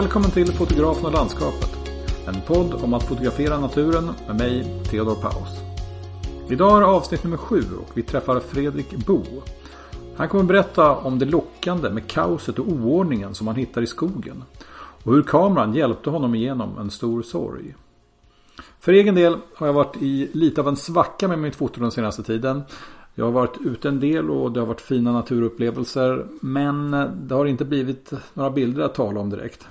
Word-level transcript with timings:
Välkommen 0.00 0.30
till 0.30 0.52
Fotografen 0.52 1.06
och 1.06 1.12
landskapet. 1.12 1.70
En 2.26 2.40
podd 2.46 2.74
om 2.74 2.94
att 2.94 3.02
fotografera 3.02 3.60
naturen 3.60 4.10
med 4.26 4.36
mig, 4.36 4.82
Theodor 4.90 5.14
Paus. 5.14 5.48
Idag 6.50 6.78
är 6.78 6.82
avsnitt 6.82 7.24
nummer 7.24 7.36
sju 7.36 7.62
och 7.80 7.90
vi 7.94 8.02
träffar 8.02 8.40
Fredrik 8.40 9.06
Bo. 9.06 9.22
Han 10.16 10.28
kommer 10.28 10.44
berätta 10.44 10.96
om 10.96 11.18
det 11.18 11.24
lockande 11.24 11.90
med 11.90 12.06
kaoset 12.06 12.58
och 12.58 12.68
oordningen 12.68 13.34
som 13.34 13.46
han 13.46 13.56
hittar 13.56 13.82
i 13.82 13.86
skogen. 13.86 14.44
Och 15.04 15.12
hur 15.12 15.22
kameran 15.22 15.74
hjälpte 15.74 16.10
honom 16.10 16.34
igenom 16.34 16.78
en 16.78 16.90
stor 16.90 17.22
sorg. 17.22 17.74
För 18.78 18.92
egen 18.92 19.14
del 19.14 19.36
har 19.54 19.66
jag 19.66 19.74
varit 19.74 19.96
i 20.02 20.30
lite 20.32 20.60
av 20.60 20.68
en 20.68 20.76
svacka 20.76 21.28
med 21.28 21.38
mitt 21.38 21.56
foto 21.56 21.80
den 21.80 21.90
senaste 21.90 22.22
tiden. 22.22 22.62
Jag 23.14 23.24
har 23.24 23.32
varit 23.32 23.58
ute 23.64 23.88
en 23.88 24.00
del 24.00 24.30
och 24.30 24.52
det 24.52 24.60
har 24.60 24.66
varit 24.66 24.80
fina 24.80 25.12
naturupplevelser. 25.12 26.26
Men 26.40 26.90
det 27.22 27.34
har 27.34 27.46
inte 27.46 27.64
blivit 27.64 28.12
några 28.34 28.50
bilder 28.50 28.82
att 28.82 28.94
tala 28.94 29.20
om 29.20 29.30
direkt. 29.30 29.68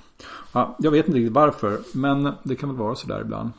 Ja, 0.52 0.76
jag 0.78 0.90
vet 0.90 1.06
inte 1.06 1.18
riktigt 1.18 1.34
varför. 1.34 1.78
Men 1.92 2.32
det 2.42 2.56
kan 2.56 2.68
väl 2.68 2.78
vara 2.78 2.94
sådär 2.94 3.20
ibland. 3.20 3.50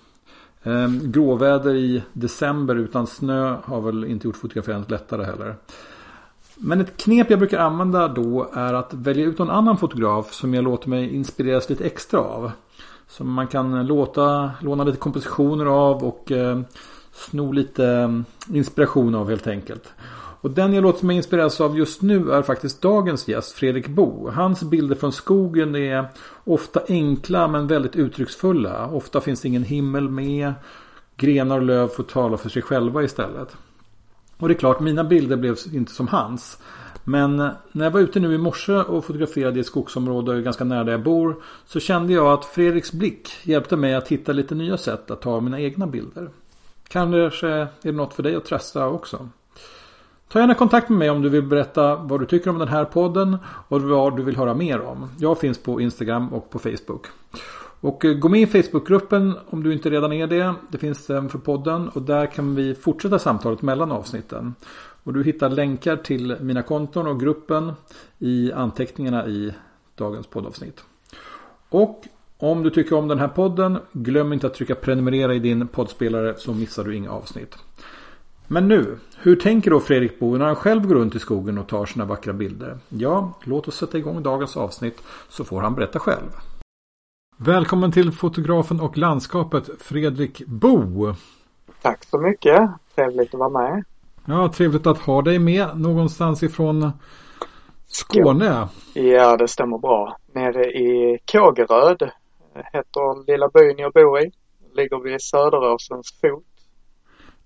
Ehm, 0.64 1.12
gråväder 1.12 1.76
i 1.76 2.04
december 2.14 2.76
utan 2.76 3.08
snö 3.08 3.56
har 3.64 3.82
väl 3.82 4.06
inte 4.06 4.28
gjort 4.28 4.36
fotograferandet 4.36 4.92
lättare 4.92 5.24
heller. 5.24 5.56
Men 6.56 6.82
ett 6.82 6.98
knep 6.98 7.30
jag 7.30 7.40
brukar 7.40 7.60
använda 7.60 8.08
då 8.08 8.50
är 8.54 8.74
att 8.74 8.94
välja 8.94 9.26
ut 9.26 9.38
någon 9.38 9.50
annan 9.50 9.78
fotograf 9.78 10.34
som 10.34 10.54
jag 10.54 10.64
låter 10.64 10.90
mig 10.90 11.16
inspireras 11.16 11.70
lite 11.70 11.86
extra 11.86 12.20
av. 12.20 12.52
Som 13.08 13.32
man 13.34 13.48
kan 13.48 13.88
låta, 13.88 14.52
låna 14.62 14.84
lite 14.84 14.98
kompositioner 14.98 15.66
av 15.66 16.04
och 16.04 16.32
eh, 16.32 16.60
sno 17.14 17.52
lite 17.52 17.86
ehm, 17.86 18.26
inspiration 18.54 19.16
av 19.16 19.30
helt 19.30 19.48
enkelt. 19.48 19.94
Och 20.42 20.52
den 20.52 20.74
jag 20.74 20.82
låter 20.82 21.06
mig 21.06 21.16
inspireras 21.16 21.62
av 21.62 21.78
just 21.78 22.02
nu 22.02 22.32
är 22.32 22.42
faktiskt 22.42 22.82
dagens 22.82 23.28
gäst 23.28 23.52
Fredrik 23.52 23.88
Bo. 23.88 24.30
Hans 24.30 24.64
bilder 24.64 24.96
från 24.96 25.12
skogen 25.12 25.76
är 25.76 26.08
ofta 26.44 26.82
enkla 26.88 27.48
men 27.48 27.68
väldigt 27.68 27.96
uttrycksfulla. 27.96 28.88
Ofta 28.88 29.22
finns 29.22 29.42
det 29.42 29.48
ingen 29.48 29.64
himmel 29.64 30.10
med. 30.10 30.54
Grenar 31.18 31.58
och 31.58 31.66
löv 31.66 31.88
får 31.88 32.04
tala 32.04 32.38
för 32.38 32.50
sig 32.50 32.62
själva 32.62 33.04
istället. 33.04 33.58
Och 34.38 34.48
det 34.48 34.54
är 34.54 34.58
klart, 34.58 34.80
mina 34.80 35.04
bilder 35.04 35.38
blev 35.38 35.58
inte 35.74 35.92
som 35.92 36.08
hans. 36.08 36.58
Men 37.04 37.36
när 37.72 37.86
jag 37.86 37.92
var 37.92 38.00
ute 38.00 38.20
nu 38.20 38.34
i 38.34 38.38
morse 38.38 38.74
och 38.74 39.06
fotograferade 39.06 39.58
i 39.58 39.60
ett 39.60 39.68
skogsområde 39.68 40.42
ganska 40.42 40.64
nära 40.64 40.84
där 40.84 40.92
jag 40.92 41.04
bor. 41.04 41.36
Så 41.66 41.80
kände 41.80 42.14
jag 42.14 42.28
att 42.28 42.46
Fredriks 42.46 42.92
blick 42.92 43.30
hjälpte 43.44 43.76
mig 43.76 43.96
att 43.96 44.08
hitta 44.08 44.32
lite 44.32 44.56
nya 44.56 44.78
sätt 44.78 45.12
att 45.12 45.22
ta 45.22 45.40
mina 45.40 45.60
egna 45.60 45.88
bilder. 45.88 46.30
Kanske 46.88 47.48
är 47.48 47.68
det 47.82 47.92
något 47.92 48.14
för 48.14 48.24
dig 48.24 48.36
att 48.36 48.46
testa 48.46 48.88
också. 48.88 49.30
Ta 50.32 50.40
gärna 50.40 50.54
kontakt 50.54 50.90
med 50.90 51.00
mig 51.00 51.10
om 51.10 51.22
du 51.22 51.30
vill 51.30 51.44
berätta 51.44 51.96
vad 51.96 52.20
du 52.20 52.26
tycker 52.26 52.50
om 52.50 52.60
den 52.60 52.68
här 52.68 52.86
podden 52.86 53.38
och 53.68 53.82
vad 53.82 54.18
du 54.18 54.24
vill 54.24 54.38
höra 54.38 54.54
mer 54.54 54.82
om. 54.82 55.10
Jag 55.18 55.40
finns 55.40 55.58
på 55.58 55.82
Instagram 55.82 56.34
och 56.34 56.50
på 56.50 56.60
Facebook. 56.60 57.08
Och 57.82 58.06
eh, 58.06 58.14
gå 58.14 58.30
med 58.30 58.42
i 58.42 58.48
Facebookgruppen 58.48 59.36
om 59.50 59.64
du 59.64 59.74
inte 59.74 59.90
redan 59.90 60.14
är 60.14 60.28
det. 60.28 60.54
Det 60.70 60.78
finns 60.78 61.08
den 61.08 61.30
för 61.30 61.38
podden 61.38 61.90
och 61.90 62.02
där 62.02 62.26
kan 62.26 62.56
vi 62.56 62.76
fortsätta 62.76 63.20
samtalet 63.20 63.62
mellan 63.62 63.92
avsnitten. 63.92 64.56
Och 65.04 65.14
du 65.14 65.24
hittar 65.24 65.50
länkar 65.50 65.96
till 65.96 66.38
mina 66.42 66.62
konton 66.62 67.08
och 67.08 67.20
gruppen 67.20 67.74
i 68.20 68.52
anteckningarna 68.52 69.28
i 69.28 69.54
dagens 69.96 70.28
poddavsnitt. 70.28 70.84
Och 71.70 72.04
om 72.38 72.64
du 72.64 72.70
tycker 72.70 72.96
om 72.96 73.08
den 73.08 73.20
här 73.20 73.28
podden, 73.28 73.78
glöm 73.92 74.34
inte 74.34 74.48
att 74.48 74.54
trycka 74.54 74.76
prenumerera 74.76 75.34
i 75.34 75.40
din 75.40 75.68
poddspelare 75.68 76.34
så 76.38 76.54
missar 76.54 76.84
du 76.84 76.96
inga 76.96 77.12
avsnitt. 77.12 77.58
Men 78.54 78.68
nu, 78.68 78.98
hur 79.18 79.36
tänker 79.36 79.72
då 79.72 79.80
Fredrik 79.80 80.20
Bo 80.20 80.38
när 80.38 80.46
han 80.46 80.56
själv 80.56 80.88
går 80.88 80.96
runt 80.96 81.16
i 81.16 81.20
skogen 81.20 81.58
och 81.58 81.68
tar 81.68 81.86
sina 81.86 82.06
vackra 82.06 82.34
bilder? 82.34 82.78
Ja, 82.90 83.34
låt 83.44 83.68
oss 83.68 83.76
sätta 83.76 83.98
igång 83.98 84.24
dagens 84.24 84.58
avsnitt 84.58 85.04
så 85.30 85.44
får 85.44 85.62
han 85.62 85.76
berätta 85.76 86.00
själv. 86.00 86.30
Välkommen 87.38 87.92
till 87.92 88.12
fotografen 88.12 88.80
och 88.80 88.98
landskapet 88.98 89.70
Fredrik 89.80 90.42
Bo. 90.48 91.14
Tack 91.82 92.04
så 92.04 92.18
mycket. 92.18 92.70
Trevligt 92.96 93.34
att 93.34 93.40
vara 93.40 93.50
med. 93.50 93.84
Ja, 94.26 94.52
trevligt 94.56 94.88
att 94.88 94.98
ha 94.98 95.22
dig 95.22 95.40
med 95.40 95.80
någonstans 95.80 96.44
ifrån 96.44 96.92
Skåne. 97.88 98.68
Ja, 98.94 99.38
det 99.38 99.48
stämmer 99.48 99.78
bra. 99.78 100.18
Nere 100.34 100.66
i 100.66 101.20
Kågeröd 101.32 102.10
heter 102.74 103.32
lilla 103.32 103.50
byn 103.50 103.78
jag 103.78 103.94
bor 103.94 104.20
i. 104.20 104.32
Ligger 104.74 105.00
vid 105.04 105.22
Söderåsens 105.22 106.20
fot. 106.22 106.51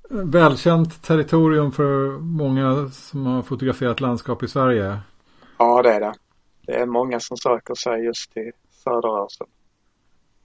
Välkänt 0.10 1.02
territorium 1.04 1.72
för 1.72 2.20
många 2.20 2.90
som 2.90 3.26
har 3.26 3.42
fotograferat 3.42 4.02
landskap 4.02 4.44
i 4.44 4.48
Sverige. 4.48 5.00
Ja, 5.58 5.82
det 5.82 5.94
är 5.94 6.00
det. 6.00 6.14
Det 6.66 6.74
är 6.74 6.86
många 6.86 7.20
som 7.20 7.38
söker 7.38 7.76
sig 7.76 8.06
just 8.06 8.34
till 8.34 8.52
Söderåsen. 8.84 9.48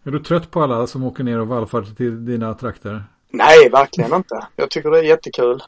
Är 0.03 0.11
du 0.11 0.19
trött 0.19 0.51
på 0.51 0.63
alla 0.63 0.87
som 0.87 1.05
åker 1.05 1.25
ner 1.25 1.39
och 1.39 1.49
vallfärdar 1.49 1.95
till 1.95 2.25
dina 2.25 2.55
trakter? 2.55 3.05
Nej, 3.31 3.71
verkligen 3.71 4.15
inte. 4.15 4.47
Jag 4.57 4.71
tycker 4.71 4.91
det 4.91 4.99
är 4.99 5.03
jättekul 5.03 5.63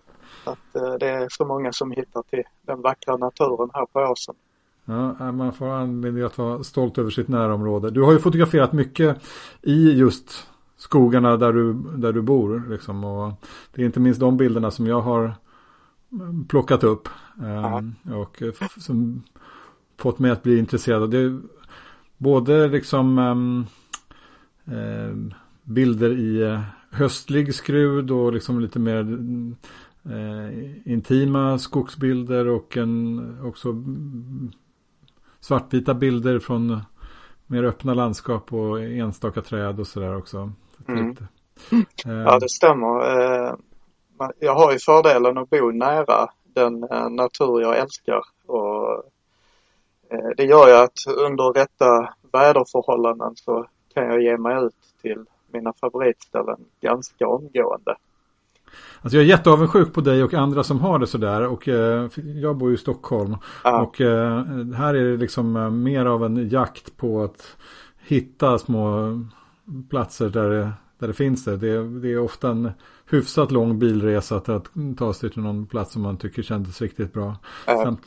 att 0.44 0.76
eh, 0.76 0.94
det 1.00 1.08
är 1.08 1.28
så 1.31 1.44
många 1.44 1.72
som 1.72 1.92
hittar 1.92 2.22
till 2.22 2.42
den 2.62 2.81
vackra 2.81 3.16
naturen 3.16 3.70
här 3.75 3.86
på 3.86 4.00
åsen. 4.00 4.34
Ja, 4.84 5.32
man 5.32 5.52
får 5.52 5.69
anledning 5.69 6.25
att 6.25 6.38
vara 6.38 6.64
stolt 6.64 6.98
över 6.98 7.10
sitt 7.10 7.28
närområde. 7.28 7.91
Du 7.91 8.02
har 8.02 8.12
ju 8.12 8.19
fotograferat 8.19 8.72
mycket 8.72 9.16
i 9.62 9.92
just 9.92 10.48
skogarna 10.82 11.37
där 11.37 11.53
du, 11.53 11.72
där 11.72 12.12
du 12.12 12.22
bor. 12.22 12.65
Liksom, 12.70 13.04
och 13.04 13.32
det 13.75 13.82
är 13.82 13.87
inte 13.87 14.00
minst 14.00 14.20
de 14.20 14.37
bilderna 14.37 14.70
som 14.70 14.87
jag 14.87 15.00
har 15.00 15.34
plockat 16.48 16.84
upp. 16.84 17.09
Um, 17.38 17.94
och 18.15 18.43
som 18.78 19.22
fått 19.97 20.19
mig 20.19 20.31
att 20.31 20.43
bli 20.43 20.59
intresserad. 20.59 21.10
Det 21.10 21.19
är 21.19 21.41
både 22.19 22.69
liksom 22.69 23.19
um, 23.19 23.66
bilder 25.65 26.10
i 26.10 26.60
höstlig 26.91 27.54
skrud 27.54 28.10
och 28.10 28.32
liksom 28.32 28.60
lite 28.60 28.78
mer 28.78 29.03
uh, 30.06 30.91
intima 30.93 31.59
skogsbilder 31.59 32.49
och 32.49 32.76
en 32.76 33.38
också 33.43 33.84
svartvita 35.41 35.94
bilder 35.94 36.38
från 36.38 36.81
mer 37.47 37.64
öppna 37.64 37.94
landskap 37.94 38.53
och 38.53 38.82
enstaka 38.82 39.43
träd 39.43 39.81
och 39.81 39.87
sådär 39.87 40.16
också. 40.16 40.53
Mm. 40.88 41.16
Ja, 42.04 42.38
det 42.38 42.48
stämmer. 42.48 43.20
Eh, 43.47 43.54
jag 44.38 44.54
har 44.54 44.72
ju 44.72 44.78
fördelen 44.78 45.38
att 45.38 45.50
bo 45.50 45.70
nära 45.70 46.28
den 46.44 46.84
eh, 46.91 47.10
natur 47.10 47.60
jag 47.60 47.78
älskar 47.78 48.22
och 48.47 49.04
eh, 50.10 50.28
det 50.37 50.44
gör 50.44 50.69
ju 50.69 50.75
att 50.75 50.98
under 51.16 51.53
rätta 51.53 52.15
väderförhållanden 52.32 53.32
så 53.37 53.66
kan 53.94 54.04
jag 54.04 54.22
ge 54.22 54.37
mig 54.37 54.65
ut 54.65 54.75
till 55.03 55.25
mina 55.53 55.72
favoritställen 55.72 56.59
ganska 56.81 57.28
omgående. 57.28 57.97
Alltså 59.00 59.16
jag 59.16 59.25
är 59.25 59.28
jätteavundsjuk 59.28 59.94
på 59.94 60.00
dig 60.00 60.22
och 60.22 60.34
andra 60.34 60.64
som 60.64 60.81
har 60.81 60.99
det 60.99 61.06
sådär 61.06 61.47
och 61.47 61.69
eh, 61.69 62.06
jag 62.16 62.56
bor 62.56 62.69
ju 62.69 62.75
i 62.75 62.78
Stockholm. 62.78 63.37
Ja. 63.64 63.82
Och 63.82 64.00
eh, 64.00 64.44
här 64.76 64.94
är 64.94 65.04
det 65.04 65.16
liksom 65.16 65.56
eh, 65.56 65.70
mer 65.70 66.06
av 66.06 66.25
en 66.25 66.49
jakt 66.49 66.97
på 66.97 67.22
att 67.22 67.56
hitta 68.06 68.59
små 68.59 69.19
platser 69.90 70.28
där 70.28 70.50
det, 70.50 70.72
där 70.98 71.08
det 71.08 71.14
finns 71.14 71.44
det. 71.44 71.56
det. 71.56 72.00
Det 72.00 72.12
är 72.12 72.18
ofta 72.18 72.50
en 72.50 72.70
hyfsat 73.10 73.50
lång 73.50 73.78
bilresa 73.78 74.40
till 74.40 74.54
att 74.54 74.68
ta 74.98 75.12
sig 75.12 75.30
till 75.30 75.42
någon 75.42 75.66
plats 75.66 75.92
som 75.92 76.02
man 76.02 76.16
tycker 76.16 76.42
kändes 76.42 76.80
riktigt 76.80 77.12
bra. 77.12 77.36
Ja. 77.66 77.84
Samt, 77.84 78.00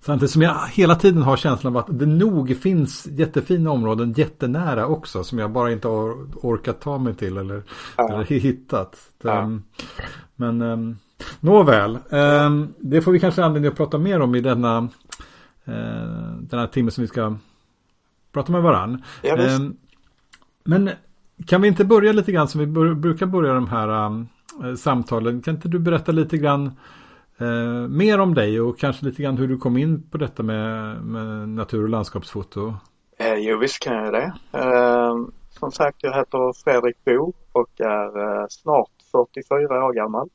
Samtidigt 0.00 0.30
som 0.30 0.42
jag 0.42 0.66
hela 0.66 0.94
tiden 0.94 1.22
har 1.22 1.36
känslan 1.36 1.76
av 1.76 1.82
att 1.82 1.98
det 1.98 2.06
nog 2.06 2.56
finns 2.56 3.06
jättefina 3.06 3.70
områden 3.70 4.12
jättenära 4.12 4.86
också 4.86 5.24
som 5.24 5.38
jag 5.38 5.50
bara 5.50 5.72
inte 5.72 5.88
har 5.88 6.10
orkat 6.34 6.80
ta 6.80 6.98
mig 6.98 7.14
till 7.14 7.36
eller, 7.36 7.62
ja. 7.96 8.12
eller 8.12 8.24
hittat. 8.24 9.10
Um, 9.22 9.64
men 10.36 10.62
um, 10.62 10.98
nåväl, 11.40 11.98
um, 12.10 12.74
det 12.78 13.02
får 13.02 13.12
vi 13.12 13.20
kanske 13.20 13.44
anledning 13.44 13.70
att 13.70 13.76
prata 13.76 13.98
mer 13.98 14.20
om 14.20 14.34
i 14.34 14.40
denna, 14.40 14.78
uh, 14.78 14.88
den 16.40 16.58
här 16.60 16.66
timmen 16.66 16.90
som 16.90 17.02
vi 17.02 17.08
ska 17.08 17.36
prata 18.32 18.52
med 18.52 18.62
varann. 18.62 19.02
Ja, 19.22 19.36
men 20.66 20.90
kan 21.46 21.62
vi 21.62 21.68
inte 21.68 21.84
börja 21.84 22.12
lite 22.12 22.32
grann 22.32 22.48
som 22.48 22.60
vi 22.60 22.66
brukar 22.94 23.26
börja 23.26 23.52
de 23.52 23.68
här 23.68 24.06
um, 24.06 24.28
eh, 24.64 24.74
samtalen? 24.74 25.42
Kan 25.42 25.54
inte 25.54 25.68
du 25.68 25.78
berätta 25.78 26.12
lite 26.12 26.38
grann 26.38 26.70
Eh, 27.38 27.88
mer 27.88 28.20
om 28.20 28.34
dig 28.34 28.60
och 28.60 28.78
kanske 28.78 29.06
lite 29.06 29.22
grann 29.22 29.36
hur 29.36 29.48
du 29.48 29.58
kom 29.58 29.76
in 29.76 30.10
på 30.10 30.18
detta 30.18 30.42
med, 30.42 30.96
med 31.04 31.48
natur 31.48 31.82
och 31.82 31.88
landskapsfoto. 31.88 32.74
Eh, 33.18 33.34
jo, 33.34 33.58
visst 33.58 33.80
kan 33.82 33.94
jag 33.94 34.12
det. 34.12 34.32
Eh, 34.52 35.14
som 35.50 35.72
sagt, 35.72 35.96
jag 36.00 36.14
heter 36.14 36.64
Fredrik 36.64 37.04
Bo 37.04 37.32
och 37.52 37.80
är 37.80 38.40
eh, 38.40 38.46
snart 38.48 38.90
44 39.12 39.84
år 39.84 39.92
gammal. 39.92 40.28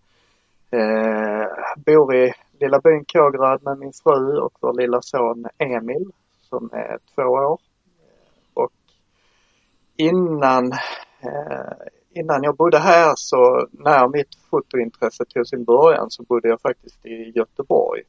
Eh, 0.71 1.47
bor 1.85 2.15
i 2.15 2.33
lilla 2.59 2.79
byn 2.79 3.05
Kågeröd 3.05 3.63
med 3.63 3.77
min 3.77 3.93
fru 4.03 4.37
och 4.37 4.53
vår 4.59 4.73
lilla 4.73 5.01
son 5.01 5.45
Emil 5.57 6.11
som 6.41 6.69
är 6.73 6.97
två 7.15 7.21
år. 7.21 7.59
Innan 10.01 10.71
eh, 11.21 11.87
innan 12.13 12.43
jag 12.43 12.55
bodde 12.55 12.79
här 12.79 13.13
så 13.15 13.67
när 13.71 14.07
mitt 14.07 14.35
fotointresse 14.49 15.25
tog 15.25 15.47
sin 15.47 15.63
början 15.63 16.09
så 16.09 16.23
bodde 16.23 16.47
jag 16.47 16.61
faktiskt 16.61 17.05
i 17.05 17.31
Göteborg. 17.35 18.01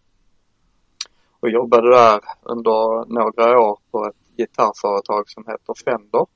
Och 1.40 1.50
jobbade 1.50 1.90
där 1.90 2.20
under 2.42 3.12
några 3.14 3.60
år 3.60 3.78
på 3.90 4.06
ett 4.06 4.36
gitarrföretag 4.36 5.30
som 5.30 5.44
heter 5.46 5.74
Fender. 5.84 6.26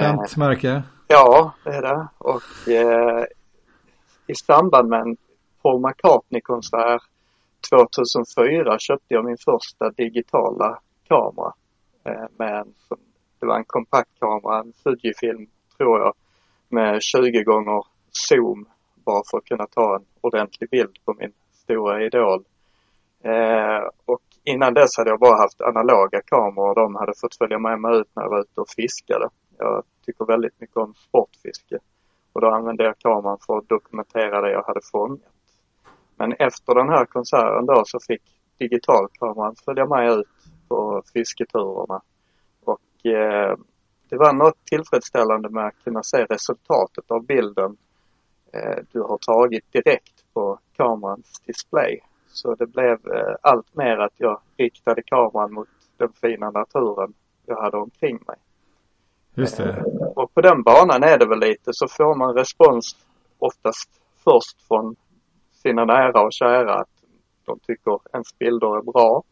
Känt 0.00 0.36
märke? 0.36 0.82
Ja, 1.08 1.52
det 1.64 1.70
är 1.70 1.82
det. 1.82 2.08
Och 2.18 2.68
eh, 2.68 3.24
i 4.26 4.34
samband 4.34 4.88
med 4.88 5.00
en 5.00 5.16
Paul 5.62 5.80
McCartney-konsert 5.80 7.02
2004 7.70 8.78
köpte 8.78 9.14
jag 9.14 9.24
min 9.24 9.36
första 9.36 9.90
digitala 9.90 10.78
kamera. 11.08 11.52
Eh, 12.04 12.26
med 12.38 12.58
en, 12.58 12.74
det 13.40 13.46
var 13.46 13.56
en 13.56 13.64
kompaktkamera, 13.64 14.58
en 14.60 14.72
Fujifilm 14.82 15.46
tror 15.76 15.98
jag, 15.98 16.14
med 16.68 17.02
20 17.02 17.42
gånger 17.42 17.84
zoom 18.10 18.68
bara 19.04 19.22
för 19.30 19.38
att 19.38 19.44
kunna 19.44 19.66
ta 19.66 19.96
en 19.96 20.04
ordentlig 20.20 20.70
bild 20.70 20.96
på 21.04 21.14
min 21.18 21.32
stora 21.52 22.04
idol. 22.04 22.44
Eh, 23.24 23.88
och 24.04 24.22
innan 24.44 24.74
dess 24.74 24.96
hade 24.96 25.10
jag 25.10 25.20
bara 25.20 25.42
haft 25.42 25.60
analoga 25.60 26.20
kameror 26.24 26.68
och 26.68 26.74
de 26.74 26.94
hade 26.94 27.12
fått 27.20 27.36
följa 27.36 27.58
med 27.58 27.80
mig 27.80 27.96
ut 28.00 28.10
när 28.16 28.22
jag 28.22 28.30
var 28.30 28.40
ute 28.40 28.60
och 28.60 28.70
fiskade. 28.76 29.28
Jag 29.58 29.84
tycker 30.06 30.24
väldigt 30.24 30.60
mycket 30.60 30.76
om 30.76 30.94
sportfiske 30.94 31.78
och 32.32 32.40
då 32.40 32.50
använde 32.50 32.84
jag 32.84 32.98
kameran 32.98 33.38
för 33.46 33.58
att 33.58 33.68
dokumentera 33.68 34.40
det 34.40 34.52
jag 34.52 34.62
hade 34.62 34.80
fångat. 34.92 35.32
Men 36.16 36.32
efter 36.32 36.74
den 36.74 36.88
här 36.88 37.04
konserten 37.04 37.66
då 37.66 37.82
så 37.86 37.98
fick 38.08 38.22
digitalkameran 38.58 39.54
följa 39.64 39.86
med 39.86 40.12
ut 40.12 40.28
på 40.68 41.02
fisketurerna. 41.12 42.00
Eh, 43.04 43.56
det 44.08 44.16
var 44.16 44.32
något 44.32 44.64
tillfredsställande 44.64 45.48
med 45.48 45.66
att 45.66 45.84
kunna 45.84 46.02
se 46.02 46.24
resultatet 46.24 47.10
av 47.10 47.26
bilden 47.26 47.76
eh, 48.52 48.78
du 48.92 49.00
har 49.00 49.18
tagit 49.18 49.72
direkt 49.72 50.24
på 50.34 50.58
kamerans 50.76 51.40
display. 51.46 52.00
Så 52.32 52.54
det 52.54 52.66
blev 52.66 52.92
eh, 52.92 53.34
allt 53.42 53.76
mer 53.76 53.96
att 53.96 54.14
jag 54.16 54.40
riktade 54.56 55.02
kameran 55.02 55.52
mot 55.52 55.68
den 55.96 56.12
fina 56.12 56.50
naturen 56.50 57.12
jag 57.46 57.62
hade 57.62 57.76
omkring 57.76 58.18
mig. 58.26 58.36
Just 59.34 59.56
det. 59.56 59.84
Och 60.16 60.34
på 60.34 60.40
den 60.40 60.62
banan 60.62 61.02
är 61.02 61.18
det 61.18 61.26
väl 61.26 61.40
lite 61.40 61.70
så 61.72 61.88
får 61.88 62.14
man 62.14 62.34
respons 62.34 62.96
oftast 63.38 63.90
först 64.24 64.68
från 64.68 64.96
sina 65.52 65.84
nära 65.84 66.22
och 66.22 66.32
kära 66.32 66.74
att 66.74 66.88
de 67.44 67.58
tycker 67.58 67.98
ens 68.12 68.38
bilder 68.38 68.76
är 68.76 68.82
bra. 68.82 69.22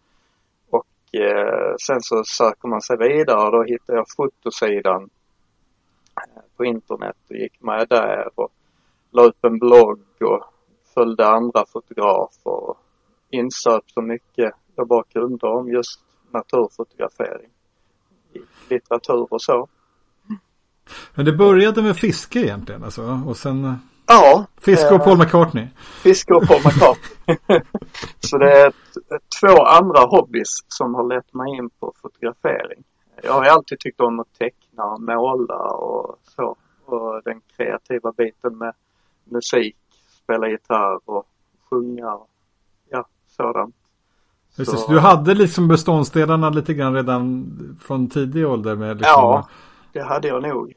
Eh, 1.12 1.74
sen 1.86 2.00
så 2.00 2.24
söker 2.24 2.68
man 2.68 2.82
sig 2.82 2.96
vidare 2.96 3.46
och 3.46 3.52
då 3.52 3.62
hittade 3.62 3.98
jag 3.98 4.06
fotosidan 4.16 5.02
eh, 6.16 6.42
på 6.56 6.64
internet 6.64 7.16
och 7.28 7.36
gick 7.36 7.62
med 7.62 7.88
där 7.88 8.28
och 8.34 8.52
la 9.10 9.22
upp 9.22 9.44
en 9.44 9.58
blogg 9.58 10.00
och 10.20 10.44
följde 10.94 11.26
andra 11.26 11.64
fotografer 11.72 12.50
och 12.50 12.78
insöp 13.30 13.84
så 13.86 14.02
mycket 14.02 14.54
jag 14.76 14.88
bara 14.88 15.04
kunde 15.04 15.46
om 15.46 15.72
just 15.72 16.00
naturfotografering. 16.30 17.50
I 18.32 18.38
litteratur 18.70 19.26
och 19.30 19.42
så. 19.42 19.68
Men 21.14 21.24
det 21.24 21.32
började 21.32 21.82
med 21.82 21.96
fiske 21.96 22.40
egentligen 22.40 22.84
alltså 22.84 23.20
och 23.26 23.36
sen 23.36 23.64
eh, 23.64 23.74
Ja. 24.08 24.46
Fiske 24.60 24.94
och 24.94 25.04
Paul 25.04 25.18
McCartney. 25.18 25.66
Fiske 26.02 26.34
och 26.34 26.46
Paul 26.46 26.60
McCartney. 26.64 27.60
så 28.20 28.38
det 28.38 28.52
är 28.52 28.72
två 29.40 29.64
andra 29.64 30.00
hobbys 30.00 30.48
som 30.68 30.94
har 30.94 31.04
lett 31.04 31.34
mig 31.34 31.56
in 31.56 31.70
på 31.70 31.92
fotografering. 32.02 32.84
Jag 33.22 33.32
har 33.32 33.44
alltid 33.44 33.80
tyckt 33.80 34.00
om 34.00 34.20
att 34.20 34.38
teckna 34.38 34.84
och 34.84 35.00
måla 35.00 35.56
och 35.56 36.16
så. 36.36 36.56
Och 36.84 37.22
den 37.24 37.40
kreativa 37.56 38.12
biten 38.12 38.58
med 38.58 38.72
musik, 39.24 39.76
spela 40.24 40.48
gitarr 40.48 41.00
och 41.04 41.26
sjunga 41.70 42.14
och 42.14 42.28
ja, 42.90 43.06
sådant. 43.36 43.74
Det, 44.56 44.66
så 44.66 44.92
du 44.92 44.98
hade 44.98 45.34
liksom 45.34 45.68
beståndsdelarna 45.68 46.50
lite 46.50 46.74
grann 46.74 46.94
redan 46.94 47.46
från 47.82 48.08
tidig 48.08 48.46
ålder? 48.46 48.76
Med 48.76 48.96
liksom... 48.96 49.12
Ja, 49.12 49.48
det 49.92 50.02
hade 50.02 50.28
jag 50.28 50.42
nog. 50.42 50.74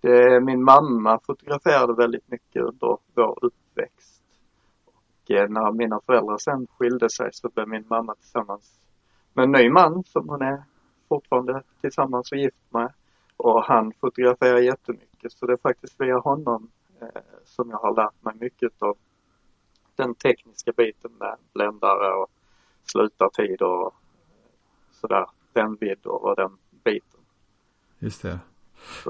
Det, 0.00 0.40
min 0.40 0.64
mamma 0.64 1.20
fotograferade 1.26 1.94
väldigt 1.94 2.30
mycket 2.30 2.62
under 2.62 2.98
vår 3.14 3.38
uppväxt. 3.42 4.22
Och 4.84 5.30
eh, 5.30 5.48
när 5.48 5.72
mina 5.72 6.00
föräldrar 6.06 6.38
sen 6.38 6.66
skilde 6.66 7.10
sig 7.10 7.30
så 7.32 7.48
blev 7.48 7.68
min 7.68 7.84
mamma 7.88 8.14
tillsammans 8.14 8.80
med 9.32 9.42
en 9.42 9.52
ny 9.52 9.70
man 9.70 10.04
som 10.04 10.28
hon 10.28 10.42
är 10.42 10.62
fortfarande 11.08 11.62
tillsammans 11.80 12.32
och 12.32 12.38
gift 12.38 12.72
med. 12.72 12.92
Och 13.36 13.64
han 13.64 13.92
fotograferar 14.00 14.58
jättemycket 14.58 15.32
så 15.32 15.46
det 15.46 15.52
är 15.52 15.56
faktiskt 15.56 16.00
via 16.00 16.18
honom 16.18 16.70
eh, 17.00 17.22
som 17.44 17.70
jag 17.70 17.78
har 17.78 17.94
lärt 17.94 18.24
mig 18.24 18.34
mycket 18.40 18.82
av 18.82 18.96
den 19.96 20.14
tekniska 20.14 20.72
biten 20.72 21.10
med 21.18 21.36
bländare 21.52 22.14
och 22.14 22.30
slutartider 22.84 23.66
och 23.66 23.86
eh, 23.86 23.92
sådär, 24.92 25.26
spännvidder 25.50 26.24
och 26.24 26.36
den 26.36 26.58
biten. 26.84 27.20
Just 27.98 28.22
det. 28.22 28.38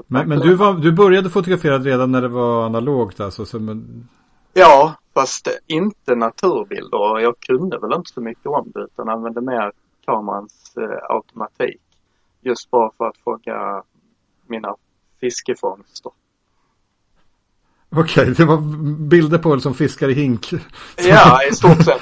Men, 0.07 0.29
men 0.29 0.39
du, 0.39 0.55
var, 0.55 0.73
du 0.73 0.91
började 0.91 1.29
fotografera 1.29 1.79
redan 1.79 2.11
när 2.11 2.21
det 2.21 2.27
var 2.27 2.65
analogt 2.65 3.19
alltså? 3.19 3.45
Som 3.45 3.83
Ja, 4.53 4.95
fast 5.13 5.47
inte 5.67 6.15
naturbilder. 6.15 7.19
Jag 7.19 7.39
kunde 7.39 7.79
väl 7.79 7.93
inte 7.93 8.11
så 8.13 8.21
mycket 8.21 8.45
om 8.45 8.71
det 8.73 8.79
utan 8.79 9.09
använde 9.09 9.41
mer 9.41 9.71
kamerans 10.05 10.77
eh, 10.77 11.15
automatik. 11.15 11.81
Just 12.41 12.71
bara 12.71 12.91
för 12.97 13.07
att 13.07 13.17
fånga 13.17 13.83
mina 14.47 14.75
fiskefångster. 15.19 16.11
Okej, 17.95 18.21
okay, 18.21 18.33
det 18.33 18.45
var 18.45 18.57
bilder 19.07 19.37
på 19.37 19.59
som 19.59 19.73
fiskar 19.73 20.09
i 20.09 20.13
hink. 20.13 20.53
Ja, 20.97 21.39
i 21.51 21.55
stort 21.55 21.83
sett. 21.83 22.01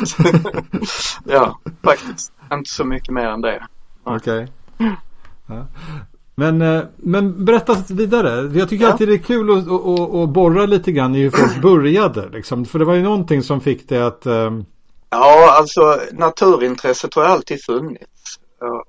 ja, 1.25 1.59
faktiskt. 1.83 2.33
Inte 2.53 2.69
så 2.69 2.85
mycket 2.85 3.13
mer 3.13 3.27
än 3.27 3.41
det. 3.41 3.67
Okej. 4.03 4.47
Okay. 4.77 4.95
Ja. 5.47 5.67
Men, 6.39 6.61
eh, 6.61 6.83
men 6.95 7.45
berätta 7.45 7.75
vidare. 7.89 8.59
Jag 8.59 8.69
tycker 8.69 8.85
ja. 8.85 8.91
alltid 8.91 9.07
det 9.07 9.13
är 9.13 9.17
kul 9.17 9.49
att, 9.49 9.71
att, 9.71 10.15
att, 10.15 10.29
borra 10.29 10.65
lite 10.65 10.91
grann 10.91 11.15
i 11.15 11.21
hur 11.21 11.29
folk 11.29 11.61
började. 11.61 12.29
Liksom. 12.29 12.65
För 12.65 12.79
det 12.79 12.85
var 12.85 12.95
ju 12.95 13.01
någonting 13.01 13.43
som 13.43 13.61
fick 13.61 13.89
det 13.89 14.07
att... 14.07 14.25
Um... 14.25 14.65
Ja, 15.09 15.57
alltså 15.57 15.99
naturintresset 16.11 17.13
har 17.13 17.23
alltid 17.23 17.63
funnits. 17.63 18.39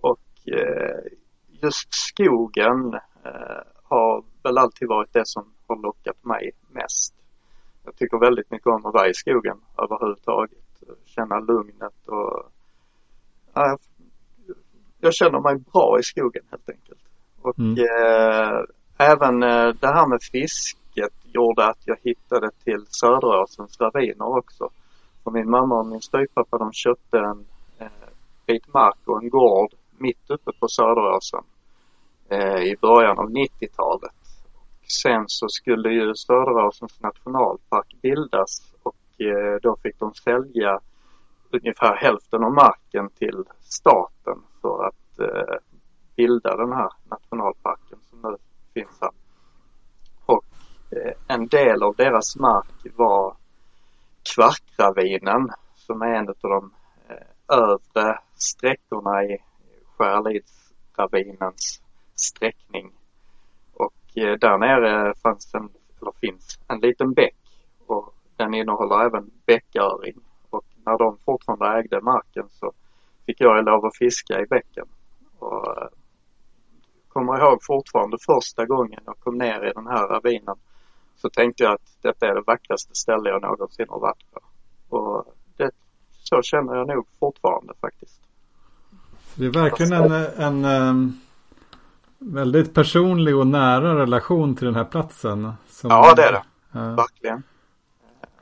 Och 0.00 0.20
eh, 0.46 1.12
just 1.62 1.94
skogen 1.94 2.94
eh, 3.24 3.62
har 3.82 4.24
väl 4.42 4.58
alltid 4.58 4.88
varit 4.88 5.12
det 5.12 5.26
som 5.26 5.44
har 5.66 5.76
lockat 5.76 6.24
mig 6.24 6.50
mest. 6.70 7.14
Jag 7.84 7.96
tycker 7.96 8.18
väldigt 8.18 8.50
mycket 8.50 8.66
om 8.66 8.86
att 8.86 8.94
vara 8.94 9.08
i 9.08 9.14
skogen 9.14 9.56
överhuvudtaget. 9.78 10.58
Känna 11.04 11.40
lugnet 11.40 12.08
och... 12.08 12.52
jag 15.00 15.14
känner 15.14 15.40
mig 15.40 15.56
bra 15.56 15.98
i 16.00 16.02
skogen 16.02 16.42
helt 16.50 16.70
enkelt. 16.70 16.99
Och 17.42 17.58
mm. 17.58 17.78
eh, 17.78 18.60
även 18.98 19.42
eh, 19.42 19.68
det 19.80 19.86
här 19.86 20.06
med 20.06 20.22
fisket 20.32 21.14
gjorde 21.24 21.66
att 21.66 21.78
jag 21.84 21.96
hittade 22.02 22.50
till 22.64 22.86
Söderåsens 22.88 23.80
raviner 23.80 24.38
också. 24.38 24.68
För 25.24 25.30
min 25.30 25.50
mamma 25.50 25.78
och 25.78 25.86
min 25.86 26.00
styvpappa 26.00 26.58
de 26.58 26.72
köpte 26.72 27.18
en 27.18 27.46
eh, 27.78 28.08
bit 28.46 28.74
mark 28.74 28.98
och 29.06 29.22
en 29.22 29.30
gård 29.30 29.74
mitt 29.98 30.30
uppe 30.30 30.50
på 30.60 30.68
Söderåsen 30.68 31.44
eh, 32.28 32.62
i 32.62 32.76
början 32.80 33.18
av 33.18 33.30
90-talet. 33.30 34.14
Sen 35.02 35.24
så 35.26 35.48
skulle 35.48 35.88
ju 35.92 36.14
Söderåsens 36.14 37.00
nationalpark 37.00 37.96
bildas 38.02 38.74
och 38.82 39.20
eh, 39.20 39.60
då 39.62 39.76
fick 39.82 39.98
de 39.98 40.14
sälja 40.14 40.80
ungefär 41.50 41.96
hälften 41.96 42.44
av 42.44 42.52
marken 42.52 43.08
till 43.18 43.44
staten 43.60 44.38
för 44.62 44.86
att 44.86 45.18
eh, 45.18 45.56
bilda 46.20 46.56
den 46.56 46.72
här 46.72 46.90
nationalparken 47.10 47.98
som 48.10 48.18
nu 48.22 48.36
finns 48.74 48.98
här. 49.00 49.10
Och 50.26 50.44
eh, 50.90 51.12
en 51.28 51.46
del 51.46 51.82
av 51.82 51.94
deras 51.96 52.36
mark 52.36 52.96
var 52.96 53.36
Kvarkravinen 54.34 55.50
som 55.74 56.02
är 56.02 56.14
en 56.14 56.28
av 56.28 56.34
de 56.40 56.70
eh, 57.08 57.56
övre 57.58 58.18
sträckorna 58.34 59.24
i 59.24 59.38
Skärlidsravinens 59.96 61.82
sträckning. 62.14 62.92
Och 63.74 64.02
eh, 64.14 64.38
där 64.38 64.58
nere 64.58 65.14
fanns 65.22 65.54
en, 65.54 65.68
eller 66.00 66.12
finns 66.20 66.58
en 66.68 66.80
liten 66.80 67.12
bäck 67.12 67.36
och 67.86 68.14
den 68.36 68.54
innehåller 68.54 69.06
även 69.06 69.30
bäcköring. 69.46 70.20
Och 70.50 70.64
när 70.86 70.98
de 70.98 71.18
fortfarande 71.24 71.78
ägde 71.78 72.00
marken 72.00 72.48
så 72.48 72.72
fick 73.26 73.40
jag 73.40 73.64
lov 73.64 73.84
att 73.86 73.96
fiska 73.96 74.40
i 74.40 74.46
bäcken. 74.46 74.86
Och 75.38 75.82
eh, 75.82 75.88
kommer 77.12 77.38
ihåg 77.38 77.58
fortfarande 77.62 78.18
första 78.26 78.66
gången 78.66 79.00
jag 79.06 79.18
kom 79.18 79.38
ner 79.38 79.68
i 79.68 79.72
den 79.72 79.86
här 79.86 80.08
ravinen 80.08 80.56
så 81.16 81.30
tänkte 81.30 81.62
jag 81.62 81.72
att 81.72 81.96
detta 82.02 82.26
är 82.26 82.34
det 82.34 82.42
vackraste 82.46 82.94
ställe 82.94 83.28
jag 83.28 83.42
någonsin 83.42 83.86
har 83.88 84.00
varit 84.00 84.24
på. 84.30 84.40
Och 84.96 85.34
det, 85.56 85.70
så 86.22 86.42
känner 86.42 86.74
jag 86.74 86.88
nog 86.88 87.06
fortfarande 87.20 87.72
faktiskt. 87.80 88.20
Det 89.34 89.46
är 89.46 89.50
verkligen 89.50 89.92
en, 89.92 90.12
en, 90.36 90.64
en 90.64 91.20
väldigt 92.18 92.74
personlig 92.74 93.36
och 93.36 93.46
nära 93.46 93.98
relation 93.98 94.56
till 94.56 94.66
den 94.66 94.74
här 94.74 94.84
platsen. 94.84 95.52
ja, 95.82 96.14
det 96.14 96.22
är 96.22 96.32
det. 96.32 96.42
Ja. 96.72 96.94
Verkligen. 96.94 97.42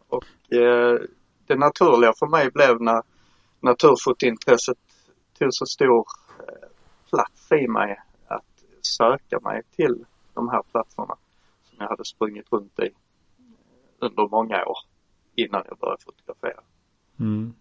Och 0.08 0.52
eh, 0.52 1.00
det 1.46 1.56
naturliga 1.56 2.12
för 2.18 2.26
mig 2.26 2.50
blev 2.50 2.82
när 2.82 3.02
naturfotointresset 3.60 4.78
tog 5.38 5.54
så 5.54 5.66
stor 5.66 6.06
plats 7.10 7.52
i 7.52 7.68
mig 7.68 7.98
söka 8.87 9.40
mig 9.40 9.62
till 9.76 10.04
de 10.35 10.49
här 10.49 10.62
platserna 10.62 11.16
som 11.62 11.76
jag 11.78 11.88
hade 11.88 12.04
sprungit 12.04 12.52
runt 12.52 12.78
i 12.78 12.90
under 13.99 14.28
många 14.28 14.64
år 14.64 14.78
innan 15.35 15.62
jag 15.68 15.78
började 15.78 16.02
fotografera. 16.02 16.61
Mm. 17.20 17.54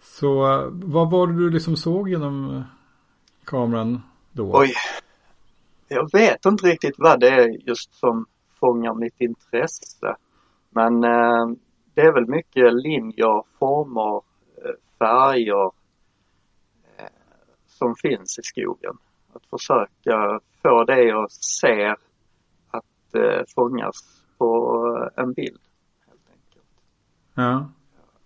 Så 0.00 0.32
vad 0.72 1.10
var 1.10 1.26
det 1.26 1.36
du 1.36 1.50
liksom 1.50 1.76
såg 1.76 2.08
genom 2.08 2.64
kameran 3.44 4.02
då? 4.32 4.58
Oj, 4.58 4.72
jag 5.88 6.12
vet 6.12 6.46
inte 6.46 6.66
riktigt 6.66 6.94
vad 6.98 7.20
det 7.20 7.28
är 7.28 7.68
just 7.68 7.94
som 7.94 8.26
fångar 8.60 8.94
mitt 8.94 9.20
intresse. 9.20 10.16
Men 10.70 11.04
eh, 11.04 11.46
det 11.94 12.00
är 12.00 12.12
väl 12.12 12.26
mycket 12.26 12.74
linjer, 12.74 13.42
former, 13.58 14.16
eh, 14.64 14.74
färger 14.98 15.70
eh, 16.96 17.12
som 17.66 17.94
finns 17.94 18.38
i 18.38 18.42
skogen. 18.42 18.98
Att 19.32 19.46
försöka 19.46 20.40
få 20.62 20.84
det 20.84 21.02
jag 21.02 21.32
ser 21.32 21.96
att 22.70 23.14
eh, 23.14 23.42
fångas 23.54 24.24
på 24.38 25.10
en 25.16 25.32
bild. 25.32 25.60
helt 26.06 26.28
enkelt. 26.30 26.66
Ja. 27.34 27.70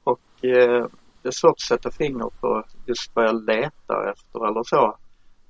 Och 0.05 0.45
eh, 0.45 0.87
det 1.23 1.29
är 1.29 1.33
svårt 1.33 1.51
att 1.51 1.61
sätta 1.61 1.91
finger 1.91 2.31
på 2.41 2.65
just 2.87 3.17
vad 3.17 3.25
jag 3.25 3.45
letar 3.45 4.13
efter 4.13 4.49
eller 4.49 4.63
så 4.63 4.97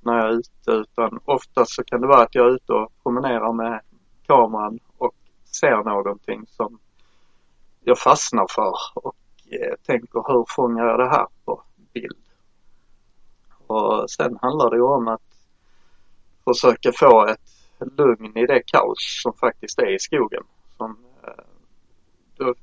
när 0.05 0.13
jag 0.13 0.25
är 0.25 0.31
ute 0.31 0.71
utan 0.71 1.19
oftast 1.25 1.75
så 1.75 1.83
kan 1.83 2.01
det 2.01 2.07
vara 2.07 2.23
att 2.23 2.35
jag 2.35 2.45
är 2.45 2.55
ute 2.55 2.73
och 2.73 2.91
promenerar 3.03 3.53
med 3.53 3.81
kameran 4.27 4.79
och 4.97 5.15
ser 5.45 5.83
någonting 5.83 6.45
som 6.47 6.79
jag 7.83 7.99
fastnar 7.99 8.45
för 8.49 8.73
och 8.95 9.15
eh, 9.51 9.75
tänker 9.85 10.33
hur 10.33 10.45
fångar 10.47 10.85
jag 10.85 10.99
det 10.99 11.09
här 11.09 11.27
på 11.45 11.63
bild? 11.93 12.25
Och 13.67 14.09
sen 14.09 14.37
handlar 14.41 14.69
det 14.69 14.75
ju 14.75 14.83
om 14.83 15.07
att 15.07 15.34
försöka 16.45 16.91
få 16.91 17.25
ett 17.27 17.39
lugn 17.97 18.37
i 18.37 18.45
det 18.45 18.61
kaos 18.65 19.21
som 19.23 19.33
faktiskt 19.33 19.79
är 19.79 19.95
i 19.95 19.99
skogen. 19.99 20.43
Som, 20.77 20.97
eh, 21.23 21.43
då, 22.37 22.53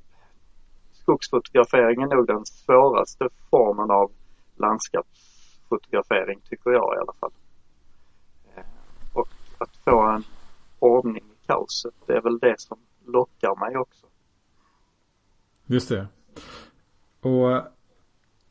skogsfotografering 0.93 2.03
är 2.03 2.07
nog 2.07 2.27
den 2.27 2.47
svåraste 2.47 3.29
formen 3.51 3.91
av 3.91 4.13
landskapsfotografering 4.57 6.41
tycker 6.41 6.71
jag 6.71 6.95
i 6.97 7.01
alla 7.01 7.13
fall. 7.21 7.33
Eh, 8.57 8.65
och 9.13 9.29
att 9.59 9.77
få 9.85 10.01
en 10.01 10.25
ordning 10.79 11.25
i 11.25 11.47
kaoset, 11.47 11.95
det 12.07 12.13
är 12.13 12.21
väl 12.21 12.39
det 12.39 12.61
som 12.61 12.79
lockar 13.07 13.61
mig 13.61 13.77
också. 13.77 14.07
Just 15.67 15.89
det. 15.89 16.07
Och 17.21 17.63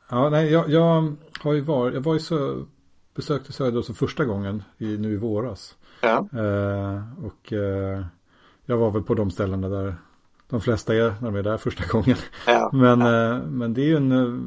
ja, 0.10 0.30
nej, 0.30 0.52
jag, 0.52 0.70
jag 0.70 1.16
har 1.40 1.54
ju 1.54 1.62
varit, 1.62 1.94
jag 1.94 2.02
var 2.02 2.14
ju 2.14 2.20
så, 2.20 2.66
besökte 3.16 3.54
Söderås 3.54 3.88
för 3.88 3.94
första 3.94 4.26
gången 4.26 4.64
i, 4.78 4.98
nu 4.98 5.14
i 5.14 5.18
våras. 5.18 5.76
Ja. 6.02 6.28
Eh, 6.34 7.26
och 7.26 7.54
eh, 7.54 8.06
jag 8.66 8.78
var 8.78 8.92
väl 8.92 9.04
på 9.04 9.14
de 9.14 9.32
ställena 9.32 9.70
där 9.70 9.96
de 10.50 10.62
flesta 10.62 10.96
är 10.96 11.16
när 11.20 11.32
de 11.32 11.36
är 11.36 11.44
där 11.44 11.58
första 11.58 11.84
gången. 11.88 12.18
Ja. 12.48 12.70
Men, 12.74 13.00
ja. 13.00 13.36
eh, 13.36 13.44
men 13.44 13.74
det 13.74 13.82
är 13.82 13.86
ju 13.86 13.98
en, 13.98 14.12
eh, 14.12 14.40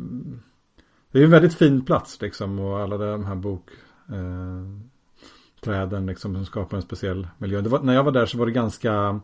det 1.10 1.20
är 1.20 1.24
en 1.24 1.30
väldigt 1.30 1.54
fin 1.54 1.84
plats 1.84 2.20
liksom 2.20 2.58
och 2.58 2.80
alla 2.80 2.96
de 2.96 3.24
här 3.24 3.34
bok 3.34 3.70
eh, 4.08 4.64
träden 5.60 6.06
liksom 6.06 6.34
som 6.34 6.46
skapar 6.46 6.76
en 6.76 6.82
speciell 6.82 7.28
miljö. 7.38 7.60
Var, 7.60 7.80
när 7.80 7.94
jag 7.94 8.04
var 8.04 8.12
där 8.12 8.26
så 8.26 8.38
var 8.38 8.46
det 8.46 8.52
ganska 8.52 9.20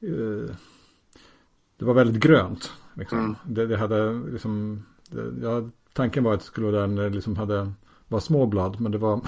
eh, 0.00 0.54
det 1.78 1.84
var 1.84 1.94
väldigt 1.94 2.22
grönt. 2.22 2.72
Liksom. 2.94 3.18
Mm. 3.18 3.36
Det, 3.44 3.66
det, 3.66 3.76
hade 3.76 4.12
liksom, 4.12 4.84
det, 5.10 5.32
ja, 5.42 5.68
tanken 5.92 6.24
var 6.24 6.34
att 6.34 6.40
det 6.40 6.46
skulle 6.46 6.66
vara 6.66 6.80
där 6.80 6.86
när 6.86 7.02
det 7.02 7.10
liksom 7.10 7.36
hade, 7.36 7.72
var 8.08 8.20
små 8.20 8.46
blad, 8.46 8.80
men 8.80 8.92
det 8.92 8.98
var, 8.98 9.20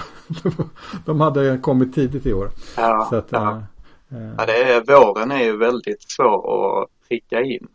de 1.05 1.21
hade 1.21 1.57
kommit 1.57 1.95
tidigt 1.95 2.25
i 2.25 2.33
år. 2.33 2.49
Ja, 2.77 3.07
Så 3.09 3.15
att, 3.15 3.31
ja. 3.31 3.63
eh, 4.11 4.33
ja 4.37 4.45
det 4.45 4.63
är, 4.73 4.81
våren 4.81 5.31
är 5.31 5.43
ju 5.43 5.57
väldigt 5.57 6.01
svår 6.01 6.81
att 6.83 6.89
pricka 7.07 7.41
in. 7.41 7.67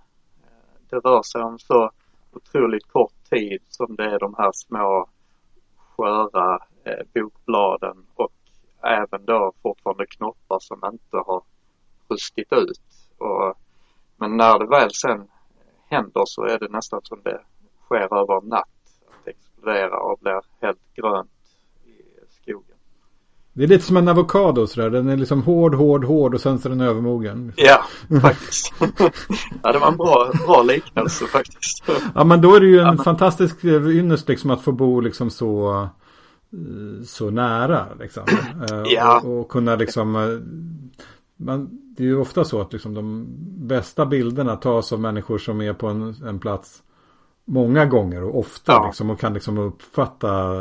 Det 0.91 0.97
rör 0.97 1.23
sig 1.23 1.43
om 1.43 1.59
så 1.59 1.91
otroligt 2.33 2.93
kort 2.93 3.31
tid 3.31 3.61
som 3.69 3.97
det 3.97 4.05
är 4.05 4.19
de 4.19 4.35
här 4.39 4.51
små 4.55 5.09
sköra 5.97 6.59
eh, 6.85 7.07
bokbladen 7.15 8.07
och 8.15 8.33
även 8.83 9.25
då 9.25 9.53
fortfarande 9.63 10.07
knoppar 10.07 10.59
som 10.61 10.81
inte 10.93 11.17
har 11.17 11.43
rustit 12.09 12.53
ut. 12.53 12.81
Och 13.19 13.55
men 14.17 14.37
när 14.37 14.59
det 14.59 14.67
väl 14.67 14.91
sen 14.91 15.29
händer 15.87 16.23
så 16.25 16.43
är 16.43 16.59
det 16.59 16.69
nästan 16.69 17.01
som 17.03 17.21
det 17.25 17.41
sker 17.85 18.15
över 18.21 18.43
en 18.43 18.49
natt. 18.49 18.69
Exploderar 19.65 20.13
och 20.13 20.19
blir 20.23 20.41
helt 20.61 20.79
grönt 20.97 21.31
i 21.85 22.43
skogen. 22.43 22.77
Det 23.53 23.63
är 23.65 23.69
lite 23.69 23.85
som 23.85 23.97
en 23.97 24.09
avokado 24.09 24.67
sådär. 24.67 24.91
Den 24.91 25.09
är 25.09 25.17
liksom 25.17 25.43
hård, 25.43 25.75
hård, 25.75 26.05
hård 26.05 26.35
och 26.35 26.41
sen 26.41 26.59
så 26.59 26.69
är 26.69 26.71
den 26.71 26.81
övermogen. 26.81 27.53
Ja, 27.57 27.85
faktiskt. 28.23 28.73
ja, 29.63 29.73
det 29.73 29.79
var 29.79 29.89
en 29.89 29.97
bra, 29.97 30.31
bra 30.47 30.63
liknelse 30.63 31.27
faktiskt. 31.27 31.85
ja, 32.15 32.25
men 32.25 32.41
då 32.41 32.55
är 32.55 32.61
det 32.61 32.67
ju 32.67 32.79
en 32.79 32.85
Ja, 32.87 32.93
men- 32.93 33.05
fantastisk 33.05 33.65
ynnest 33.65 34.29
liksom 34.29 34.51
att 34.51 34.63
få 34.63 34.73
bo 34.73 35.01
liksom 35.01 35.31
så, 35.31 35.73
eh, 36.53 37.05
så 37.05 37.31
nära 37.31 37.87
liksom. 38.01 38.23
Eh, 38.71 38.83
Ja. 38.87 39.21
och, 39.25 39.41
och 39.41 39.49
kunna 39.49 39.77
liksom, 39.77 40.17
eh, 40.17 40.23
man, 41.37 41.69
det 41.97 42.03
är 42.03 42.07
ju 42.07 42.21
ofta 42.21 42.45
så 42.45 42.61
att 42.61 42.73
liksom 42.73 42.95
de 42.95 43.27
bästa 43.67 44.07
bilderna 44.07 44.57
tas 44.57 44.93
av 44.93 45.01
människor 45.01 45.39
som 45.39 45.61
är 45.61 45.73
på 45.73 45.87
en, 45.89 46.15
en 46.27 46.39
plats 46.39 46.83
många 47.45 47.87
gånger 47.87 48.25
och 48.25 48.39
ofta 48.39 48.73
Ja. 48.73 48.87
liksom 48.87 49.11
och 49.11 49.21
kan 49.21 49.35
liksom 49.35 49.59
uppfatta 49.59 50.55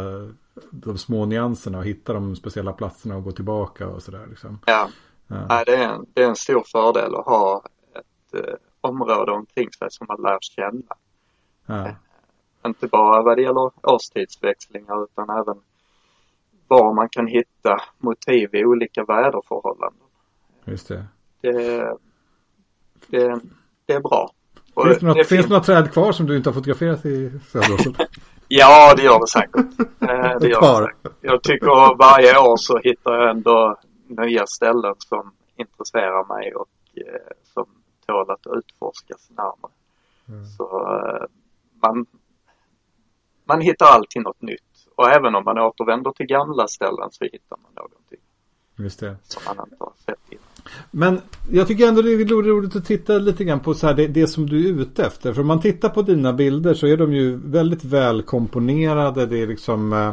de 0.72 0.98
små 0.98 1.26
nyanserna 1.26 1.78
och 1.78 1.86
hitta 1.86 2.14
de 2.14 2.36
speciella 2.36 2.74
platserna 2.74 3.16
och 3.18 3.24
gå 3.24 3.32
tillbaka 3.32 3.88
och 3.88 4.04
sådär 4.04 4.28
liksom. 4.30 4.60
Ja, 4.66 4.90
Ja. 5.28 5.64
Det, 5.66 5.76
är 5.76 5.94
en, 5.94 6.06
det 6.14 6.24
är 6.24 6.28
en 6.30 6.36
stor 6.36 6.64
fördel 6.72 7.16
att 7.16 7.26
ha 7.26 7.64
ett 7.96 8.46
eh, 8.48 8.54
område 8.82 9.32
omkring 9.32 9.72
sig 9.72 9.88
som 9.92 10.08
man 10.08 10.22
lär 10.22 10.38
känna. 10.42 10.96
Ja. 11.66 11.92
Inte 12.66 12.88
bara 12.88 13.22
vad 13.24 13.38
det 13.38 13.42
gäller 13.42 13.72
årstidsväxlingar 13.84 15.04
utan 15.04 15.30
även 15.30 15.62
var 16.68 16.94
man 16.94 17.10
kan 17.10 17.28
hitta 17.28 17.82
motiv 17.98 18.56
i 18.56 18.66
olika 18.66 19.04
väderförhållanden. 19.06 20.08
Just 20.66 20.88
det. 20.88 21.06
Det, 21.42 21.98
det, 23.08 23.40
det 23.86 23.94
är 23.94 24.00
bra. 24.00 24.32
Och 24.74 24.86
Finns 24.86 25.00
det, 25.00 25.06
något, 25.06 25.18
det 25.18 25.24
finns 25.24 25.50
några 25.50 25.64
träd 25.64 25.94
kvar 25.94 26.12
som 26.12 26.26
du 26.26 26.38
inte 26.38 26.50
har 26.50 26.54
fotograferat 26.54 27.06
i 27.06 27.32
Söderåsen? 27.52 27.96
Ja, 28.48 28.94
det 28.96 29.04
gör 29.04 29.20
det 29.20 29.28
säkert. 29.28 29.80
Eh, 30.02 30.40
det 30.40 30.48
gör 30.50 30.82
det 30.82 30.88
säkert. 30.88 31.18
Jag 31.22 31.44
tycker 31.44 31.98
varje 31.98 32.38
år 32.40 32.58
så 32.58 32.80
hittar 32.84 33.14
jag 33.14 33.30
ändå 33.30 33.78
nya 34.08 34.46
ställen 34.48 34.96
som 34.98 35.32
intresserar 35.56 36.38
mig 36.38 36.56
och 36.56 36.70
eh, 36.96 37.38
som 37.54 37.66
tål 38.08 38.32
att 38.32 38.58
utforskas 38.58 39.30
närmare. 39.30 39.72
Mm. 40.30 40.46
Så 40.46 40.64
eh, 40.64 41.26
man, 41.82 42.06
man 43.46 43.62
hittar 43.62 43.86
alltid 43.86 44.22
något 44.22 44.42
nytt. 44.42 44.88
Och 44.96 45.10
även 45.10 45.36
om 45.36 45.44
man 45.44 45.58
återvänder 45.58 46.12
till 46.12 46.26
gamla 46.26 46.68
ställen 46.68 47.10
så 47.12 47.24
hittar 47.24 47.58
man 47.64 47.72
någonting 47.76 48.20
Just 48.76 49.00
det. 49.00 49.18
som 49.24 49.42
man 49.46 49.68
inte 49.72 49.84
har 49.84 49.94
sett 50.06 50.20
innan. 50.30 50.53
Men 50.92 51.22
jag 51.52 51.68
tycker 51.68 51.88
ändå 51.88 52.02
det 52.02 52.12
är 52.14 52.26
roligt 52.26 52.76
att 52.76 52.86
titta 52.86 53.18
lite 53.18 53.44
grann 53.44 53.60
på 53.60 53.74
så 53.74 53.88
här 53.88 53.94
det, 53.94 54.08
det 54.08 54.28
som 54.28 54.50
du 54.50 54.68
är 54.70 54.82
ute 54.82 55.06
efter. 55.06 55.34
För 55.34 55.42
om 55.42 55.48
man 55.48 55.62
tittar 55.62 55.90
på 55.90 56.02
dina 56.02 56.34
bilder 56.34 56.74
så 56.74 56.88
är 56.88 56.98
de 56.98 57.14
ju 57.14 57.40
väldigt 57.46 57.84
väl 57.86 58.22
komponerade. 58.22 59.26
Det 59.26 59.38
är 59.42 59.48
liksom 59.48 59.94
eh, 59.94 60.08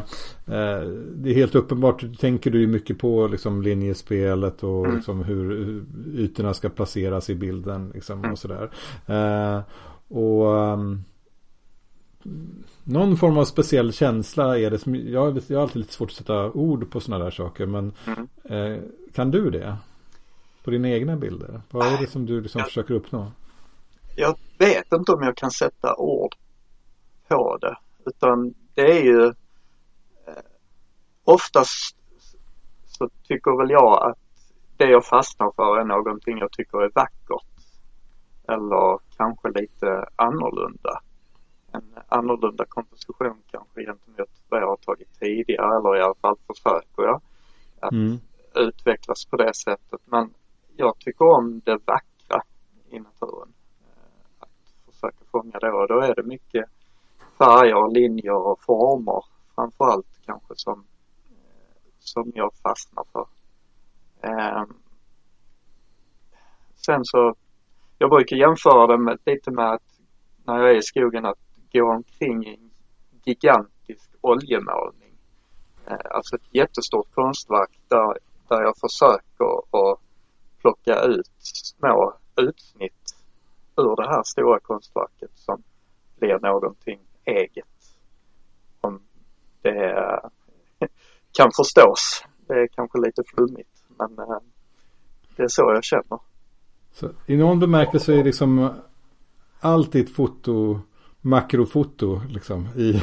eh, 0.57 0.89
Det 1.15 1.31
är 1.31 1.35
helt 1.35 1.55
uppenbart. 1.55 2.05
Tänker 2.21 2.51
du 2.51 2.67
mycket 2.67 2.99
på 2.99 3.27
liksom 3.27 3.63
linjespelet 3.63 4.63
och 4.63 4.85
Mm. 4.85 4.97
liksom 4.97 5.25
hur, 5.25 5.51
hur 5.51 5.85
ytorna 6.17 6.55
ska 6.55 6.69
placeras 6.69 7.31
i 7.31 7.35
bilden. 7.35 7.91
Liksom, 7.95 8.19
Mm. 8.19 8.33
och 8.33 8.39
sådär. 8.39 8.71
Eh, 9.07 9.61
och 10.09 10.59
ehm, 10.59 11.03
någon 12.85 13.17
form 13.17 13.39
av 13.39 13.45
speciell 13.45 13.93
känsla 13.93 14.59
är 14.59 14.71
det 14.71 14.79
som 14.79 14.95
jag, 14.97 15.41
jag 15.47 15.57
har 15.59 15.63
alltid 15.63 15.77
lite 15.81 15.93
svårt 15.93 16.11
att 16.11 16.17
sätta 16.17 16.51
ord 16.51 16.91
på 16.91 17.01
sådana 17.01 17.25
där 17.25 17.31
saker. 17.31 17.67
Men 17.67 17.93
Mm. 18.07 18.29
eh, 18.75 18.81
kan 19.15 19.31
du 19.31 19.51
det? 19.51 19.77
På 20.65 20.71
dina 20.71 20.89
egna 20.89 21.17
bilder? 21.17 21.61
Vad 21.71 21.87
är 21.87 21.99
det 21.99 22.07
som 22.07 22.27
du 22.27 22.41
liksom 22.41 22.59
Ja. 22.59 22.65
försöker 22.65 22.95
uppnå? 22.95 23.33
Jag 24.17 24.37
vet 24.59 24.93
inte 24.93 25.13
om 25.13 25.23
jag 25.23 25.37
kan 25.37 25.51
sätta 25.51 25.97
ord 25.97 26.35
på 27.29 27.57
det. 27.57 27.77
Utan 28.07 28.55
det 28.75 28.99
är 28.99 29.03
ju 29.05 29.25
eh, 30.27 30.35
oftast 31.25 31.97
så 32.87 33.09
tycker 33.23 33.59
väl 33.59 33.71
jag 33.71 34.11
att 34.11 34.19
det 34.77 34.91
jag 34.91 35.05
fastnar 35.07 35.53
för 35.57 35.79
är 35.81 35.85
någonting 35.85 36.39
jag 36.39 36.53
tycker 36.53 36.79
är 36.83 36.91
vackert. 36.95 37.47
Eller 38.49 38.99
kanske 39.17 39.49
lite 39.51 40.05
annorlunda. 40.17 41.03
En 41.73 41.95
annorlunda 42.09 42.65
komposition 42.69 43.43
kanske 43.51 43.85
gentemot 43.85 44.31
vad 44.49 44.61
jag 44.63 44.67
har 44.67 44.77
tagit 44.77 45.21
tidigare 45.21 45.77
eller 45.77 45.97
i 45.97 46.03
alla 46.03 46.15
fall 46.15 46.37
försöker 46.47 47.03
jag 47.03 47.21
att 47.81 47.93
Mm. 47.93 48.19
utvecklas 48.55 49.25
på 49.25 49.37
det 49.37 49.55
sättet. 49.55 50.01
Men 50.05 50.35
jag 50.81 50.99
tycker 50.99 51.25
om 51.25 51.61
det 51.65 51.79
vackra 51.85 52.43
i 52.91 52.99
naturen. 52.99 53.53
Eh, 53.81 54.23
att 54.39 54.93
försöka 54.93 55.25
fånga 55.31 55.59
det 55.59 55.73
och 55.73 55.89
då 55.89 56.01
är 56.01 56.15
det 56.15 56.23
mycket 56.23 56.65
färger, 57.39 57.91
linjer 57.91 58.37
och 58.37 58.63
former 58.63 59.25
framförallt 59.55 60.07
kanske 60.27 60.55
som, 60.57 60.85
eh, 61.31 61.77
som 61.99 62.33
jag 62.35 62.51
fastnar 62.63 63.05
för. 63.13 63.27
Eh, 64.23 64.65
sen 66.75 67.05
så, 67.05 67.35
jag 67.99 68.11
brukar 68.11 68.37
jämföra 68.37 68.87
det 68.87 68.99
med, 68.99 69.19
lite 69.27 69.51
med 69.51 69.73
att 69.73 70.01
när 70.45 70.59
jag 70.59 70.71
är 70.71 70.79
i 70.79 70.83
skogen 70.83 71.25
att 71.25 71.39
gå 71.73 71.93
omkring 71.93 72.47
i 72.47 72.55
en 72.55 72.71
gigantisk 73.25 74.11
oljemålning. 74.21 75.15
Alltså 76.11 76.37
ett 76.37 76.55
jättestort 76.55 77.15
konstverk 77.15 77.81
där, 77.89 78.19
där 78.49 78.63
jag 78.63 78.75
försöker 78.77 79.59
att 79.59 80.01
plocka 80.61 81.03
ut 81.03 81.31
små 81.39 82.15
utsnitt 82.37 83.17
ur 83.77 83.97
det 83.97 84.09
här 84.09 84.23
stora 84.23 84.61
konstverket 84.61 85.31
som 85.35 85.63
blir 86.19 86.39
någonting 86.39 87.01
eget. 87.25 87.67
Om 88.81 89.03
det 89.63 90.21
kan 91.33 91.51
förstås. 91.57 92.25
Det 92.47 92.55
är 92.55 92.67
kanske 92.67 92.99
lite 92.99 93.23
flummigt 93.35 93.85
men 93.99 94.19
eh, 94.19 94.39
det 95.37 95.43
är 95.43 95.49
så 95.49 95.63
jag 95.63 95.85
känner. 95.85 96.19
Så 96.93 97.11
I 97.27 97.37
någon 97.37 97.61
bemärkelse 97.61 98.15
är 98.15 98.25
liksom 98.25 98.71
allt 99.61 99.93
ditt 99.93 100.15
foto 100.15 100.81
makrofoto 101.21 102.21
liksom 102.29 102.69
i, 102.77 102.91
mm. 102.91 103.03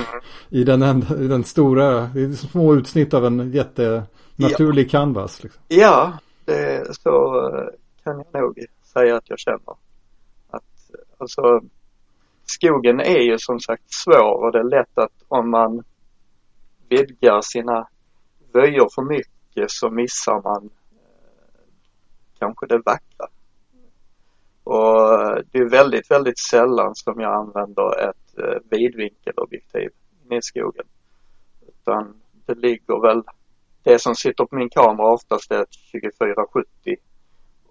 i, 0.49 0.63
den, 0.63 0.83
i 1.23 1.27
den 1.27 1.43
stora, 1.43 1.87
är 1.87 2.35
små 2.35 2.75
utsnitt 2.75 3.13
av 3.13 3.25
en 3.25 3.51
jättenaturlig 3.51 4.85
ja. 4.85 4.89
canvas. 4.89 5.43
Liksom. 5.43 5.61
Ja, 5.67 6.13
det, 6.47 6.93
så 6.95 7.47
eh, 7.47 7.67
kan 8.03 8.23
jag 8.31 8.41
nog 8.41 8.65
säga 8.83 9.17
att 9.17 9.29
jag 9.29 9.39
känner. 9.39 9.75
Att, 10.49 10.93
eh, 10.93 10.99
alltså, 11.17 11.61
skogen 12.45 12.99
är 12.99 13.19
ju 13.19 13.39
som 13.39 13.59
sagt 13.59 13.93
svår 13.93 14.45
och 14.45 14.51
det 14.51 14.59
är 14.59 14.63
lätt 14.63 14.97
att 14.97 15.23
om 15.27 15.49
man 15.49 15.83
vidgar 16.89 17.41
sina 17.41 17.87
vöjer 18.53 18.87
för 18.95 19.01
mycket 19.01 19.71
så 19.71 19.89
missar 19.89 20.41
man 20.43 20.69
eh, 20.91 21.61
kanske 22.39 22.65
det 22.65 22.77
vackra. 22.77 23.27
Och 24.63 25.43
det 25.51 25.59
är 25.59 25.69
väldigt, 25.69 26.11
väldigt 26.11 26.39
sällan 26.39 26.95
som 26.95 27.19
jag 27.19 27.33
använder 27.33 28.09
ett 28.09 28.63
vidvinkelobjektiv 28.69 29.89
i 30.31 30.41
skogen. 30.41 30.85
Utan 31.67 32.21
det 32.45 32.55
ligger 32.55 33.01
väl, 33.01 33.23
det 33.87 33.99
som 33.99 34.15
sitter 34.15 34.45
på 34.45 34.55
min 34.55 34.69
kamera 34.69 35.13
oftast 35.13 35.51
är 35.51 35.61
ett 35.61 35.69
2470 35.91 36.95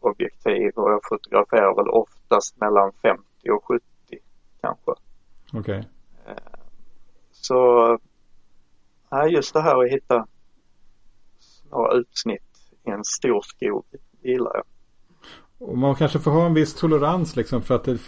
objektiv 0.01 0.73
och 0.75 0.91
jag 0.91 1.01
fotograferar 1.09 1.75
väl 1.77 1.89
oftast 1.89 2.61
mellan 2.61 2.93
50 3.03 3.23
och 3.51 3.65
70 3.65 3.85
kanske. 4.61 4.91
Okej. 5.53 5.61
Okay. 5.61 5.79
Eh, 6.27 6.37
så, 7.33 7.99
just 9.31 9.55
det 9.55 9.61
här 9.61 9.85
att 9.85 9.93
hitta 9.93 10.27
små 11.39 11.93
utsnitt 11.93 12.43
i 12.87 12.91
en 12.91 13.05
stor 13.05 13.43
skog 13.43 13.85
gillar 14.23 14.53
jag. 14.55 14.65
Och 15.69 15.79
man 15.79 15.95
kanske 15.95 16.19
får 16.19 16.31
ha 16.31 16.47
en 16.47 16.55
viss 16.55 16.75
tolerans 16.75 17.37
liksom 17.37 17.63
för 17.63 17.75
att 17.75 17.85
det, 17.85 17.99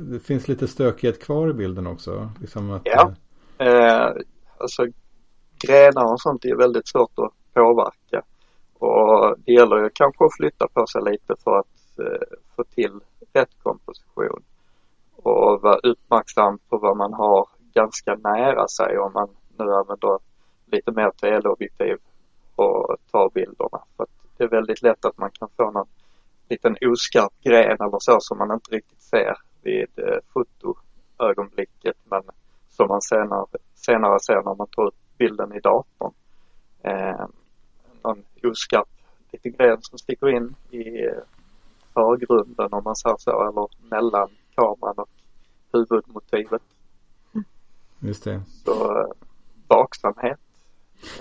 det 0.00 0.20
finns 0.20 0.48
lite 0.48 0.68
stökighet 0.68 1.22
kvar 1.22 1.50
i 1.50 1.52
bilden 1.52 1.86
också. 1.86 2.30
Liksom 2.40 2.70
att, 2.70 2.82
ja, 2.84 3.14
eh, 3.58 4.12
alltså 4.58 4.86
grenar 5.62 6.12
och 6.12 6.20
sånt 6.20 6.44
är 6.44 6.56
väldigt 6.56 6.88
svårt 6.88 7.18
att 7.18 7.54
påverka. 7.54 8.22
Och 8.78 9.36
det 9.38 9.52
gäller 9.52 9.76
ju 9.76 9.90
kanske 9.94 10.24
att 10.24 10.36
flytta 10.36 10.68
på 10.68 10.86
sig 10.86 11.02
lite 11.02 11.34
för 11.44 11.58
att 11.58 11.98
eh, 11.98 12.36
få 12.56 12.64
till 12.64 13.00
rätt 13.32 13.62
komposition. 13.62 14.42
Och 15.16 15.62
vara 15.62 15.76
uppmärksam 15.76 16.58
på 16.68 16.78
vad 16.78 16.96
man 16.96 17.12
har 17.12 17.48
ganska 17.74 18.14
nära 18.14 18.68
sig 18.68 18.98
om 18.98 19.12
man 19.12 19.28
nu 19.58 19.72
använder 19.72 20.18
lite 20.66 20.92
mer 20.92 21.10
teleobjektiv 21.10 21.96
och 22.56 22.96
tar 23.10 23.30
bilderna. 23.34 23.82
För 23.96 24.06
det 24.36 24.44
är 24.44 24.48
väldigt 24.48 24.82
lätt 24.82 25.04
att 25.04 25.18
man 25.18 25.30
kan 25.30 25.48
få 25.56 25.70
någon 25.70 25.86
liten 26.48 26.76
oskarp 26.80 27.32
gren 27.44 27.76
eller 27.80 27.98
så 27.98 28.20
som 28.20 28.38
man 28.38 28.52
inte 28.52 28.70
riktigt 28.70 29.02
ser 29.02 29.38
vid 29.62 29.98
eh, 29.98 30.18
fotoögonblicket 30.32 31.96
men 32.04 32.22
som 32.70 32.88
man 32.88 33.02
senare, 33.02 33.46
senare 33.74 34.20
ser 34.20 34.42
när 34.42 34.54
man 34.54 34.66
tar 34.66 34.88
ut 34.88 35.01
bilden 35.22 35.52
i 35.52 35.60
datorn. 35.60 36.12
Eh, 36.82 37.26
någon 38.02 38.22
oskarp 38.42 38.88
liten 39.32 39.52
gren 39.52 39.78
som 39.82 39.98
sticker 39.98 40.28
in 40.28 40.54
i 40.70 41.04
eh, 41.04 41.22
förgrunden 41.94 42.72
om 42.72 42.84
man 42.84 42.96
säger 42.96 43.16
så 43.18 43.48
eller 43.48 43.68
mellan 43.90 44.28
kameran 44.54 44.94
och 44.96 45.08
huvudmotivet. 45.72 46.62
Just 47.98 48.24
det. 48.24 48.42
Så 48.64 49.00
eh, 49.00 49.06
vaksamhet. 49.68 50.38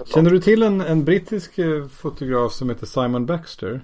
Känner 0.06 0.30
du 0.30 0.40
till 0.40 0.64
en, 0.64 0.82
en 0.82 1.06
brittisk 1.06 1.58
eh, 1.58 1.88
fotograf 1.88 2.52
som 2.52 2.70
heter 2.70 2.86
Simon 2.86 3.26
Baxter? 3.26 3.82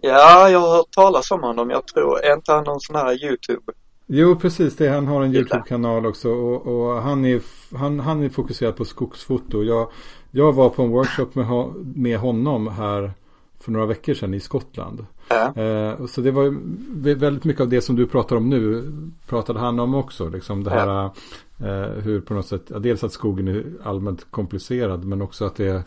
Ja, 0.00 0.50
jag 0.50 0.60
har 0.60 0.76
hört 0.76 0.90
talas 0.90 1.30
om 1.30 1.42
honom. 1.42 1.70
Jag 1.70 1.86
tror, 1.86 2.20
är 2.20 2.34
inte 2.34 2.52
han 2.52 2.64
någon 2.64 2.80
sån 2.80 2.96
här 2.96 3.24
YouTube? 3.24 3.72
Jo, 4.10 4.36
precis 4.36 4.76
det. 4.76 4.88
Han 4.88 5.06
har 5.06 5.22
en 5.22 5.34
YouTube-kanal 5.34 6.06
också 6.06 6.30
och, 6.30 6.66
och, 6.66 7.02
han, 7.02 7.24
är, 7.24 7.42
han, 7.76 8.00
han 8.00 8.22
är 8.22 8.28
fokuserad 8.28 8.76
på 8.76 8.84
skogsfoto. 8.84 9.62
Jag, 9.62 9.90
jag 10.30 10.52
var 10.52 10.68
på 10.68 10.82
en 10.82 10.90
workshop 10.90 11.28
med, 11.32 11.46
med 11.94 12.18
honom 12.18 12.68
här 12.68 13.12
för 13.60 13.72
några 13.72 13.86
veckor 13.86 14.14
sedan 14.14 14.34
i 14.34 14.40
Skottland. 14.40 15.06
Ja. 15.28 15.62
Eh, 15.62 16.06
så 16.06 16.20
det 16.20 16.30
var 16.30 16.56
väldigt 17.14 17.44
mycket 17.44 17.60
av 17.60 17.68
det 17.68 17.80
som 17.80 17.96
du 17.96 18.06
pratar 18.06 18.36
om 18.36 18.50
nu 18.50 18.92
pratade 19.26 19.58
han 19.58 19.80
om 19.80 19.94
också. 19.94 20.28
Liksom 20.28 20.64
det 20.64 20.70
här 20.70 21.04
eh, 21.58 22.02
hur 22.02 22.20
på 22.20 22.34
något 22.34 22.46
sätt, 22.46 22.72
dels 22.78 23.04
att 23.04 23.12
skogen 23.12 23.48
är 23.48 23.64
allmänt 23.82 24.26
komplicerad 24.30 25.04
men 25.04 25.22
också 25.22 25.44
att 25.44 25.56
det 25.56 25.84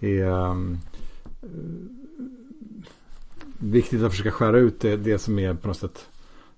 är 0.00 0.24
um, 0.24 0.78
viktigt 3.58 4.02
att 4.02 4.10
försöka 4.10 4.30
skära 4.30 4.58
ut 4.58 4.80
det, 4.80 4.96
det 4.96 5.18
som 5.18 5.38
är 5.38 5.54
på 5.54 5.68
något 5.68 5.76
sätt 5.76 6.08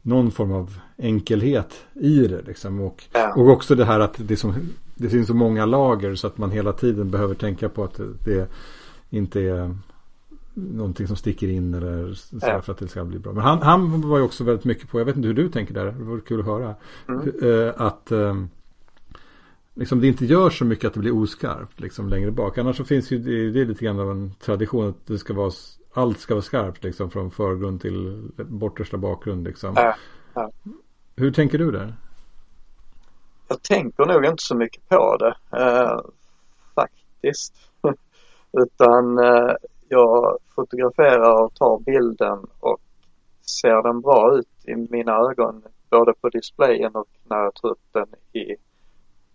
någon 0.05 0.31
form 0.31 0.53
av 0.53 0.79
enkelhet 0.97 1.85
i 1.95 2.29
det. 2.29 2.43
Liksom. 2.43 2.81
Och, 2.81 3.05
ja. 3.12 3.35
och 3.35 3.49
också 3.49 3.75
det 3.75 3.85
här 3.85 4.01
att 4.01 4.14
det, 4.19 4.37
som, 4.37 4.55
det 4.95 5.09
finns 5.09 5.27
så 5.27 5.35
många 5.35 5.67
lager 5.67 6.14
så 6.14 6.27
att 6.27 6.38
man 6.38 6.51
hela 6.51 6.73
tiden 6.73 7.11
behöver 7.11 7.35
tänka 7.35 7.69
på 7.69 7.85
att 7.85 8.01
det, 8.25 8.49
inte 9.11 9.40
är 9.40 9.77
någonting 10.55 11.07
som 11.07 11.17
sticker 11.17 11.49
in 11.49 11.75
eller 11.75 12.14
så 12.14 12.38
ja. 12.40 12.61
för 12.62 12.73
att 12.73 12.79
det 12.79 12.88
ska 12.88 13.05
bli 13.05 13.19
bra. 13.19 13.33
Men 13.33 13.43
han, 13.43 13.62
han 13.62 14.09
var 14.09 14.19
ju 14.19 14.25
också 14.25 14.45
väldigt 14.45 14.64
mycket 14.64 14.90
på, 14.90 15.01
jag 15.01 15.05
vet 15.05 15.17
inte 15.17 15.29
hur 15.29 15.35
du 15.35 15.49
tänker 15.49 15.75
där, 15.75 15.85
det 15.85 15.93
vore 15.93 16.21
kul 16.21 16.40
att 16.40 16.47
höra. 16.47 16.75
Mm. 17.09 17.31
Eh, 17.43 17.73
att 17.77 18.12
um, 18.12 18.49
liksom 19.75 20.01
det 20.01 20.07
inte 20.07 20.27
gör 20.27 20.51
så 20.51 20.64
mycket 20.64 20.85
att 20.85 20.95
det 20.95 21.01
blir 21.01 21.14
oskarpt 21.14 21.81
liksom 21.81 22.09
längre 22.09 22.31
bak. 22.31 22.59
Annars 22.59 22.77
så 22.77 22.85
finns 22.85 23.11
ju 23.11 23.19
det, 23.19 23.51
det 23.51 23.61
är 23.61 23.67
lite 23.67 23.85
grann 23.85 24.01
av 24.01 24.11
en 24.11 24.35
tradition 24.45 24.88
att 24.88 25.07
det 25.07 25.19
ska 25.19 25.35
vara 25.35 25.51
allt 25.95 26.19
ska 26.19 26.35
vara 26.35 26.43
skarpt 26.43 26.85
liksom 26.85 27.11
från 27.11 27.31
förgrund 27.31 27.81
till 27.81 28.31
bortersta 28.37 28.97
bakgrund 28.97 29.45
liksom. 29.45 29.73
Ja, 29.77 29.95
ja. 30.35 30.51
Hur 31.17 31.33
tänker 31.33 31.59
du 31.59 31.71
där? 31.71 31.95
Jag 33.49 33.63
tänker 33.63 34.07
nog 34.07 34.25
inte 34.25 34.43
så 34.43 34.57
mycket 34.57 34.89
på 34.89 35.17
det 35.17 35.35
eh, 35.59 36.01
faktiskt. 36.75 37.55
Utan 38.53 39.19
eh, 39.19 39.55
jag 39.89 40.39
fotograferar 40.55 41.45
och 41.45 41.55
tar 41.55 41.79
bilden 41.79 42.47
och 42.61 42.81
ser 43.63 43.83
den 43.83 44.01
bra 44.01 44.39
ut 44.39 44.49
i 44.65 44.75
mina 44.75 45.13
ögon 45.13 45.63
både 45.91 46.13
på 46.21 46.29
displayen 46.29 46.95
och 46.95 47.09
när 47.25 47.37
jag 47.37 47.55
tar 47.55 47.69
upp 47.69 47.93
den 47.93 48.09
i 48.33 48.57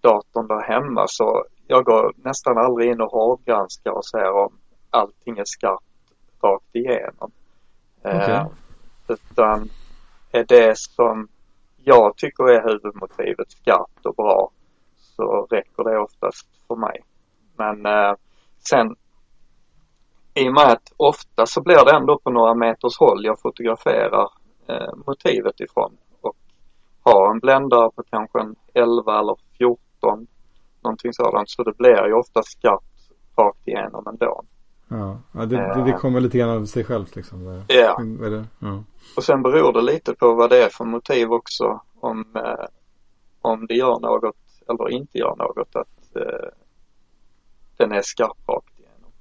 datorn 0.02 0.48
där 0.48 0.62
hemma 0.62 1.06
så 1.08 1.46
jag 1.68 1.86
går 1.86 2.14
nästan 2.16 2.58
aldrig 2.58 2.92
in 2.92 3.02
och 3.02 3.12
hårdgranskar 3.12 3.92
och 3.92 4.06
ser 4.06 4.32
om 4.32 4.54
allting 4.90 5.38
är 5.38 5.44
skarpt 5.46 5.89
rakt 6.44 6.76
igenom. 6.76 7.32
Okay. 8.04 8.32
Eh, 8.32 8.48
utan 9.08 9.70
är 10.32 10.46
det 10.48 10.78
som 10.78 11.28
jag 11.84 12.18
tycker 12.18 12.44
är 12.44 12.70
huvudmotivet 12.70 13.52
skarpt 13.52 14.06
och 14.06 14.16
bra 14.16 14.52
så 14.98 15.48
räcker 15.50 15.84
det 15.84 16.00
oftast 16.00 16.48
för 16.68 16.76
mig. 16.76 17.02
Men 17.58 17.86
eh, 17.86 18.14
sen 18.70 18.96
i 20.34 20.50
och 20.50 20.54
med 20.54 20.72
att 20.72 20.94
ofta 20.98 21.46
så 21.46 21.62
blir 21.62 21.86
det 21.86 21.96
ändå 21.96 22.20
på 22.24 22.30
några 22.30 22.54
meters 22.54 23.00
håll 23.00 23.26
jag 23.26 23.42
fotograferar 23.42 24.30
eh, 24.68 24.94
motivet 25.08 25.60
ifrån 25.60 25.98
och 26.22 26.36
har 27.04 27.32
en 27.32 27.40
bländare 27.40 27.90
på 27.96 28.04
kanske 28.04 28.40
en 28.40 28.56
11 28.74 29.20
eller 29.20 29.36
14 29.58 30.28
någonting 30.84 31.14
sådant 31.14 31.50
så 31.50 31.64
det 31.64 31.78
blir 31.78 32.08
ju 32.08 32.14
ofta 32.14 32.44
skarpt 32.44 33.12
rakt 33.38 33.68
igenom 33.68 34.08
ändå. 34.08 34.44
Ja, 34.90 35.18
ja 35.32 35.46
det, 35.46 35.56
det, 35.56 35.84
det, 35.84 35.92
kommer 35.92 36.20
lite 36.20 36.38
grann 36.38 36.50
av 36.50 36.66
sig 36.66 36.84
självt 36.84 37.16
liksom. 37.16 37.64
Ja. 37.68 38.02
ja. 38.60 38.84
Och 39.16 39.24
sen 39.24 39.42
beror 39.42 39.74
det 39.74 39.82
lite 39.82 40.14
på 40.14 40.34
vad 40.34 40.50
det 40.50 40.64
är 40.64 40.70
för 40.70 40.86
motiv 40.86 41.32
också. 41.32 41.82
Om, 42.00 42.36
eh, 42.36 42.66
om 43.42 43.68
det 43.68 43.74
gör 43.74 44.00
något 44.00 44.36
eller 44.70 44.90
inte 44.90 45.18
gör 45.18 45.36
något 45.36 45.76
att 45.76 46.16
eh, 46.16 46.50
den 47.78 47.92
är 47.92 48.02
skarp 48.02 48.38
rakt 48.48 48.80
igenom. 48.80 49.12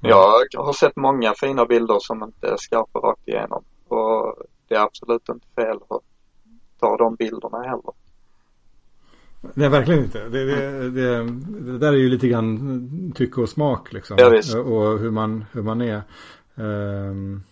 Ja. 0.00 0.44
Jag 0.50 0.62
har 0.62 0.72
sett 0.72 0.96
många 0.96 1.34
fina 1.34 1.66
bilder 1.66 1.98
som 2.00 2.22
inte 2.22 2.48
är 2.48 2.56
skarpa 2.56 2.98
rakt 2.98 3.28
igenom. 3.28 3.64
Och 3.88 4.34
det 4.68 4.74
är 4.74 4.80
absolut 4.80 5.28
inte 5.28 5.46
fel 5.54 5.76
att 5.88 6.02
ta 6.80 6.96
de 6.96 7.14
bilderna 7.14 7.62
heller. 7.62 7.92
Nej, 9.54 9.68
verkligen 9.68 10.04
inte. 10.04 10.28
Det, 10.28 10.44
det, 10.44 10.90
det, 10.90 11.24
det, 11.60 11.78
där 11.78 11.92
är 11.92 11.96
ju 11.96 12.08
lite 12.08 12.28
grann 12.28 13.12
tycke 13.14 13.40
och 13.40 13.48
smak 13.48 13.92
liksom. 13.92 14.16
Ja, 14.20 14.28
visst. 14.28 14.54
och 14.54 14.98
hur 14.98 15.10
man, 15.10 15.44
hur 15.52 15.62
man 15.62 15.80
är. 15.80 16.02
Um, 16.54 17.42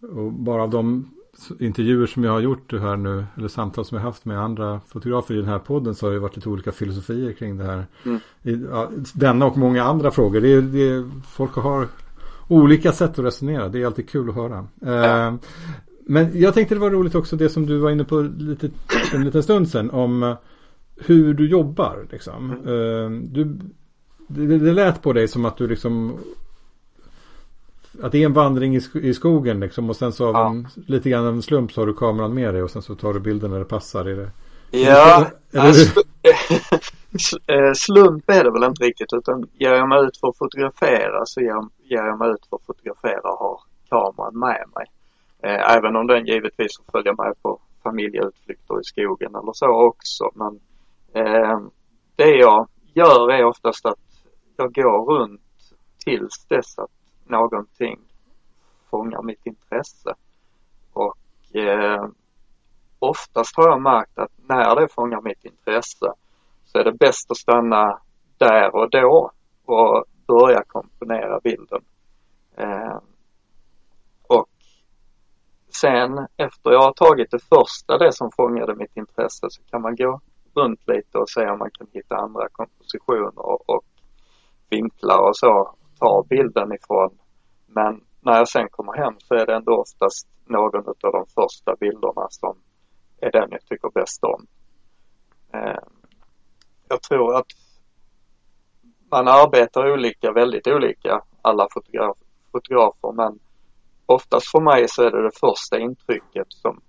och 0.00 0.32
bara 0.32 0.62
av 0.62 0.70
de 0.70 1.10
intervjuer 1.58 2.06
som 2.06 2.24
jag 2.24 2.32
har 2.32 2.40
gjort 2.40 2.72
här 2.72 2.96
nu, 2.96 3.24
eller 3.36 3.48
samtal 3.48 3.84
som 3.84 3.96
jag 3.96 4.04
haft 4.04 4.24
med 4.24 4.40
andra 4.40 4.80
fotografer 4.88 5.34
i 5.34 5.36
den 5.36 5.48
här 5.48 5.58
podden 5.58 5.94
så 5.94 6.06
har 6.06 6.12
det 6.12 6.18
varit 6.18 6.36
lite 6.36 6.48
olika 6.48 6.72
filosofier 6.72 7.32
kring 7.32 7.58
det 7.58 7.64
här. 7.64 7.86
Mm. 8.04 8.20
I, 8.42 8.66
ja, 8.70 8.90
denna 9.14 9.46
och 9.46 9.56
många 9.56 9.84
andra 9.84 10.10
frågor. 10.10 10.40
Det 10.40 10.52
är, 10.52 10.62
det 10.62 10.88
är, 10.88 11.10
folk 11.28 11.52
har 11.52 11.88
olika 12.48 12.92
sätt 12.92 13.18
att 13.18 13.24
resonera. 13.24 13.68
Det 13.68 13.82
är 13.82 13.86
alltid 13.86 14.08
kul 14.08 14.28
att 14.28 14.34
höra. 14.34 14.58
Uh, 14.58 15.38
men 16.06 16.40
jag 16.40 16.54
tänkte 16.54 16.74
det 16.74 16.80
var 16.80 16.90
roligt 16.90 17.14
också 17.14 17.36
det 17.36 17.48
som 17.48 17.66
du 17.66 17.78
var 17.78 17.90
inne 17.90 18.04
på 18.04 18.20
lite, 18.38 18.70
en 19.14 19.24
liten 19.24 19.42
stund 19.42 19.68
sedan 19.68 19.90
om 19.90 20.36
hur 21.06 21.34
du 21.34 21.48
jobbar. 21.48 22.06
Liksom. 22.10 22.50
Mm. 22.50 22.68
Uh, 22.68 23.10
du, 23.10 23.58
det, 24.26 24.58
det 24.58 24.72
lät 24.72 25.02
på 25.02 25.12
dig 25.12 25.28
som 25.28 25.44
att 25.44 25.56
du 25.56 25.66
liksom 25.66 26.18
att 28.02 28.12
det 28.12 28.22
är 28.22 28.26
en 28.26 28.32
vandring 28.32 28.76
i, 28.76 28.80
i 28.94 29.14
skogen 29.14 29.60
liksom 29.60 29.90
och 29.90 29.96
sen 29.96 30.12
så 30.12 30.28
av 30.28 30.34
ja. 30.34 30.50
en, 30.50 30.68
lite 30.86 31.10
grann 31.10 31.26
en 31.26 31.42
slump 31.42 31.72
så 31.72 31.80
har 31.80 31.86
du 31.86 31.94
kameran 31.94 32.34
med 32.34 32.54
dig 32.54 32.62
och 32.62 32.70
sen 32.70 32.82
så 32.82 32.94
tar 32.94 33.12
du 33.12 33.20
bilden 33.20 33.50
när 33.50 33.58
det 33.58 33.64
passar. 33.64 34.04
Är 34.04 34.16
det, 34.16 34.30
ja, 34.70 35.26
är 35.52 35.72
det, 35.72 36.02
eh, 37.54 37.72
slump 37.74 38.30
är 38.30 38.44
det 38.44 38.50
väl 38.50 38.64
inte 38.64 38.84
riktigt 38.84 39.12
utan 39.12 39.48
ger 39.52 39.74
jag 39.74 39.88
mig 39.88 40.04
ut 40.04 40.16
för 40.20 40.28
att 40.28 40.38
fotografera 40.38 41.26
så 41.26 41.40
ger, 41.40 41.68
ger 41.82 42.04
jag 42.06 42.18
mig 42.18 42.30
ut 42.30 42.46
för 42.50 42.56
att 42.56 42.66
fotografera 42.66 43.30
och 43.32 43.38
har 43.38 43.60
kameran 43.88 44.38
med 44.38 44.64
mig. 44.74 44.86
Eh, 45.42 45.76
även 45.76 45.96
om 45.96 46.06
den 46.06 46.26
givetvis 46.26 46.80
följer 46.92 47.14
med 47.24 47.34
på 47.42 47.60
familjeutflykter 47.82 48.80
i 48.80 48.84
skogen 48.84 49.34
eller 49.34 49.52
så 49.52 49.86
också. 49.86 50.30
Men 50.34 50.48
eh, 50.48 50.60
Eh, 51.12 51.60
det 52.16 52.30
jag 52.36 52.68
gör 52.94 53.32
är 53.32 53.44
oftast 53.44 53.86
att 53.86 53.98
jag 54.56 54.74
går 54.74 55.18
runt 55.18 55.40
tills 56.04 56.46
dess 56.48 56.78
att 56.78 56.90
någonting 57.24 58.00
fångar 58.90 59.22
mitt 59.22 59.46
intresse. 59.46 60.14
Och 60.92 61.56
eh, 61.56 62.04
oftast 62.98 63.56
har 63.56 63.68
jag 63.68 63.82
märkt 63.82 64.18
att 64.18 64.32
när 64.36 64.76
det 64.80 64.88
fångar 64.88 65.20
mitt 65.20 65.44
intresse 65.44 66.12
så 66.64 66.78
är 66.78 66.84
det 66.84 66.92
bäst 66.92 67.30
att 67.30 67.36
stanna 67.36 68.00
där 68.38 68.74
och 68.76 68.90
då 68.90 69.30
och 69.64 70.04
börja 70.26 70.62
komponera 70.66 71.40
bilden. 71.40 71.84
Eh, 72.56 72.98
och 74.22 74.48
sen 75.80 76.26
efter 76.36 76.70
jag 76.70 76.82
har 76.82 76.92
tagit 76.92 77.30
det 77.30 77.38
första, 77.38 77.98
det 77.98 78.12
som 78.12 78.30
fångade 78.36 78.74
mitt 78.74 78.96
intresse, 78.96 79.46
så 79.50 79.62
kan 79.70 79.82
man 79.82 79.96
gå 79.96 80.20
runt 80.62 80.88
lite 80.88 81.18
och 81.18 81.30
se 81.30 81.46
om 81.50 81.58
man 81.58 81.70
kan 81.70 81.86
hitta 81.92 82.16
andra 82.16 82.48
kompositioner 82.52 83.70
och 83.70 83.84
vinklar 84.70 85.28
och 85.28 85.36
så 85.36 85.74
ta 85.98 86.24
bilden 86.28 86.72
ifrån. 86.72 87.18
Men 87.66 88.00
när 88.20 88.36
jag 88.36 88.48
sen 88.48 88.68
kommer 88.70 88.96
hem 88.96 89.14
så 89.18 89.34
är 89.34 89.46
det 89.46 89.54
ändå 89.54 89.76
oftast 89.76 90.28
någon 90.46 90.88
av 90.88 91.12
de 91.12 91.26
första 91.34 91.76
bilderna 91.80 92.26
som 92.30 92.56
är 93.20 93.32
den 93.32 93.48
jag 93.50 93.64
tycker 93.64 93.90
bäst 93.94 94.24
om. 94.24 94.46
Eh, 95.52 95.82
jag 96.88 97.02
tror 97.02 97.36
att 97.36 97.46
man 99.10 99.28
arbetar 99.28 99.92
olika, 99.92 100.32
väldigt 100.32 100.66
olika, 100.66 101.22
alla 101.42 101.66
fotograf, 101.74 102.18
fotografer, 102.52 103.12
men 103.12 103.38
oftast 104.06 104.50
för 104.50 104.60
mig 104.60 104.88
så 104.88 105.02
är 105.02 105.10
det 105.10 105.22
det 105.22 105.38
första 105.40 105.78
intrycket 105.78 106.46
som 106.48 106.80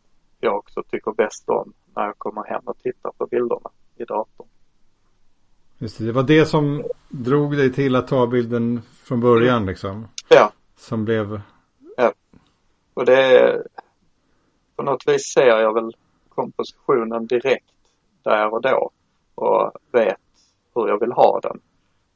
jag 0.42 0.58
också 0.58 0.84
tycker 0.84 1.12
bäst 1.12 1.50
om 1.50 1.74
när 1.96 2.06
jag 2.06 2.18
kommer 2.18 2.44
hem 2.44 2.62
och 2.66 2.78
tittar 2.78 3.12
på 3.18 3.26
bilderna 3.26 3.70
i 3.96 4.04
datorn. 4.04 4.48
Just 5.78 5.98
det, 5.98 6.06
det 6.06 6.12
var 6.12 6.24
det 6.24 6.46
som 6.46 6.84
drog 7.10 7.58
dig 7.58 7.74
till 7.74 7.96
att 7.96 8.08
ta 8.08 8.28
bilden 8.28 8.82
från 9.04 9.20
början 9.20 9.66
liksom? 9.66 10.08
Ja. 10.30 10.52
Som 10.78 11.06
blev? 11.06 11.42
Ja. 11.98 12.14
Och 12.94 13.06
det 13.06 13.40
är, 13.40 13.64
på 14.76 14.84
något 14.84 15.08
vis 15.08 15.34
ser 15.34 15.60
jag 15.60 15.74
väl 15.74 15.96
kompositionen 16.30 17.28
direkt 17.28 17.74
där 18.24 18.54
och 18.54 18.62
då 18.62 18.92
och 19.36 19.72
vet 19.92 20.18
hur 20.76 20.88
jag 20.88 21.00
vill 21.00 21.12
ha 21.12 21.40
den. 21.40 21.60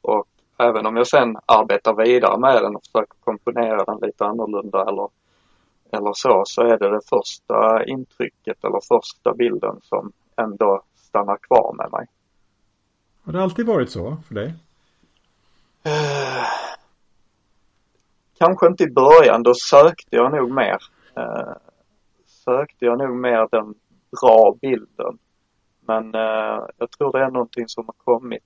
Och 0.00 0.26
även 0.58 0.86
om 0.86 0.96
jag 0.96 1.06
sen 1.06 1.36
arbetar 1.46 1.94
vidare 1.94 2.38
med 2.38 2.62
den 2.62 2.76
och 2.76 2.82
försöker 2.84 3.16
komponera 3.24 3.84
den 3.84 3.98
lite 4.02 4.24
annorlunda 4.24 4.82
eller, 4.82 5.08
eller 5.92 6.12
så, 6.12 6.42
så 6.46 6.62
är 6.62 6.78
det 6.78 6.90
det 6.90 7.00
första 7.08 7.84
intrycket 7.84 8.64
eller 8.64 8.80
första 8.88 9.34
bilden 9.34 9.80
som 9.82 10.12
ändå 10.36 10.82
stannar 10.94 11.36
kvar 11.36 11.74
med 11.76 11.92
mig. 11.92 12.06
Har 13.24 13.32
det 13.32 13.42
alltid 13.42 13.66
varit 13.66 13.90
så 13.90 14.16
för 14.28 14.34
dig? 14.34 14.46
Uh, 15.86 16.46
kanske 18.38 18.66
inte 18.66 18.84
i 18.84 18.90
början, 18.90 19.42
då 19.42 19.54
sökte 19.54 20.16
jag 20.16 20.32
nog 20.32 20.50
mer. 20.50 20.78
Uh, 21.18 21.54
sökte 22.24 22.84
jag 22.84 22.98
nog 22.98 23.16
mer 23.16 23.48
den 23.50 23.74
bra 24.20 24.56
bilden. 24.60 25.18
Men 25.80 26.14
uh, 26.14 26.66
jag 26.76 26.90
tror 26.90 27.12
det 27.12 27.24
är 27.24 27.30
någonting 27.30 27.68
som 27.68 27.86
har 27.86 27.94
kommit 28.14 28.42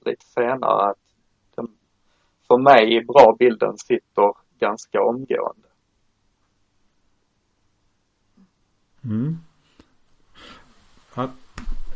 lite 0.00 0.26
senare. 0.26 0.90
Att 0.90 0.98
den, 1.54 1.68
för 2.48 2.58
mig, 2.58 3.04
bra 3.04 3.36
bilden 3.38 3.78
sitter 3.78 4.34
ganska 4.60 5.02
omgående. 5.02 5.68
Mm. 9.04 9.38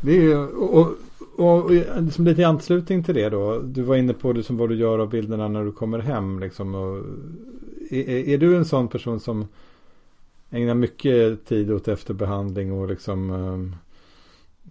Det 0.05 0.33
är, 0.33 0.57
och, 0.57 0.97
och, 1.37 1.61
och 1.63 1.71
liksom 2.03 2.25
lite 2.25 2.41
i 2.41 2.45
anslutning 2.45 3.05
till 3.05 3.15
det 3.15 3.29
då. 3.29 3.59
Du 3.59 3.83
var 3.83 3.97
inne 3.97 4.13
på 4.13 4.33
liksom 4.33 4.57
vad 4.57 4.69
du 4.69 4.77
gör 4.77 4.99
av 4.99 5.11
bilderna 5.11 5.49
när 5.49 5.65
du 5.65 5.73
kommer 5.73 5.99
hem. 5.99 6.39
Liksom, 6.41 6.75
och, 6.75 7.05
är, 7.91 8.29
är, 8.29 8.39
du 8.39 8.57
en 8.57 8.65
sån 8.65 8.89
person 8.89 9.21
som 9.21 9.49
ägnar 10.51 10.75
mycket 10.75 11.47
tid 11.47 11.73
åt 11.73 11.89
efterbehandling 11.89 12.73
och 12.73 12.89
liksom 12.89 13.31
um, 13.31 13.77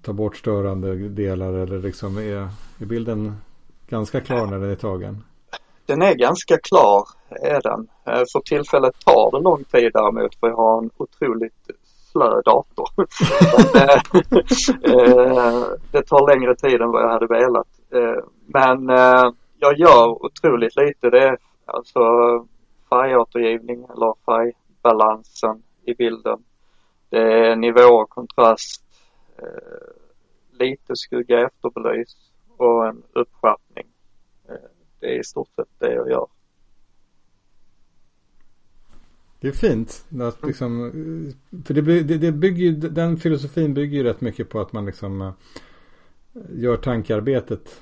tar 0.02 0.14
bort 0.14 0.38
störande 0.38 1.10
delar 1.10 1.54
eller 1.54 1.80
liksom 1.80 2.18
är, 2.18 2.48
är 2.80 2.86
bilden 2.86 3.36
ganska 3.90 4.22
klar 4.22 4.48
när 4.48 4.60
den 4.60 4.70
är 4.70 4.76
tagen? 4.76 5.24
Den 5.86 6.02
är 6.02 6.16
ganska 6.16 6.58
klar, 6.58 7.04
är 7.30 7.62
den. 7.62 7.88
Eh, 8.06 8.24
för 8.34 8.40
tillfället 8.40 9.00
tar 9.06 9.32
det 9.32 9.44
lång 9.44 9.64
tid 9.64 9.92
däremot 9.94 10.36
för 10.40 10.48
jag 10.48 10.56
har 10.56 10.78
en 10.78 10.90
otroligt 10.98 11.70
slö 12.12 12.42
dator. 12.42 12.90
Eh, 13.76 14.00
eh, 14.94 15.64
det 15.92 16.02
tar 16.02 16.36
längre 16.36 16.56
tid 16.56 16.82
än 16.82 16.92
vad 16.92 17.04
jag 17.04 17.10
hade 17.10 17.28
velat. 17.28 17.68
Men 18.46 18.88
jag 19.60 19.78
gör 19.78 20.26
otroligt 20.26 20.76
lite. 20.76 21.10
Det 21.10 21.24
är 21.24 21.38
alltså 21.66 22.00
färgåtergivning 22.90 23.84
eller 23.84 24.14
färgbalansen 24.26 25.64
i 25.86 25.94
bilden. 25.94 26.44
Det 27.10 27.48
är 27.48 27.56
nivå 27.56 27.96
och 28.02 28.10
kontrast, 28.10 28.84
lite 30.52 30.96
skugga 30.96 31.46
efterbelys 31.46 32.16
och 32.58 32.88
en 32.88 33.04
uppskärpning. 33.14 33.93
Det 35.04 35.16
är 35.16 35.20
i 35.20 35.24
stort 35.24 35.50
sett 35.56 35.68
det 35.80 35.94
jag 35.94 36.10
gör. 36.10 36.28
Det 39.40 39.48
är 39.48 39.52
fint. 39.52 40.06
Att 40.22 40.46
liksom, 40.46 40.92
för 41.66 41.74
det, 41.74 42.04
det, 42.04 42.18
det 42.18 42.32
bygger, 42.32 42.72
den 42.72 43.18
filosofin 43.18 43.74
bygger 43.74 43.98
ju 43.98 44.04
rätt 44.04 44.22
mycket 44.22 44.50
på 44.50 44.62
att 44.62 44.74
man 44.74 44.86
liksom 44.86 45.22
uh, 45.22 45.32
gör 46.52 46.78
tankearbetet. 46.78 47.82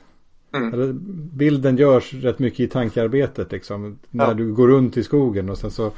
Mm. 0.52 0.74
Eller, 0.74 0.94
bilden 1.34 1.78
görs 1.78 2.14
rätt 2.14 2.40
mycket 2.40 2.60
i 2.60 2.68
tankearbetet 2.68 3.52
liksom. 3.52 4.00
När 4.10 4.28
ja. 4.28 4.34
du 4.34 4.54
går 4.54 4.68
runt 4.68 4.98
i 4.98 5.04
skogen 5.04 5.50
och 5.50 5.58
sen 5.58 5.72
så 5.72 5.92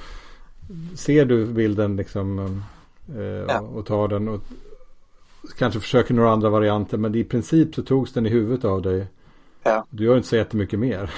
ser 0.96 1.26
du 1.26 1.46
bilden 1.46 1.96
liksom 1.96 2.40
uh, 3.16 3.24
ja. 3.48 3.60
och 3.60 3.86
tar 3.86 4.08
den 4.08 4.28
och 4.28 4.42
kanske 5.58 5.80
försöker 5.80 6.14
några 6.14 6.32
andra 6.32 6.50
varianter. 6.50 6.98
Men 6.98 7.16
i 7.16 7.24
princip 7.24 7.76
så 7.76 7.84
togs 7.84 8.14
den 8.14 8.26
i 8.26 8.30
huvudet 8.30 8.66
av 8.66 8.82
dig. 8.82 9.08
Ja. 9.64 9.86
Du 9.90 10.04
gör 10.06 10.16
inte 10.16 10.28
så 10.28 10.36
jättemycket 10.36 10.80
mer. 10.80 11.12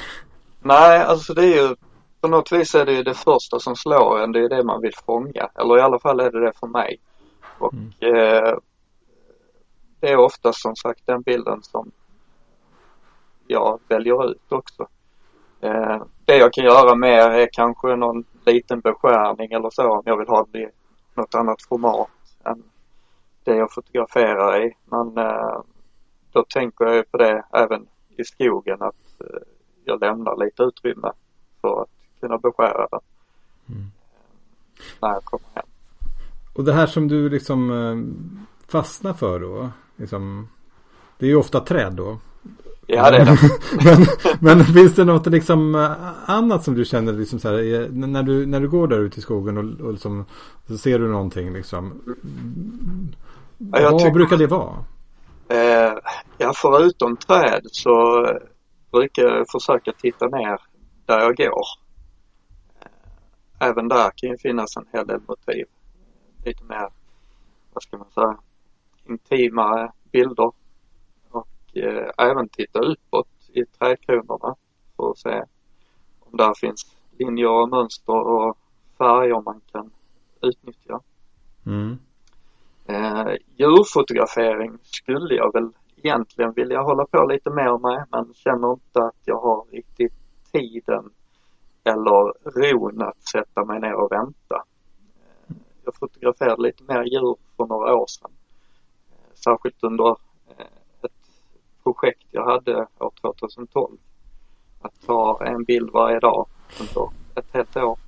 Nej, 0.62 1.02
alltså 1.02 1.34
det 1.34 1.42
är 1.42 1.70
ju 1.70 1.76
på 2.22 2.28
något 2.28 2.52
vis 2.52 2.76
är 2.76 2.86
det 2.86 2.94
ju 2.94 3.04
det 3.04 3.14
första 3.14 3.60
som 3.60 3.76
slår 3.76 4.20
en. 4.20 4.32
Det 4.32 4.40
är 4.40 4.50
det 4.50 4.64
man 4.64 4.82
vill 4.82 4.96
fånga. 5.06 5.50
Eller 5.56 5.78
i 5.78 5.82
alla 5.82 6.00
fall 6.00 6.20
är 6.20 6.32
det 6.32 6.46
det 6.46 6.54
för 6.60 6.68
mig. 6.68 6.98
Och 7.60 7.74
mm. 7.74 7.92
eh, 8.00 8.58
det 10.00 10.12
är 10.12 10.18
ofta 10.18 10.54
som 10.54 10.76
sagt 10.76 11.02
den 11.06 11.22
bilden 11.22 11.64
som 11.64 11.92
jag 13.48 13.80
väljer 13.88 14.32
ut 14.32 14.52
också. 14.52 14.88
Eh, 15.62 16.04
det 16.26 16.38
jag 16.38 16.54
kan 16.54 16.66
göra 16.66 16.96
mer 16.96 17.30
är 17.30 17.50
kanske 17.52 17.96
någon 17.96 18.24
liten 18.46 18.80
beskärning 18.80 19.52
eller 19.52 19.70
så 19.70 19.92
om 19.92 20.04
jag 20.06 20.18
vill 20.18 20.28
ha 20.28 20.48
det 20.52 20.60
i 20.60 20.70
något 21.14 21.36
annat 21.36 21.62
format 21.70 22.10
än 22.46 22.64
det 23.44 23.56
jag 23.56 23.74
fotograferar 23.74 24.66
i. 24.66 24.74
Men 24.86 25.18
eh, 25.18 25.62
då 26.32 26.44
tänker 26.44 26.86
jag 26.86 27.12
på 27.12 27.18
det 27.18 27.44
även 27.54 27.88
i 28.18 28.24
skogen 28.24 28.82
att 28.82 29.22
eh, 29.22 29.42
jag 29.84 30.00
lämnar 30.00 30.46
lite 30.46 30.64
utrymme 30.64 31.12
för 31.62 31.82
att 31.82 31.90
kunna 32.20 32.38
beskära 32.38 32.88
den. 32.92 33.00
Mm. 33.70 33.92
När 35.02 35.10
jag 35.10 35.24
kommer 35.24 35.48
hem. 35.54 35.66
Och 36.56 36.64
det 36.64 36.74
här 36.74 36.88
som 36.88 37.08
du 37.08 37.30
liksom 37.30 37.72
eh, 37.72 37.96
fastnar 38.68 39.14
för 39.14 39.40
då. 39.40 39.70
liksom, 39.96 40.48
det 41.18 41.26
är 41.26 41.30
ju 41.30 41.36
ofta 41.36 41.60
träd 41.60 41.94
då. 41.94 42.18
Ja 42.88 43.12
det 43.12 43.18
är 43.18 43.26
det. 43.26 43.38
men, 44.42 44.58
men 44.58 44.66
finns 44.66 44.96
det 44.96 45.04
något 45.04 45.28
liksom 45.28 45.76
eh, 45.76 45.92
annat 46.26 46.64
som 46.64 46.76
du 46.76 46.86
känner 46.86 47.14
liksom 47.14 47.40
så 47.40 47.50
här, 47.50 47.90
när 47.92 48.24
du, 48.24 48.46
när 48.46 48.60
du 48.60 48.70
går 48.70 48.88
där 48.88 49.00
ute 49.00 49.20
i 49.20 49.22
skogen 49.22 49.58
och, 49.58 49.86
och 49.86 49.92
liksom, 49.92 50.26
så 50.68 50.78
ser 50.78 51.00
du 51.00 51.08
någonting 51.08 51.54
liksom. 51.54 52.02
Ja, 53.58 53.92
Vad 53.92 54.00
tycker, 54.00 54.12
brukar 54.12 54.38
det 54.38 54.48
vara? 54.48 54.84
Eh, 55.50 55.94
ja 56.38 56.54
förutom 56.56 57.18
träd 57.18 57.62
så 57.64 58.26
eh, 58.26 58.38
brukar 58.92 59.24
jag 59.24 59.50
försöka 59.52 59.92
titta 59.92 60.28
ner 60.28 60.62
där 61.06 61.20
jag 61.20 61.36
går. 61.36 61.66
Eh, 62.80 63.68
även 63.70 63.88
där 63.88 64.12
kan 64.16 64.30
ju 64.30 64.38
finnas 64.38 64.78
en 64.78 64.86
hel 64.94 65.08
del 65.08 65.22
motiv. 65.28 65.66
Lite 66.46 66.64
mer, 66.64 66.90
vad 67.74 67.84
ska 67.84 67.98
man 67.98 68.12
säga, 68.12 68.38
intima 69.06 69.94
bilder 70.12 70.52
eh, 71.76 72.10
även 72.18 72.50
titta 72.50 72.80
uppåt 72.80 73.28
i 73.54 73.66
trädkronorna 73.66 74.56
för 74.96 75.12
att 75.12 75.18
se 75.18 75.44
om 76.20 76.38
där 76.38 76.54
finns 76.54 76.96
linjer 77.18 77.50
och 77.50 77.70
mönster 77.70 78.14
och 78.14 78.58
färger 78.98 79.42
man 79.42 79.62
kan 79.72 79.92
utnyttja. 80.42 81.00
Mm. 81.66 81.98
Eh, 82.88 83.36
djurfotografering 83.58 84.78
skulle 84.84 85.36
jag 85.36 85.54
väl 85.54 85.70
egentligen 85.96 86.54
vilja 86.54 86.82
hålla 86.82 87.06
på 87.06 87.26
lite 87.26 87.50
mer 87.50 87.78
med 87.78 88.06
men 88.12 88.34
känner 88.34 88.74
inte 88.74 89.00
att 89.00 89.22
jag 89.26 89.42
har 89.42 89.66
riktigt 89.72 90.14
tiden 90.52 91.12
eller 91.84 92.34
ron 92.60 93.02
att 93.02 93.28
sätta 93.28 93.66
mig 93.66 93.80
ner 93.80 93.94
och 93.94 94.12
vänta. 94.12 94.64
Eh, 95.48 95.56
jag 95.86 95.96
fotograferade 95.96 96.62
lite 96.62 96.84
mer 96.84 97.04
djur 97.04 97.36
för 97.58 97.66
några 97.66 97.96
år 97.96 98.08
sedan. 98.08 98.32
Eh, 99.12 99.34
särskilt 99.34 99.84
under 99.84 100.10
eh, 100.58 100.66
ett 101.02 101.12
projekt 101.84 102.28
jag 102.32 102.46
hade 102.46 102.88
år 103.00 103.14
2012. 103.22 103.98
Att 104.82 105.02
ta 105.06 105.46
en 105.46 105.64
bild 105.64 105.90
varje 105.94 106.20
dag 106.20 106.48
under 106.80 107.10
ett 107.36 107.48
helt 107.54 107.78
år. 107.78 108.05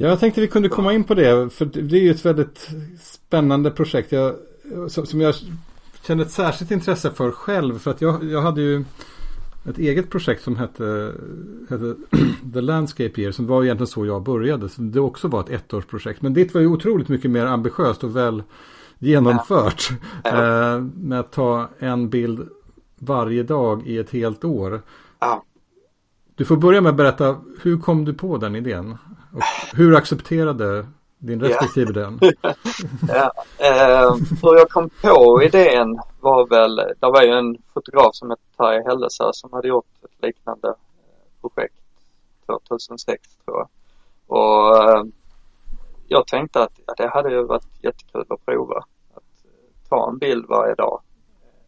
Ja, 0.00 0.08
jag 0.08 0.20
tänkte 0.20 0.40
vi 0.40 0.48
kunde 0.48 0.68
komma 0.68 0.92
in 0.92 1.04
på 1.04 1.14
det. 1.14 1.52
För 1.52 1.64
det 1.64 1.96
är 1.96 2.02
ju 2.02 2.10
ett 2.10 2.24
väldigt 2.24 2.68
spännande 3.00 3.70
projekt. 3.70 4.12
Jag, 4.12 4.34
som 4.88 5.20
jag 5.20 5.34
känner 6.02 6.24
ett 6.24 6.30
särskilt 6.30 6.70
intresse 6.70 7.10
för 7.10 7.30
själv. 7.30 7.78
För 7.78 7.90
att 7.90 8.00
jag, 8.00 8.24
jag 8.24 8.42
hade 8.42 8.60
ju 8.60 8.84
ett 9.68 9.78
eget 9.78 10.10
projekt 10.10 10.42
som 10.42 10.56
hette, 10.56 11.12
hette 11.70 11.94
The 12.52 12.60
Landscape 12.60 13.20
Year. 13.20 13.32
Som 13.32 13.46
var 13.46 13.64
egentligen 13.64 13.86
så 13.86 14.06
jag 14.06 14.22
började. 14.22 14.68
Så 14.68 14.82
det 14.82 15.00
också 15.00 15.28
var 15.28 15.40
ett 15.40 15.50
ettårsprojekt. 15.50 16.22
Men 16.22 16.34
det 16.34 16.54
var 16.54 16.60
ju 16.60 16.66
otroligt 16.66 17.08
mycket 17.08 17.30
mer 17.30 17.46
ambitiöst 17.46 18.04
och 18.04 18.16
väl 18.16 18.42
genomfört. 18.98 19.88
Ja. 20.24 20.74
Eh, 20.74 20.80
med 20.80 21.20
att 21.20 21.32
ta 21.32 21.68
en 21.78 22.08
bild 22.08 22.48
varje 22.98 23.42
dag 23.42 23.86
i 23.86 23.98
ett 23.98 24.10
helt 24.10 24.44
år. 24.44 24.82
Ja. 25.18 25.44
Du 26.34 26.44
får 26.44 26.56
börja 26.56 26.80
med 26.80 26.90
att 26.90 26.96
berätta, 26.96 27.36
hur 27.62 27.78
kom 27.78 28.04
du 28.04 28.14
på 28.14 28.36
den 28.36 28.56
idén? 28.56 28.96
Och 29.32 29.42
hur 29.78 29.96
accepterade 29.96 30.86
din 31.18 31.40
respektive 31.40 31.92
den? 31.92 32.18
ja, 33.08 33.32
eh, 33.58 34.14
hur 34.42 34.56
jag 34.58 34.70
kom 34.70 34.90
på 35.02 35.42
idén 35.42 36.00
var 36.20 36.46
väl, 36.46 36.76
det 36.76 37.06
var 37.06 37.22
ju 37.22 37.30
en 37.30 37.56
fotograf 37.74 38.10
som 38.12 38.30
hette 38.30 38.42
Terje 38.56 38.82
Hellesö 38.82 39.30
som 39.32 39.52
hade 39.52 39.68
gjort 39.68 39.86
ett 40.04 40.22
liknande 40.22 40.74
projekt 41.40 41.74
2006 42.46 43.36
tror 43.44 43.58
jag. 43.58 43.68
Och 44.26 44.76
eh, 44.76 45.04
jag 46.08 46.26
tänkte 46.26 46.62
att 46.62 46.72
ja, 46.86 46.94
det 46.96 47.08
hade 47.08 47.30
ju 47.30 47.42
varit 47.42 47.68
jättekul 47.82 48.24
att 48.28 48.46
prova. 48.46 48.78
Att 49.14 49.22
ta 49.88 50.08
en 50.08 50.18
bild 50.18 50.46
varje 50.48 50.74
dag 50.74 51.00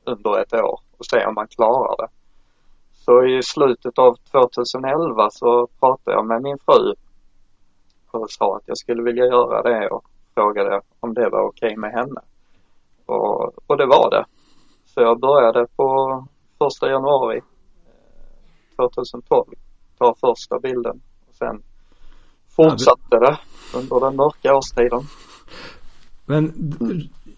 under 0.04 0.40
ett 0.40 0.54
år 0.54 0.80
och 0.98 1.06
se 1.06 1.26
om 1.26 1.34
man 1.34 1.48
klarar 1.48 1.96
det. 1.96 2.08
Så 2.92 3.24
i 3.24 3.42
slutet 3.42 3.98
av 3.98 4.16
2011 4.30 5.30
så 5.30 5.68
pratade 5.80 6.16
jag 6.16 6.26
med 6.26 6.42
min 6.42 6.58
fru 6.58 6.94
och 8.10 8.30
sa 8.30 8.56
att 8.56 8.62
jag 8.66 8.78
skulle 8.78 9.02
vilja 9.02 9.24
göra 9.24 9.62
det 9.62 9.88
och 9.88 10.04
frågade 10.34 10.80
om 11.00 11.14
det 11.14 11.28
var 11.28 11.48
okej 11.48 11.66
okay 11.66 11.76
med 11.76 11.92
henne. 11.92 12.20
Och, 13.06 13.52
och 13.66 13.76
det 13.76 13.86
var 13.86 14.10
det. 14.10 14.24
Så 14.84 15.00
jag 15.00 15.20
började 15.20 15.66
på 15.76 16.26
första 16.58 16.90
januari 16.90 17.40
2012 18.76 19.44
eh, 19.52 19.58
ta 19.98 20.14
första 20.20 20.58
bilden 20.58 21.00
och 21.28 21.34
sen 21.34 21.62
fortsatte 22.56 23.18
det 23.18 23.38
under 23.74 24.00
den 24.00 24.16
mörka 24.16 24.56
årstiden. 24.56 25.00
Men 26.26 26.52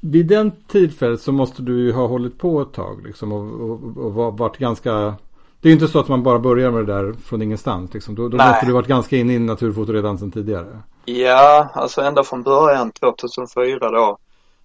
vid 0.00 0.26
den 0.26 0.52
tillfället 0.66 1.20
så 1.20 1.32
måste 1.32 1.62
du 1.62 1.80
ju 1.80 1.92
ha 1.92 2.06
hållit 2.06 2.38
på 2.38 2.60
ett 2.60 2.72
tag 2.72 3.02
liksom 3.06 3.32
och, 3.32 3.70
och, 3.70 4.04
och 4.04 4.38
varit 4.38 4.58
ganska 4.58 5.14
Det 5.62 5.68
är 5.68 5.70
ju 5.70 5.74
inte 5.74 5.88
så 5.88 6.00
att 6.00 6.08
man 6.08 6.22
bara 6.22 6.38
börjar 6.38 6.70
med 6.70 6.86
det 6.86 6.92
där 6.92 7.12
från 7.12 7.42
ingenstans 7.42 7.94
liksom. 7.94 8.14
Då, 8.14 8.28
då 8.28 8.36
måste 8.36 8.66
du 8.66 8.72
varit 8.72 8.86
ganska 8.86 9.16
inne 9.16 9.32
i 9.32 9.38
naturfoto 9.38 9.92
redan 9.92 10.18
sedan 10.18 10.30
tidigare. 10.30 10.82
Ja, 11.04 11.70
alltså 11.74 12.00
ända 12.00 12.24
från 12.24 12.42
början 12.42 12.92
2004 12.92 13.90
då 13.90 14.18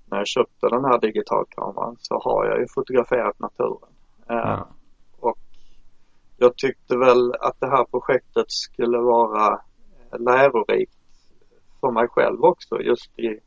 när 0.05 0.17
jag 0.17 0.27
köpte 0.27 0.67
den 0.69 0.86
här 0.86 0.99
digitalkameran 0.99 1.95
så 1.99 2.19
har 2.23 2.45
jag 2.45 2.60
ju 2.60 2.65
fotograferat 2.75 3.39
naturen. 3.39 3.89
Eh, 4.29 4.36
ja. 4.36 4.67
Och 5.19 5.38
jag 6.38 6.55
tyckte 6.55 6.97
väl 6.97 7.33
att 7.39 7.60
det 7.60 7.69
här 7.69 7.86
projektet 7.86 8.51
skulle 8.51 8.97
vara 8.97 9.62
lärorikt 10.19 10.93
för 11.81 11.91
mig 11.91 12.07
själv 12.07 12.43
också 12.43 12.81
just 12.81 13.19
i 13.19 13.39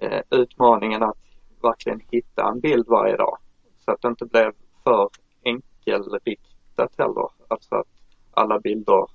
eh, 0.00 0.20
utmaningen 0.30 1.02
att 1.02 1.18
verkligen 1.62 2.00
hitta 2.10 2.48
en 2.48 2.60
bild 2.60 2.86
varje 2.88 3.16
dag. 3.16 3.38
Så 3.84 3.90
att 3.90 4.02
det 4.02 4.08
inte 4.08 4.24
blev 4.24 4.52
för 4.84 5.08
enkelriktat 5.44 6.47
heller. 6.98 7.28
Alltså 7.48 7.74
att 7.74 7.86
alla 8.30 8.60
bilder 8.60 9.06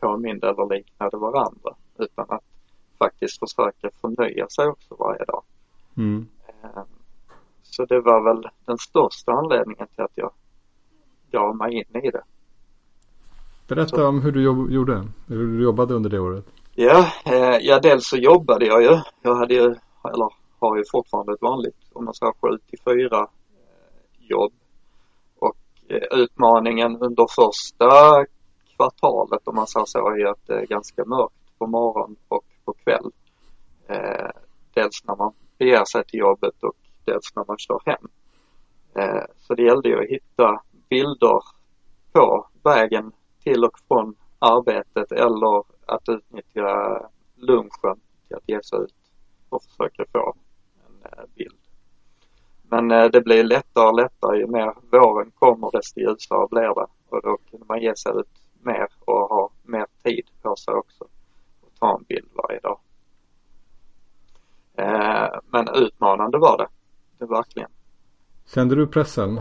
påminde 0.00 0.48
eller 0.48 0.74
liknade 0.74 1.16
varandra. 1.16 1.74
Utan 1.98 2.26
att 2.28 2.44
faktiskt 2.98 3.38
försöka 3.38 3.90
förnya 4.00 4.48
sig 4.48 4.68
också 4.68 4.96
varje 4.98 5.24
dag. 5.24 5.42
Mm. 5.96 6.26
Eh, 6.46 6.82
så 7.62 7.84
det 7.84 8.00
var 8.00 8.22
väl 8.24 8.48
den 8.64 8.78
största 8.78 9.32
anledningen 9.32 9.86
till 9.94 10.04
att 10.04 10.12
jag 10.14 10.30
gav 11.30 11.56
mig 11.56 11.74
in 11.74 12.02
i 12.02 12.10
det. 12.10 12.22
Berätta 13.68 13.96
så. 13.96 14.08
om 14.08 14.22
hur 14.22 14.32
du 14.32 14.42
jobb 14.42 14.70
gjorde, 14.70 15.08
hur 15.26 15.46
du 15.46 15.62
jobbade 15.62 15.94
under 15.94 16.10
det 16.10 16.18
året. 16.18 16.44
Ja, 16.74 17.06
eh, 17.24 17.58
ja 17.60 17.80
dels 17.80 18.08
så 18.08 18.16
jobbade 18.16 18.66
jag 18.66 18.82
ju. 18.82 18.98
Jag 19.22 19.34
hade 19.34 19.54
ju 19.54 19.74
eller 20.04 20.32
har 20.58 20.76
ju 20.76 20.84
fortfarande 20.90 21.32
ett 21.32 21.42
vanligt, 21.42 21.76
om 21.92 22.04
man 22.04 22.14
säger 22.14 22.32
7 22.32 22.58
till 22.70 22.78
4 22.84 23.18
eh, 23.20 23.26
jobb. 24.18 24.52
Eh, 25.88 26.18
utmaningen 26.20 26.96
under 27.00 27.26
första 27.36 28.24
kvartalet, 28.76 29.48
om 29.48 29.54
man 29.54 29.66
säger 29.66 29.86
så, 29.86 29.98
är 29.98 30.26
att 30.26 30.46
det 30.46 30.54
är 30.54 30.66
ganska 30.66 31.04
mörkt 31.04 31.58
på 31.58 31.66
morgon 31.66 32.16
och 32.28 32.44
på 32.64 32.72
kväll. 32.72 33.10
Eh, 33.88 34.30
dels 34.74 35.04
när 35.04 35.16
man 35.16 35.32
beger 35.58 35.84
sig 35.84 36.04
till 36.04 36.20
jobbet 36.20 36.62
och 36.62 36.76
dels 37.04 37.36
när 37.36 37.44
man 37.48 37.58
kör 37.58 37.80
hem. 37.86 38.08
Eh, 38.94 39.24
så 39.40 39.54
det 39.54 39.62
gällde 39.62 39.88
ju 39.88 39.98
att 39.98 40.10
hitta 40.10 40.62
bilder 40.88 41.40
på 42.12 42.46
vägen 42.64 43.12
till 43.42 43.64
och 43.64 43.78
från 43.88 44.14
arbetet 44.38 45.12
eller 45.12 45.64
att 45.86 46.08
utnyttja 46.08 47.00
lunchen 47.36 48.00
till 48.26 48.36
att 48.36 48.48
ge 48.48 48.62
sig 48.62 48.78
ut 48.78 48.94
och 49.48 49.62
försöka 49.62 50.04
få 50.12 50.34
en 50.86 51.12
eh, 51.12 51.24
bild. 51.34 51.65
Men 52.68 52.90
eh, 52.90 53.04
det 53.04 53.20
blir 53.20 53.44
lättare 53.44 53.86
och 53.86 53.94
lättare 53.94 54.38
ju 54.38 54.46
mer 54.46 54.74
våren 54.90 55.30
kommer 55.30 55.70
desto 55.70 56.00
ljusare 56.00 56.46
blir 56.50 56.62
det 56.62 56.86
och 57.08 57.22
då 57.22 57.38
kunde 57.50 57.66
man 57.68 57.80
ge 57.80 57.96
sig 57.96 58.12
ut 58.12 58.28
mer 58.62 58.88
och 59.04 59.28
ha 59.28 59.50
mer 59.62 59.86
tid 60.02 60.26
på 60.42 60.56
sig 60.56 60.74
också 60.74 61.04
och 61.60 61.70
ta 61.80 61.96
en 61.96 62.04
bild 62.08 62.28
varje 62.34 62.60
dag. 62.60 62.78
Eh, 64.74 65.38
men 65.50 65.68
utmanande 65.74 66.38
var 66.38 66.58
det, 66.58 66.68
det 67.18 67.26
verkligen. 67.26 67.70
Kände 68.46 68.74
du 68.74 68.86
pressen? 68.86 69.40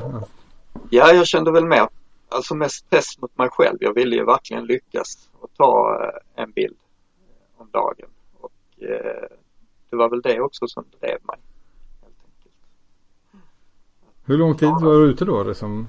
Ja, 0.90 1.14
jag 1.14 1.28
kände 1.28 1.52
väl 1.52 1.66
mer, 1.66 1.88
alltså 2.30 2.56
mest 2.56 2.90
press 2.90 3.22
mot 3.22 3.38
mig 3.38 3.50
själv. 3.50 3.78
Jag 3.82 3.94
ville 3.94 4.16
ju 4.16 4.26
verkligen 4.26 4.66
lyckas 4.66 5.30
och 5.40 5.50
ta 5.58 6.02
en 6.36 6.52
bild 6.52 6.78
om 7.58 7.70
dagen. 7.72 8.10
Och 8.40 8.52
det 9.90 9.96
var 9.96 10.10
väl 10.10 10.22
det 10.22 10.42
också 10.42 10.68
som 10.68 10.86
drev 11.00 11.20
mig. 11.24 11.38
Hur 14.26 14.38
lång 14.38 14.58
tid 14.58 14.70
var 14.70 14.94
du 14.94 15.10
ute 15.10 15.26
då? 15.26 15.44
Liksom? 15.44 15.88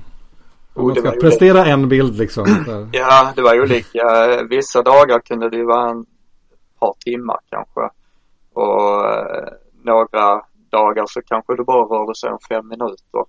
Om 0.75 0.87
man 0.87 0.96
ska 0.96 1.11
prestera 1.11 1.61
olika. 1.61 1.72
en 1.72 1.88
bild 1.88 2.18
liksom. 2.18 2.46
ja, 2.92 3.33
det 3.37 3.42
var 3.42 3.61
olika. 3.61 4.42
Vissa 4.51 4.83
dagar 4.83 5.20
kunde 5.20 5.51
det 5.51 5.64
vara 5.64 5.90
en 5.90 6.07
par 6.79 6.94
timmar 7.05 7.38
kanske. 7.51 7.81
Och 8.53 9.05
eh, 9.05 9.49
några 9.83 10.42
dagar 10.70 11.07
så 11.07 11.22
kanske 11.22 11.57
det 11.57 11.64
bara 11.64 11.85
rörde 11.85 12.14
sig 12.14 12.31
om 12.31 12.38
fem 12.49 12.68
minuter. 12.68 13.25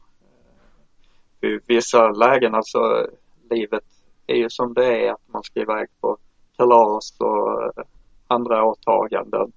I 1.41 1.59
vissa 1.67 2.09
lägen 2.09 2.55
alltså, 2.55 3.07
livet 3.49 3.83
är 4.27 4.35
ju 4.35 4.49
som 4.49 4.73
det 4.73 5.07
är 5.07 5.11
att 5.11 5.27
man 5.33 5.43
ska 5.43 5.59
iväg 5.59 5.87
på 6.01 6.17
kalas 6.57 7.15
och 7.19 7.63
eh, 7.63 7.83
andra 8.27 8.63
åtaganden. 8.63 9.51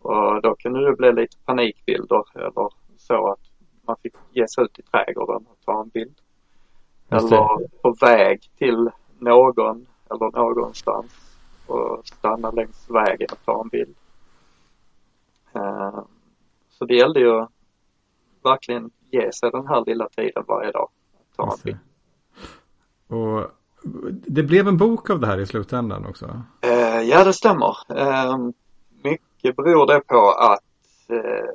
Och 0.00 0.42
då 0.42 0.54
kunde 0.54 0.84
det 0.84 0.96
bli 0.96 1.12
lite 1.12 1.36
panikbilder 1.44 2.24
eller 2.34 2.68
så 2.98 3.32
att 3.32 3.53
man 3.86 3.96
fick 4.02 4.14
ge 4.32 4.48
sig 4.48 4.64
ut 4.64 4.78
i 4.78 4.82
trädgården 4.82 5.46
och 5.50 5.56
ta 5.64 5.80
en 5.80 5.88
bild. 5.88 6.14
Eller 7.08 7.68
på 7.82 7.96
väg 8.00 8.50
till 8.58 8.90
någon 9.18 9.86
eller 10.10 10.54
någonstans 10.54 11.06
och 11.66 12.06
stanna 12.06 12.50
längs 12.50 12.90
vägen 12.90 13.28
och 13.32 13.44
ta 13.44 13.60
en 13.62 13.68
bild. 13.68 13.94
Uh, 15.56 16.00
så 16.70 16.84
det 16.84 16.94
gällde 16.94 17.20
ju 17.20 17.46
verkligen 18.44 18.90
ge 19.10 19.32
sig 19.32 19.50
den 19.50 19.66
här 19.66 19.84
lilla 19.86 20.08
tiden 20.08 20.44
varje 20.48 20.70
dag. 20.70 20.88
Att 21.14 21.36
ta 21.36 21.52
en 21.52 21.58
bild. 21.64 21.78
Och 23.08 23.50
det 24.26 24.42
blev 24.42 24.68
en 24.68 24.76
bok 24.76 25.10
av 25.10 25.20
det 25.20 25.26
här 25.26 25.38
i 25.38 25.46
slutändan 25.46 26.06
också? 26.06 26.26
Uh, 26.66 27.02
ja, 27.02 27.24
det 27.24 27.32
stämmer. 27.32 27.76
Uh, 27.90 28.50
mycket 29.02 29.56
beror 29.56 29.86
det 29.86 30.00
på 30.00 30.30
att 30.30 30.64
uh, 31.10 31.50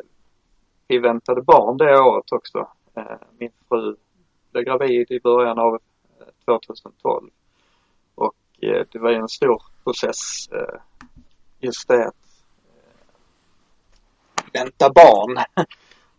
vi 0.89 0.99
väntade 0.99 1.41
barn 1.41 1.78
det 1.78 1.99
året 1.99 2.32
också. 2.32 2.67
min 3.38 3.52
fru 3.69 3.95
blev 4.52 4.63
gravid 4.63 5.12
i 5.12 5.19
början 5.19 5.60
av 5.60 5.80
2012. 6.45 7.30
Och 8.15 8.36
det 8.60 8.95
var 8.99 9.12
en 9.12 9.28
stor 9.28 9.62
process 9.84 10.49
just 11.60 11.88
det 11.88 12.08
att 12.08 12.15
vänta 14.54 14.89
barn 14.89 15.43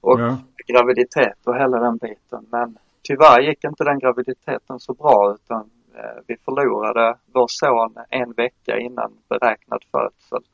och 0.00 0.20
ja. 0.20 0.38
graviditet 0.66 1.46
och 1.46 1.56
hela 1.56 1.78
den 1.80 1.96
biten. 1.96 2.46
Men 2.50 2.78
tyvärr 3.02 3.40
gick 3.40 3.64
inte 3.64 3.84
den 3.84 3.98
graviditeten 3.98 4.80
så 4.80 4.94
bra 4.94 5.34
utan 5.34 5.70
eh, 5.94 6.22
vi 6.26 6.36
förlorade 6.36 7.18
vår 7.32 7.46
son 7.48 7.94
en 8.10 8.32
vecka 8.32 8.78
innan 8.78 9.12
beräknad 9.28 9.84
födsel. 9.90 10.44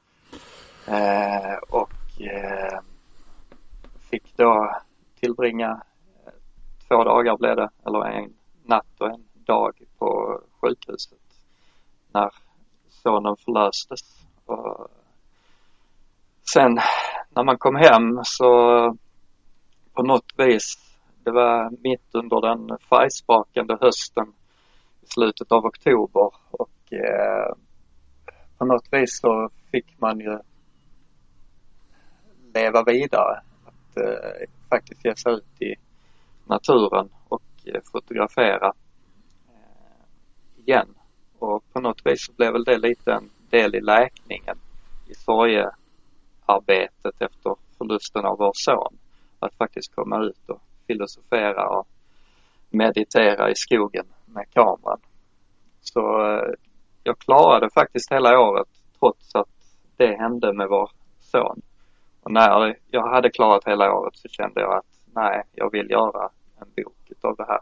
Eh, 0.87 1.59
och 1.68 2.22
eh, 2.22 2.81
då 4.37 4.77
tillbringa 5.20 5.70
eh, 6.27 6.33
två 6.88 7.05
dagar 7.05 7.37
blev 7.37 7.57
det, 7.57 7.70
eller 7.87 8.05
en 8.05 8.35
natt 8.64 9.01
och 9.01 9.11
en 9.11 9.25
dag 9.35 9.72
på 9.99 10.40
sjukhuset 10.61 11.18
när 12.12 12.31
sonen 12.88 13.37
förlöstes. 13.37 14.27
Och 14.44 14.88
sen 16.55 16.79
när 17.31 17.44
man 17.44 17.59
kom 17.59 17.77
hem 17.77 18.20
så 18.25 18.51
på 19.92 20.03
något 20.03 20.33
vis, 20.37 20.96
det 21.25 21.31
var 21.31 21.70
mitt 21.70 22.14
under 22.14 22.40
den 22.40 22.79
färgsprakande 22.79 23.79
hösten 23.81 24.33
i 25.03 25.07
slutet 25.07 25.53
av 25.53 25.64
oktober 25.64 26.31
och 26.51 26.92
eh, 26.92 27.55
på 28.59 28.64
något 28.64 28.88
vis 28.90 29.20
så 29.20 29.51
fick 29.70 30.01
man 30.01 30.20
ju 30.20 30.38
leva 32.55 32.83
vidare. 32.83 33.42
Att 33.97 34.03
eh, 34.03 34.49
faktiskt 34.69 35.05
ge 35.05 35.17
sig 35.17 35.33
ut 35.33 35.63
i 35.63 35.75
naturen 36.45 37.09
och 37.29 37.43
eh, 37.65 37.81
fotografera 37.93 38.73
eh, 39.49 40.05
igen. 40.57 40.95
Och 41.39 41.65
på 41.73 41.81
något 41.81 42.01
vis 42.05 42.27
så 42.27 42.33
blev 42.33 42.53
väl 42.53 42.65
det 42.65 42.79
lite 42.79 43.13
en 43.13 43.31
del 43.51 43.75
i 43.75 43.81
läkningen 43.81 44.59
i 45.09 45.15
sorgearbetet 45.15 47.21
efter 47.21 47.57
förlusten 47.79 48.25
av 48.25 48.39
vår 48.39 48.53
son. 48.55 48.99
Att 49.39 49.55
faktiskt 49.55 49.95
komma 49.95 50.25
ut 50.25 50.49
och 50.49 50.61
filosofera 50.87 51.69
och 51.69 51.89
meditera 52.71 53.51
i 53.51 53.55
skogen 53.55 54.07
med 54.27 54.51
kameran. 54.51 55.01
Så 55.81 56.01
eh, 56.01 56.53
jag 57.03 57.19
klarade 57.19 57.71
faktiskt 57.71 58.13
hela 58.13 58.41
året 58.41 58.69
trots 58.99 59.35
att 59.35 59.49
det 59.97 60.17
hände 60.17 60.53
med 60.53 60.69
vår 60.69 60.91
son. 61.21 61.63
Och 62.27 62.33
när 62.33 62.77
jag 62.91 63.09
hade 63.09 63.31
klarat 63.31 63.65
hela 63.67 63.93
året 63.93 64.17
så 64.17 64.29
kände 64.29 64.61
jag 64.61 64.73
att 64.79 64.87
nej, 65.15 65.43
jag 65.53 65.73
vill 65.73 65.91
göra 65.91 66.31
en 66.61 66.67
bok 66.77 66.97
utav 67.09 67.37
det 67.37 67.45
här. 67.49 67.61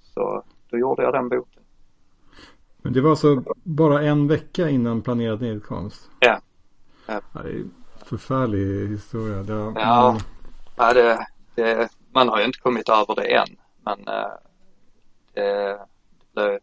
Så 0.00 0.44
då 0.70 0.78
gjorde 0.78 1.02
jag 1.02 1.12
den 1.12 1.28
boken. 1.28 1.62
Men 2.82 2.92
det 2.92 3.00
var 3.00 3.10
alltså 3.10 3.44
bara 3.62 4.02
en 4.02 4.28
vecka 4.28 4.68
innan 4.68 5.02
planerad 5.02 5.40
nedkomst? 5.40 6.10
Ja. 6.20 6.40
ja 7.06 7.20
förfärlig 8.04 8.88
historia. 8.88 9.42
Det, 9.42 9.80
ja, 9.80 10.12
men... 10.12 10.20
ja 10.76 10.92
det, 10.92 11.26
det, 11.54 11.88
man 12.12 12.28
har 12.28 12.38
ju 12.38 12.44
inte 12.44 12.58
kommit 12.58 12.88
över 12.88 13.14
det 13.14 13.34
än. 13.34 13.56
Men 13.84 13.98
eh, 14.08 14.30
det, 15.34 15.78
det 16.18 16.26
blir 16.34 16.60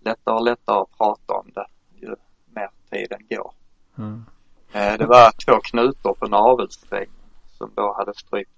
lättare 0.00 0.34
och 0.34 0.44
lättare 0.44 0.78
att 0.78 0.98
prata 0.98 1.34
om 1.34 1.50
det 1.54 1.66
ju 2.00 2.16
mer 2.54 2.70
tiden 2.90 3.20
går. 3.30 3.52
Mm. 3.98 4.24
Det 4.72 5.06
var 5.06 5.32
två 5.44 5.60
knutor 5.60 6.14
på 6.14 6.26
navelsträngen 6.26 7.10
som 7.58 7.70
då 7.74 7.94
hade 7.98 8.14
strypt 8.14 8.50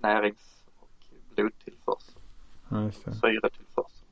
närings 0.00 0.62
och 0.80 0.90
blodtillförsel. 1.34 2.14
Ja, 2.68 2.90
Syretillförsel. 2.92 4.02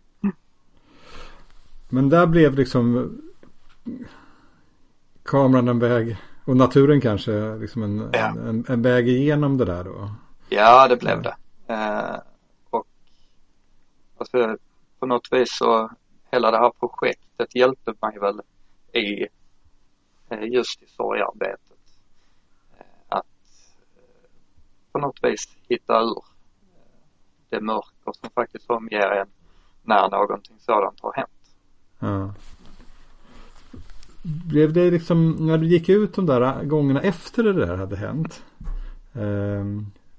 Men 1.88 2.08
där 2.08 2.26
blev 2.26 2.54
liksom 2.54 3.16
kameran 5.22 5.68
en 5.68 5.78
väg 5.78 6.16
och 6.44 6.56
naturen 6.56 7.00
kanske 7.00 7.56
liksom 7.56 7.82
en, 7.82 8.10
ja. 8.12 8.28
en, 8.28 8.64
en, 8.68 8.82
väg 8.82 9.08
igenom 9.08 9.56
det 9.56 9.64
där 9.64 9.84
då? 9.84 10.10
Ja, 10.48 10.88
det 10.88 10.96
blev 10.96 11.22
det. 11.22 11.36
Eh, 11.66 12.20
och 12.70 12.86
alltså, 14.18 14.56
på 14.98 15.06
något 15.06 15.32
vis 15.32 15.56
så 15.56 15.90
hela 16.30 16.50
det 16.50 16.58
här 16.58 16.72
projektet 16.80 17.54
hjälpte 17.54 17.94
mig 18.02 18.18
väl 18.18 18.40
i 18.92 19.22
eh, 19.22 19.28
Eh, 20.30 20.44
just 20.44 20.82
i 20.82 20.86
sorgarbetet. 20.86 21.78
Eh, 22.78 22.84
att 23.08 23.26
eh, 23.96 24.30
på 24.92 24.98
något 24.98 25.18
vis 25.22 25.56
hitta 25.68 26.00
ur 26.00 26.24
det 27.48 27.60
mörker 27.60 28.12
som 28.20 28.30
faktiskt 28.30 28.70
omger 28.70 29.10
en 29.10 29.28
när 29.82 30.10
någonting 30.10 30.56
sådant 30.58 31.00
har 31.00 31.12
hänt. 31.12 31.54
Ja. 31.98 32.34
Blev 34.22 34.72
det 34.72 34.90
liksom 34.90 35.30
när 35.46 35.58
du 35.58 35.66
gick 35.66 35.88
ut 35.88 36.14
de 36.14 36.26
där 36.26 36.64
gångerna 36.64 37.00
efter 37.00 37.42
det 37.42 37.52
där 37.52 37.76
hade 37.76 37.96
hänt? 37.96 38.44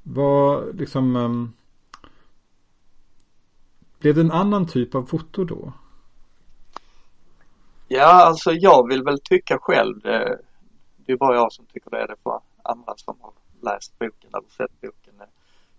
Var 0.04 0.74
liksom 0.74 1.54
Blev 4.00 4.16
det 4.16 4.22
en 4.22 4.32
annan 4.32 4.68
typ 4.68 4.96
av 4.96 5.04
foto 5.04 5.44
då? 5.44 5.74
Ja, 7.94 8.26
alltså 8.26 8.52
jag 8.52 8.88
vill 8.88 9.04
väl 9.04 9.20
tycka 9.24 9.58
själv 9.62 10.00
det. 10.00 10.40
Det 10.98 11.12
är 11.12 11.18
bara 11.18 11.36
jag 11.36 11.54
som 11.54 11.66
tycker 11.66 11.90
det. 11.90 12.08
Det 12.08 12.16
för 12.24 12.40
andra 12.64 12.94
som 12.98 13.18
har 13.22 13.34
läst 13.62 14.00
boken 14.00 14.30
eller 14.34 14.50
sett 14.50 14.82
boken. 14.82 15.14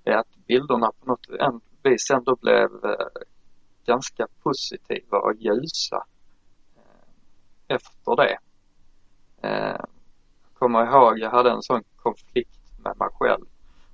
det 0.05 0.11
Är 0.11 0.17
att 0.17 0.47
bilderna 0.47 0.93
på 1.01 1.07
något 1.07 1.27
vis 1.83 2.11
ändå 2.11 2.37
blev 2.37 2.85
eh, 2.85 3.07
ganska 3.87 4.27
positiva 4.43 5.19
och 5.19 5.35
ljusa 5.35 6.05
efter 7.69 8.17
det. 8.17 8.39
Jag 9.41 9.87
kommer 10.55 10.87
ihåg, 10.87 11.19
jag 11.19 11.31
hade 11.31 11.51
en 11.51 11.63
sån 11.63 11.83
konflikt 11.97 12.61
med 12.85 12.99
mig 12.99 13.09
själv. 13.13 13.45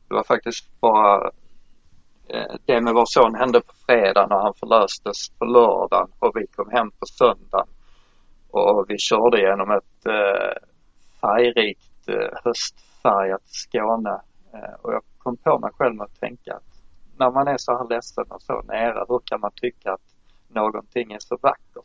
Det 0.09 0.15
var 0.15 0.25
faktiskt 0.25 0.81
bara 0.81 1.31
det 2.65 2.81
med 2.81 2.95
vår 2.95 3.07
son 3.07 3.35
hände 3.35 3.61
på 3.61 3.73
fredagen 3.87 4.33
och 4.33 4.43
han 4.43 4.55
förlöstes 4.55 5.29
på 5.39 5.45
lördagen 5.45 6.09
och 6.19 6.33
vi 6.35 6.47
kom 6.47 6.71
hem 6.71 6.91
på 6.91 7.07
söndagen. 7.07 7.69
Och 8.51 8.85
vi 8.89 8.99
körde 8.99 9.41
genom 9.41 9.71
ett 9.71 10.07
eh, 10.07 10.63
färgrikt 11.21 12.09
eh, 12.09 12.39
höstfärgat 12.45 13.43
Skåne. 13.45 14.21
Eh, 14.53 14.75
och 14.83 14.93
jag 14.93 15.03
kom 15.19 15.37
på 15.37 15.59
mig 15.59 15.71
själv 15.75 15.95
med 15.95 16.05
att 16.05 16.21
tänka 16.21 16.55
att 16.55 16.83
när 17.17 17.31
man 17.31 17.49
är 17.49 17.57
så 17.57 17.79
här 17.79 17.89
ledsen 17.89 18.25
och 18.29 18.43
så 18.43 18.63
nära, 18.63 19.05
hur 19.09 19.21
kan 19.25 19.41
man 19.41 19.51
tycka 19.55 19.93
att 19.93 20.15
någonting 20.49 21.13
är 21.13 21.19
så 21.19 21.39
vackert? 21.43 21.85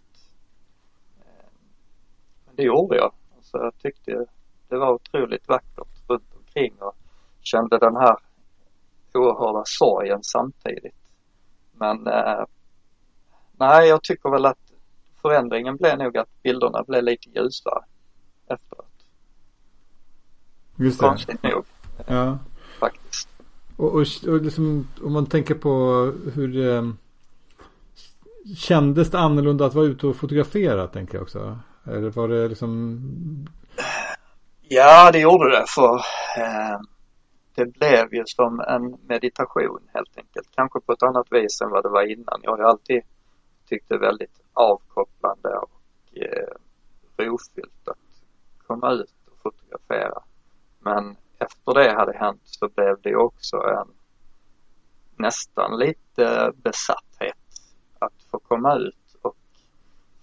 Eh, 1.19 1.49
det 2.55 2.63
gjorde 2.63 2.95
jag. 2.95 3.11
Alltså 3.35 3.57
jag 3.57 3.77
tyckte 3.77 4.25
det 4.67 4.77
var 4.77 4.93
otroligt 4.93 5.47
vackert 5.47 6.09
runt 6.09 6.35
omkring 6.35 6.73
och 6.79 6.95
kände 7.41 7.77
den 7.77 7.95
här 7.95 8.17
oerhörda 9.13 9.63
sorgen 9.65 10.19
samtidigt. 10.23 10.95
Men 11.71 12.07
eh, 12.07 12.45
nej, 13.51 13.87
jag 13.87 14.03
tycker 14.03 14.29
väl 14.29 14.45
att 14.45 14.62
förändringen 15.23 15.77
blev 15.77 15.97
nog 15.97 16.17
att 16.17 16.43
bilderna 16.43 16.83
blev 16.83 17.03
lite 17.03 17.29
ljusare 17.29 17.83
efteråt. 18.47 19.05
Just 20.75 20.99
det. 20.99 21.07
Konstigt 21.07 21.43
nog. 21.43 21.65
Ja. 22.07 22.37
Faktiskt. 22.79 23.29
Och, 23.77 23.93
och, 23.93 24.05
och 24.27 24.41
liksom, 24.41 24.87
om 25.03 25.13
man 25.13 25.25
tänker 25.25 25.55
på 25.55 25.71
hur 26.33 26.47
det 26.47 26.93
kändes 28.55 29.11
det 29.11 29.19
annorlunda 29.19 29.65
att 29.65 29.73
vara 29.73 29.85
ute 29.85 30.07
och 30.07 30.15
fotografera 30.15 30.87
tänker 30.87 31.15
jag 31.15 31.23
också. 31.23 31.59
Eller 31.85 32.09
var 32.09 32.27
det 32.27 32.47
liksom? 32.47 32.99
Ja, 34.61 35.11
det 35.11 35.19
gjorde 35.19 35.49
det 35.49 35.65
för 35.67 35.95
eh, 36.37 36.79
det 37.55 37.65
blev 37.65 38.13
ju 38.13 38.23
som 38.25 38.59
en 38.59 38.97
meditation 39.07 39.79
helt 39.93 40.17
enkelt. 40.17 40.47
Kanske 40.55 40.79
på 40.79 40.93
ett 40.93 41.03
annat 41.03 41.27
vis 41.31 41.61
än 41.61 41.69
vad 41.69 41.83
det 41.83 41.89
var 41.89 42.11
innan. 42.11 42.39
Jag 42.41 42.51
har 42.51 42.57
ju 42.57 42.63
alltid 42.63 43.01
Tyckte 43.65 43.97
väldigt 43.97 44.41
avkopplande 44.53 45.49
och 45.49 46.17
eh, 46.17 46.55
rofyllt 47.17 47.87
att 47.87 47.97
komma 48.67 48.91
ut 48.91 49.13
och 49.31 49.37
fotografera. 49.37 50.23
Men 50.79 51.17
efter 51.39 51.73
det 51.73 51.93
hade 51.93 52.17
hänt 52.17 52.41
så 52.43 52.69
blev 52.69 53.01
det 53.01 53.15
också 53.15 53.57
en 53.57 53.87
nästan 55.17 55.79
lite 55.79 56.51
besatthet 56.55 57.37
att 57.99 58.23
få 58.31 58.39
komma 58.39 58.75
ut 58.75 59.15
och 59.21 59.37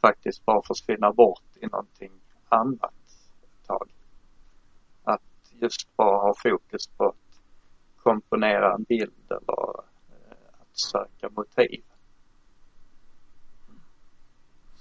faktiskt 0.00 0.44
bara 0.44 0.62
försvinna 0.62 1.12
bort 1.12 1.56
i 1.60 1.66
någonting 1.66 2.12
annat 2.48 2.94
ett 3.42 3.66
tag. 3.66 3.90
Att 5.04 5.22
just 5.50 5.96
bara 5.96 6.16
ha 6.16 6.34
fokus 6.42 6.88
på 6.88 7.04
att 7.08 7.40
komponera 7.96 8.74
en 8.74 8.82
bild 8.82 9.30
eller 9.30 9.68
eh, 10.10 10.60
att 10.60 10.78
söka 10.78 11.28
motiv. 11.30 11.84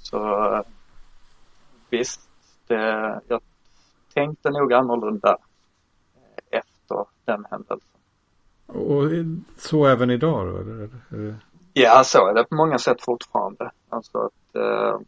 Så 0.09 0.63
visst, 1.89 2.21
det, 2.67 3.21
jag 3.27 3.41
tänkte 4.13 4.49
nog 4.49 4.73
annorlunda 4.73 5.37
efter 6.49 7.05
den 7.25 7.45
händelsen. 7.51 7.99
Och 8.65 9.03
så 9.57 9.85
även 9.85 10.09
idag 10.09 10.47
då? 10.47 10.57
Eller? 10.57 10.89
Ja, 11.73 12.03
så 12.05 12.27
är 12.27 12.33
det 12.33 12.43
på 12.43 12.55
många 12.55 12.79
sätt 12.79 13.01
fortfarande. 13.01 13.71
Alltså 13.89 14.17
att 14.17 14.55
eh, 14.55 14.99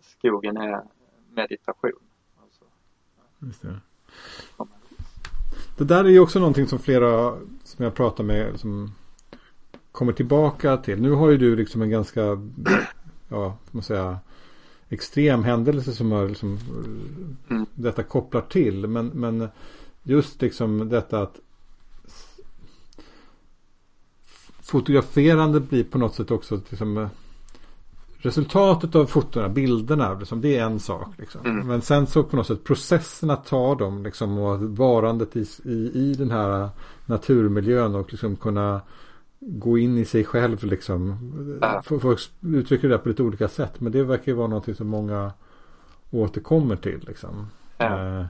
skogen 0.00 0.56
är 0.56 0.82
meditation. 1.34 1.92
Alltså, 2.42 2.64
Just 3.38 3.62
det. 3.62 3.80
det 5.78 5.84
där 5.84 6.04
är 6.04 6.08
ju 6.08 6.20
också 6.20 6.38
någonting 6.38 6.66
som 6.66 6.78
flera 6.78 7.38
som 7.64 7.84
jag 7.84 7.94
pratar 7.94 8.24
med 8.24 8.60
som 8.60 8.92
kommer 9.92 10.12
tillbaka 10.12 10.76
till. 10.76 11.02
Nu 11.02 11.10
har 11.10 11.30
ju 11.30 11.38
du 11.38 11.56
liksom 11.56 11.82
en 11.82 11.90
ganska, 11.90 12.22
ja, 13.30 13.56
man 13.70 13.82
säga, 13.82 14.18
extrem 14.88 15.44
händelse 15.44 15.92
som 15.92 16.12
har 16.12 16.28
liksom, 16.28 16.58
mm. 17.50 17.66
detta 17.74 18.02
kopplar 18.02 18.40
till. 18.40 18.86
Men, 18.86 19.06
men 19.06 19.48
just 20.02 20.42
liksom 20.42 20.88
detta 20.88 21.22
att 21.22 21.40
fotograferande 24.62 25.60
blir 25.60 25.84
på 25.84 25.98
något 25.98 26.14
sätt 26.14 26.30
också 26.30 26.60
liksom, 26.70 27.08
resultatet 28.18 28.94
av 28.94 29.06
fotona, 29.06 29.48
bilderna, 29.48 30.14
liksom, 30.14 30.40
det 30.40 30.56
är 30.56 30.64
en 30.64 30.80
sak. 30.80 31.08
Liksom. 31.18 31.40
Mm. 31.46 31.66
Men 31.66 31.82
sen 31.82 32.06
så 32.06 32.22
på 32.24 32.36
något 32.36 32.46
sätt 32.46 32.64
processen 32.64 33.30
att 33.30 33.46
ta 33.46 33.74
dem 33.74 34.02
liksom, 34.02 34.38
och 34.38 34.60
varandet 34.60 35.36
i, 35.36 35.46
i, 35.64 35.90
i 35.94 36.14
den 36.14 36.30
här 36.30 36.68
naturmiljön 37.06 37.94
och 37.94 38.12
liksom 38.12 38.36
kunna 38.36 38.80
gå 39.40 39.78
in 39.78 39.98
i 39.98 40.04
sig 40.04 40.24
själv 40.24 40.64
liksom. 40.64 41.58
Ja. 41.60 41.82
Folk 41.82 42.20
uttrycker 42.40 42.88
det 42.88 42.98
på 42.98 43.08
lite 43.08 43.22
olika 43.22 43.48
sätt. 43.48 43.80
Men 43.80 43.92
det 43.92 44.04
verkar 44.04 44.32
ju 44.32 44.38
vara 44.38 44.48
någonting 44.48 44.74
som 44.74 44.88
många 44.88 45.32
återkommer 46.10 46.76
till 46.76 47.04
liksom. 47.06 47.46
Ja. 47.78 47.84
Eh, 47.86 48.26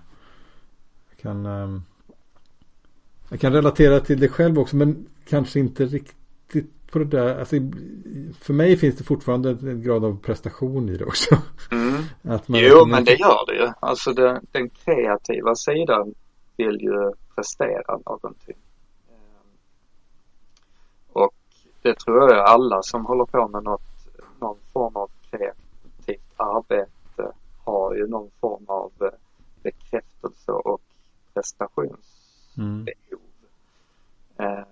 jag, 1.10 1.18
kan, 1.22 1.46
eh, 1.46 1.80
jag 3.28 3.40
kan 3.40 3.52
relatera 3.52 4.00
till 4.00 4.20
det 4.20 4.28
själv 4.28 4.58
också. 4.58 4.76
Men 4.76 5.06
kanske 5.28 5.60
inte 5.60 5.86
riktigt 5.86 6.70
på 6.90 6.98
det 6.98 7.04
där. 7.04 7.38
Alltså, 7.38 7.56
för 8.40 8.52
mig 8.52 8.76
finns 8.76 8.96
det 8.96 9.04
fortfarande 9.04 9.50
en 9.50 9.82
grad 9.82 10.04
av 10.04 10.20
prestation 10.22 10.88
i 10.88 10.96
det 10.96 11.04
också. 11.04 11.38
Mm. 11.70 12.02
Att 12.34 12.48
man, 12.48 12.60
jo, 12.60 12.86
men 12.86 13.04
det 13.04 13.14
gör 13.14 13.46
det 13.46 13.54
ju. 13.54 13.72
Alltså 13.80 14.12
det, 14.12 14.40
den 14.52 14.70
kreativa 14.70 15.54
sidan 15.54 16.14
vill 16.56 16.80
ju 16.80 17.12
prestera 17.34 17.98
någonting. 18.06 18.56
Det 21.82 21.98
tror 21.98 22.32
jag 22.32 22.44
alla 22.44 22.82
som 22.82 23.06
håller 23.06 23.24
på 23.24 23.48
med 23.48 23.62
något, 23.62 23.82
någon 24.40 24.58
form 24.72 24.96
av 24.96 25.10
kreativt 25.30 26.34
arbete 26.36 27.32
har 27.64 27.94
ju 27.94 28.06
någon 28.06 28.30
form 28.40 28.64
av 28.66 28.92
eh, 29.00 29.08
bekräftelse 29.62 30.52
och 30.52 30.80
prestationsbehov. 31.34 32.06
Mm. 32.58 32.86
Eh, 34.38 34.64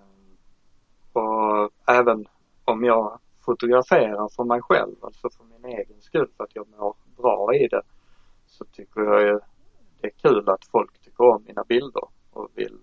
och 1.13 1.71
även 1.87 2.25
om 2.65 2.83
jag 2.83 3.19
fotograferar 3.39 4.29
för 4.35 4.43
mig 4.43 4.61
själv, 4.61 4.95
alltså 5.01 5.29
för 5.29 5.43
min 5.43 5.65
egen 5.65 6.01
skull, 6.01 6.29
för 6.37 6.43
att 6.43 6.55
jag 6.55 6.67
mår 6.77 6.95
bra 7.17 7.55
i 7.55 7.67
det, 7.67 7.81
så 8.47 8.65
tycker 8.65 9.01
jag 9.01 9.21
ju 9.21 9.39
det 10.01 10.07
är 10.07 10.29
kul 10.29 10.49
att 10.49 10.65
folk 10.65 10.99
tycker 11.01 11.23
om 11.23 11.43
mina 11.47 11.63
bilder 11.63 12.03
och 12.31 12.49
vill 12.55 12.79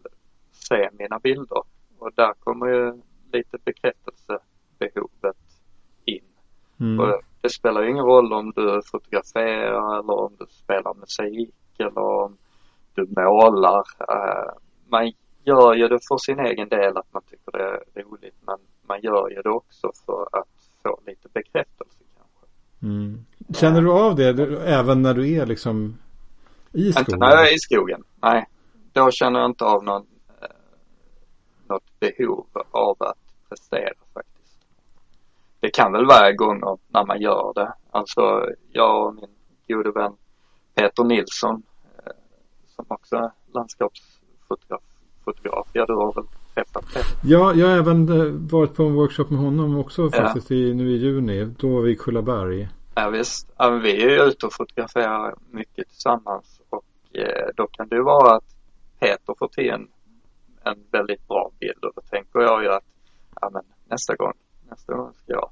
se 0.53 0.91
mina 0.93 1.19
bilder. 1.19 1.63
Och 1.99 2.11
där 2.15 2.33
kommer 2.33 2.67
ju 2.67 3.01
lite 3.33 3.59
bekräftelsebehovet 3.65 5.37
in. 6.05 6.25
Mm. 6.81 7.01
Och 7.01 7.23
det 7.41 7.51
spelar 7.51 7.89
ingen 7.91 8.05
roll 8.05 8.33
om 8.33 8.53
du 8.57 8.81
fotograferar 8.91 9.99
eller 9.99 10.21
om 10.21 10.33
du 10.39 10.47
spelar 10.51 10.95
musik 10.95 11.55
eller 11.79 11.99
om 11.99 12.37
du 12.95 13.07
målar. 13.17 13.85
Uh, 14.11 14.53
man 14.89 15.13
gör 15.45 15.75
ju 15.75 15.89
det 15.89 15.99
för 16.09 16.19
sin 16.19 16.41
egen 16.41 16.69
del 16.69 16.97
att 16.97 17.13
man 17.13 17.23
tycker 17.31 17.53
det 17.53 18.01
är 18.01 18.05
roligt 18.05 18.37
men 18.47 18.59
man 18.89 19.01
gör 19.03 19.31
ju 19.31 19.43
det 19.43 19.51
också 19.51 19.91
för 20.07 20.29
att 20.33 20.49
få 20.83 21.01
lite 21.07 21.29
bekräftelse 21.33 21.99
kanske. 22.17 22.47
Mm. 22.83 23.25
Känner 23.55 23.83
du 23.83 23.93
av 23.93 24.17
det 24.17 24.33
du, 24.33 24.59
även 24.59 25.03
när 25.03 25.15
du 25.15 25.33
är 25.33 25.47
liksom 25.47 25.99
i 26.73 26.93
skogen? 26.93 27.15
Inte 27.15 27.17
när 27.17 27.31
jag 27.31 27.49
är 27.49 27.55
i 27.55 27.59
skogen, 27.59 28.03
nej. 28.23 28.47
Då 28.93 29.11
känner 29.11 29.41
jag 29.41 29.51
inte 29.51 29.65
av 29.65 29.85
någon 29.85 30.07
något 31.69 32.01
behov 32.01 32.47
av 32.71 32.97
att 32.99 33.19
prestera 33.49 33.95
faktiskt. 34.15 34.59
Det 35.61 35.71
kan 35.71 35.93
väl 35.93 36.07
vara 36.07 36.33
gånger 36.33 36.79
när 36.89 37.07
man 37.07 37.21
gör 37.21 37.53
det. 37.55 37.73
Alltså 37.91 38.51
jag 38.73 39.07
och 39.07 39.15
min 39.15 39.31
gode 39.69 39.91
vän 39.91 40.13
Peter 40.75 41.05
Nilsson 41.05 41.63
eh, 42.07 42.13
som 42.77 42.85
också 42.89 43.17
är 43.17 43.31
landskapsfotograf. 43.55 44.83
Fotograf. 45.25 45.67
Ja, 45.73 45.87
du 45.87 45.95
har 45.95 46.13
väl 46.13 46.25
träffat 46.55 46.87
Peter? 46.87 47.19
Ja, 47.23 47.55
jag 47.55 47.69
har 47.69 47.77
även 47.77 48.09
eh, 48.09 48.33
varit 48.33 48.75
på 48.75 48.83
en 48.83 48.95
workshop 48.95 49.25
med 49.31 49.39
honom 49.39 49.79
också 49.79 50.11
faktiskt 50.11 50.51
ja. 50.51 50.57
i, 50.57 50.75
nu 50.75 50.91
i 50.91 50.97
juni. 50.97 51.45
Då 51.45 51.69
var 51.69 51.81
vi 51.81 51.93
i 51.93 51.97
Kullaberg. 51.97 52.69
Ja 52.95 53.11
visst. 53.11 53.53
Ja, 53.57 53.71
vi 53.71 54.03
är 54.03 54.11
ju 54.11 54.23
ute 54.23 54.47
och 54.47 54.53
fotograferar 54.53 55.35
mycket 55.51 55.89
tillsammans 55.89 56.61
och 56.71 56.85
eh, 57.13 57.49
då 57.57 57.67
kan 57.67 57.89
det 57.89 58.03
vara 58.03 58.37
att 58.37 58.45
Peter 58.99 59.35
får 59.39 59.49
till 59.49 59.71
en 59.71 59.89
en 60.67 60.85
väldigt 60.93 61.29
bra 61.29 61.51
bild 61.61 61.85
och 61.85 61.93
då 61.97 62.03
tänker 62.11 62.41
jag 62.41 62.63
ju 62.63 62.69
att 62.73 62.85
ja, 63.41 63.51
men 63.53 63.63
nästa 63.91 64.17
gång, 64.17 64.33
nästa 64.71 64.95
gång 64.95 65.13
ska 65.13 65.33
jag. 65.33 65.51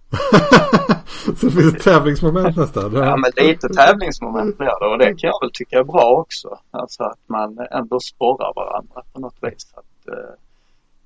så 1.36 1.46
det 1.46 1.52
finns 1.52 1.74
ett 1.74 1.82
tävlingsmoment 1.82 2.56
nästan? 2.56 2.92
Ja 2.92 3.16
men 3.16 3.46
lite 3.46 3.68
tävlingsmoment 3.68 4.58
blir 4.58 4.80
det 4.80 4.92
och 4.92 4.98
det 4.98 5.04
kan 5.04 5.30
jag 5.30 5.40
väl 5.42 5.50
tycka 5.52 5.78
är 5.78 5.84
bra 5.84 6.20
också. 6.20 6.58
Alltså 6.70 7.02
att 7.02 7.20
man 7.26 7.58
ändå 7.70 8.00
sporrar 8.00 8.52
varandra 8.54 9.02
på 9.12 9.20
något 9.20 9.38
vis. 9.42 9.74
Att 9.74 10.08
eh, 10.08 10.34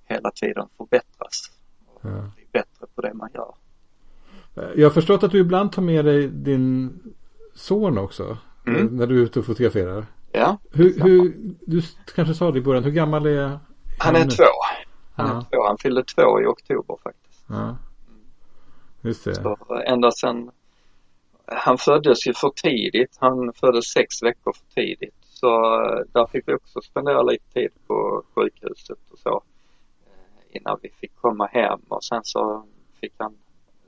hela 0.05 0.31
tiden 0.31 0.67
förbättras 0.77 1.51
och 1.87 2.01
ja. 2.03 2.31
bli 2.35 2.47
bättre 2.53 2.87
på 2.95 3.01
det 3.01 3.15
man 3.15 3.29
gör. 3.35 3.55
Jag 4.77 4.87
har 4.87 4.91
förstått 4.91 5.23
att 5.23 5.31
du 5.31 5.39
ibland 5.39 5.73
tar 5.73 5.83
med 5.83 6.05
dig 6.05 6.29
din 6.29 6.99
son 7.55 7.99
också. 7.99 8.37
Mm. 8.67 8.87
När 8.87 9.07
du 9.07 9.19
är 9.19 9.23
ute 9.23 9.39
och 9.39 9.47
fotograferar. 9.47 10.07
Ja. 10.33 10.59
Hur, 10.73 11.01
hur, 11.03 11.35
du 11.67 11.83
kanske 12.15 12.35
sa 12.35 12.51
det 12.51 12.59
i 12.59 12.63
början, 12.63 12.85
hur 12.85 12.91
gammal 12.91 13.27
är 13.27 13.59
han 13.99 14.17
är 14.17 14.27
två. 14.37 14.53
Han 15.15 15.29
ja. 15.29 15.37
är 15.37 15.41
två. 15.41 15.67
Han 15.67 15.79
fyllde 15.79 16.05
två 16.05 16.41
i 16.41 16.47
oktober 16.47 16.97
faktiskt. 17.03 17.45
Ja. 17.49 17.77
Just 19.01 19.25
det. 19.25 19.35
Så 19.35 19.57
ända 19.87 20.11
sedan 20.11 20.51
han 21.47 21.79
föddes 21.79 22.27
ju 22.27 22.35
för 22.35 22.51
tidigt. 22.51 23.17
Han 23.21 23.53
föddes 23.53 23.85
sex 23.85 24.23
veckor 24.23 24.53
för 24.53 24.75
tidigt. 24.75 25.15
Så 25.21 25.47
eh, 25.83 26.01
där 26.13 26.27
fick 26.27 26.49
vi 26.49 26.55
också 26.55 26.81
spendera 26.81 27.23
lite 27.23 27.53
tid 27.53 27.71
på 27.87 28.23
sjukhuset 28.35 28.99
och 29.13 29.19
så 29.19 29.43
eh, 30.07 30.57
innan 30.57 30.79
vi 30.83 30.91
fick 31.01 31.17
komma 31.17 31.47
hem 31.47 31.81
och 31.89 32.05
sen 32.05 32.21
så 32.25 32.67
fick 33.01 33.13
han 33.17 33.37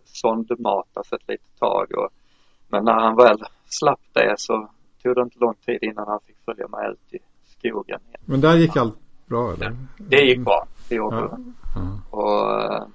sondmatas 0.05 1.13
ett 1.13 1.29
litet 1.29 1.59
tag. 1.59 1.93
Och, 1.93 2.09
men 2.69 2.85
när 2.85 3.01
han 3.01 3.17
väl 3.17 3.45
slapp 3.65 4.01
det 4.13 4.35
så 4.39 4.71
tog 5.03 5.15
det 5.15 5.23
inte 5.23 5.39
lång 5.39 5.55
tid 5.55 5.79
innan 5.83 6.09
han 6.09 6.21
fick 6.27 6.37
följa 6.45 6.69
med 6.69 6.91
ut 6.91 7.15
i 7.15 7.19
skogen. 7.45 8.01
Igen. 8.09 8.21
Men 8.25 8.41
där 8.41 8.57
gick 8.57 8.77
allt 8.77 8.99
bra 9.31 9.53
eller? 9.53 9.77
Det 9.99 10.17
gick 10.17 10.45
bra. 10.45 10.67
Det 10.89 10.95
gjorde 10.95 11.17
ja. 11.17 11.39
ja. 11.75 12.19
Och 12.19 12.63
äh, 12.63 12.87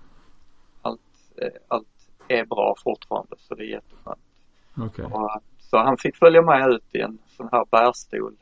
allt, 0.81 1.01
äh, 1.41 1.47
allt 1.67 1.87
är 2.27 2.45
bra 2.45 2.75
fortfarande 2.83 3.35
så 3.39 3.55
det 3.55 3.63
är 3.63 3.67
jätteskönt. 3.67 4.19
Okay. 4.77 5.05
Och, 5.05 5.41
så 5.59 5.77
han 5.77 5.97
fick 5.97 6.15
följa 6.15 6.41
med 6.41 6.69
ut 6.69 6.83
i 6.91 7.01
en 7.01 7.17
sån 7.27 7.49
här 7.51 7.65
bärstol 7.71 8.35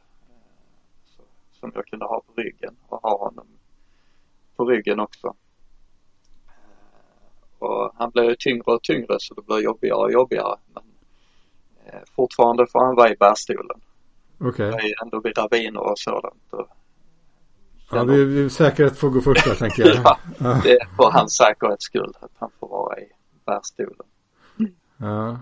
så, 1.06 1.22
som 1.60 1.72
jag 1.76 1.86
kunde 1.86 2.06
ha 2.06 2.22
på 2.28 2.42
ryggen 2.42 2.76
och 2.88 3.02
ha 3.02 3.18
honom 3.18 3.48
på 4.56 4.66
ryggen 4.66 5.00
också. 5.00 5.36
Och 7.60 7.92
han 7.96 8.10
blev 8.10 8.36
tyngre 8.36 8.74
och 8.74 8.84
tyngre 8.84 9.16
så 9.20 9.34
det 9.34 9.42
blev 9.42 9.60
jobbigare 9.60 10.00
och 10.00 10.12
jobbigare. 10.12 10.56
Men 10.74 10.84
eh, 11.86 12.02
fortfarande 12.16 12.68
får 12.68 12.86
han 12.86 12.96
vara 12.96 13.10
i 13.10 13.16
bärstolen. 13.16 13.82
Okay. 14.40 14.72
Det 14.72 14.78
är 14.78 15.04
ändå 15.04 15.20
vid 15.20 15.38
raviner 15.38 15.80
och 15.92 16.00
sådant. 16.00 16.44
Och 16.50 16.68
Ja, 17.92 18.04
det 18.04 18.14
är 18.14 18.50
säkerhet 18.50 18.98
får 18.98 19.10
gå 19.10 19.22
först 19.22 19.46
där 19.46 19.56
tänker 19.56 19.88
jag. 19.88 19.96
ja, 20.38 20.62
det 20.64 20.72
är 20.72 20.96
för 20.96 21.12
hans 21.12 21.36
säkerhets 21.36 21.86
skull 21.86 22.14
att 22.20 22.32
han 22.38 22.50
får 22.60 22.68
vara 22.68 23.00
i 23.00 23.06
bärstolen. 23.46 24.08
Ja, 24.98 25.40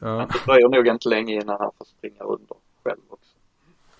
ja. 0.00 0.16
Men 0.16 0.28
det 0.28 0.44
dröjer 0.46 0.68
nog 0.68 0.86
inte 0.86 1.08
länge 1.08 1.34
innan 1.34 1.56
han 1.60 1.70
får 1.78 1.84
springa 1.84 2.20
under 2.20 2.56
själv 2.84 3.00
också. 3.08 3.28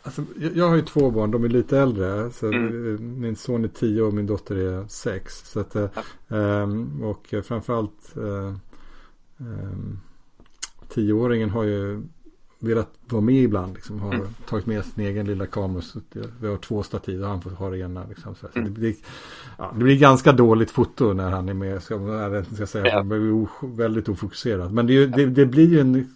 Alltså, 0.03 0.24
jag, 0.55 0.68
har 0.68 0.76
ju 0.76 0.82
två 0.82 1.11
barn, 1.11 1.30
de 1.30 1.45
är 1.45 1.49
lite 1.49 1.78
äldre. 1.78 2.30
Så 2.30 2.47
Mm. 2.47 3.20
Min 3.20 3.36
son 3.36 3.64
är 3.64 3.68
tio 3.68 4.03
och 4.03 4.14
min 4.14 4.26
dotter 4.26 4.57
är 4.57 4.86
sex. 4.88 5.51
Så 5.51 5.61
att, 5.61 5.76
eh, 5.76 5.88
ehm, 6.28 7.03
och 7.05 7.34
framförallt 7.45 8.16
eh, 8.16 8.55
ehm, 9.40 9.99
tioåringen 10.88 11.51
har 11.51 11.64
ju 11.64 12.03
velat 12.62 12.88
vara 13.08 13.22
med 13.22 13.34
ibland. 13.34 13.74
Liksom, 13.74 14.00
har 14.00 14.14
Mm. 14.14 14.26
tagit 14.48 14.66
med 14.66 14.84
sin 14.84 15.04
egen 15.04 15.26
lilla 15.26 15.46
kamera. 15.46 15.82
Vi 16.40 16.48
har 16.48 16.56
två 16.56 16.82
stativ 16.82 17.22
och 17.22 17.28
han 17.28 17.40
får 17.42 17.50
ha 17.50 17.70
det 17.70 17.78
ena. 17.78 18.04
Liksom, 18.08 18.34
så, 18.34 18.46
Mm. 18.54 18.64
det, 18.64 18.80
blir, 18.80 18.94
ja, 19.58 19.70
det 19.78 19.84
blir 19.84 19.98
ganska 19.98 20.32
dåligt 20.32 20.70
foto 20.70 21.12
när 21.12 21.30
han 21.30 21.48
är 21.48 21.54
med. 21.54 21.82
Ska, 21.82 21.94
jag 21.94 22.46
ska 22.54 22.66
säga. 22.66 22.86
Ja. 22.86 23.02
Blir 23.02 23.48
väldigt 23.76 24.08
ofokuserad. 24.08 24.72
Men 24.72 24.86
det, 24.86 24.92
är 24.92 24.94
ju, 24.94 25.06
det, 25.06 25.26
det 25.26 25.46
blir 25.46 25.68
ju 25.68 25.80
en 25.80 26.14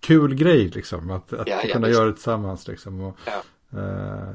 kul 0.00 0.34
grej 0.34 0.68
liksom. 0.68 1.10
Att, 1.10 1.32
att 1.32 1.48
Ja, 1.48 1.60
kunna 1.72 1.88
göra 1.88 2.04
det 2.06 2.12
tillsammans 2.12 2.68
liksom. 2.68 3.00
Och, 3.00 3.16
eh, 3.72 4.30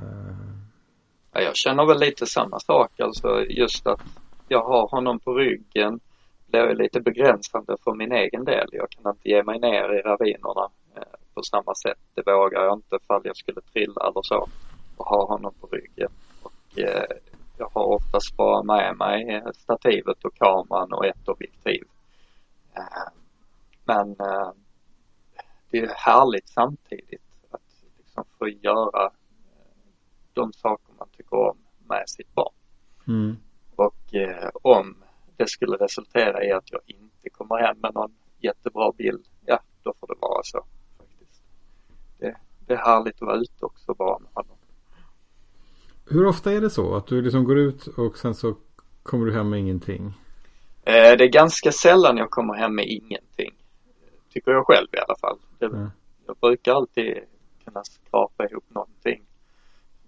Ja, 1.31 1.41
jag 1.41 1.55
känner 1.55 1.85
väl 1.85 1.99
lite 1.99 2.25
samma 2.25 2.59
sak, 2.59 2.99
alltså 2.99 3.45
just 3.49 3.87
att 3.87 4.01
jag 4.47 4.63
har 4.63 4.87
honom 4.87 5.19
på 5.19 5.33
ryggen 5.33 5.99
blir 6.47 6.67
ju 6.69 6.75
lite 6.75 7.01
begränsande 7.01 7.75
för 7.83 7.93
min 7.93 8.11
egen 8.11 8.45
del. 8.45 8.67
Jag 8.71 8.89
kan 8.89 9.11
inte 9.11 9.29
ge 9.29 9.43
mig 9.43 9.59
ner 9.59 9.93
i 9.99 10.01
ravinerna 10.01 10.69
på 11.35 11.43
samma 11.43 11.75
sätt. 11.75 11.99
Det 12.13 12.23
vågar 12.25 12.61
jag 12.63 12.73
inte 12.77 12.99
fall 13.07 13.21
jag 13.23 13.37
skulle 13.37 13.61
trilla 13.61 14.01
eller 14.07 14.21
så 14.21 14.47
och 14.97 15.05
ha 15.05 15.25
honom 15.25 15.53
på 15.61 15.67
ryggen. 15.67 16.11
Och 16.41 16.79
eh, 16.79 17.17
jag 17.57 17.69
har 17.73 17.83
oftast 17.83 18.37
bara 18.37 18.63
med 18.63 18.97
mig 18.97 19.43
stativet 19.55 20.25
och 20.25 20.35
kameran 20.35 20.93
och 20.93 21.05
ett 21.05 21.27
objektiv. 21.27 21.83
Eh, 22.75 23.11
men 23.85 24.09
eh, 24.09 24.51
det 25.69 25.79
är 25.79 25.93
härligt 25.95 26.49
samtidigt 26.49 27.21
att 27.51 27.83
liksom 27.97 28.23
få 28.37 28.47
göra 28.47 29.11
de 30.33 30.53
saker 30.53 30.93
man 30.97 31.07
tycker 31.17 31.35
om 31.35 31.57
med 31.87 32.03
sitt 32.09 32.35
barn. 32.35 32.53
mm. 33.07 33.37
Och 33.75 34.15
eh, 34.15 34.49
om 34.61 35.03
det 35.37 35.49
skulle 35.49 35.77
resultera 35.77 36.43
i 36.43 36.51
att 36.51 36.71
jag 36.71 36.81
inte 36.85 37.29
kommer 37.29 37.57
hem 37.57 37.77
med 37.79 37.93
någon 37.93 38.15
jättebra 38.39 38.91
bild, 38.91 39.25
ja 39.45 39.59
då 39.83 39.93
får 39.99 40.07
det 40.07 40.15
vara 40.21 40.43
så. 40.43 40.65
Det, 42.67 42.73
är 42.73 42.77
härligt 42.77 43.15
att 43.15 43.21
vara 43.21 43.37
ute 43.37 43.65
också 43.65 43.93
bara 43.93 44.19
med 44.19 44.29
honom. 44.33 44.57
Hur 46.09 46.25
ofta 46.25 46.51
är 46.51 46.61
det 46.61 46.69
så? 46.69 46.95
Att 46.95 47.07
du 47.07 47.21
liksom 47.21 47.43
går 47.43 47.57
ut 47.57 47.87
och 47.87 48.17
sen 48.17 48.35
så 48.35 48.55
kommer 49.03 49.25
du 49.25 49.33
hem 49.33 49.49
med 49.49 49.59
ingenting? 49.59 50.13
Eh, 50.83 51.17
det 51.17 51.23
är 51.23 51.31
ganska 51.31 51.71
sällan 51.71 52.17
jag 52.17 52.29
kommer 52.29 52.53
hem 52.53 52.75
med 52.75 52.85
ingenting. 52.87 53.53
Tycker 54.29 54.51
jag 54.51 54.67
själv 54.67 54.87
i 54.93 54.97
alla 54.97 55.15
fall. 55.15 55.37
Det, 55.59 55.65
Ja. 55.65 55.89
Jag 56.27 56.37
brukar 56.41 56.71
alltid 56.73 57.17
kunna 57.65 57.83
skrapa 57.83 58.45
ihop 58.45 58.63
någonting 58.69 59.21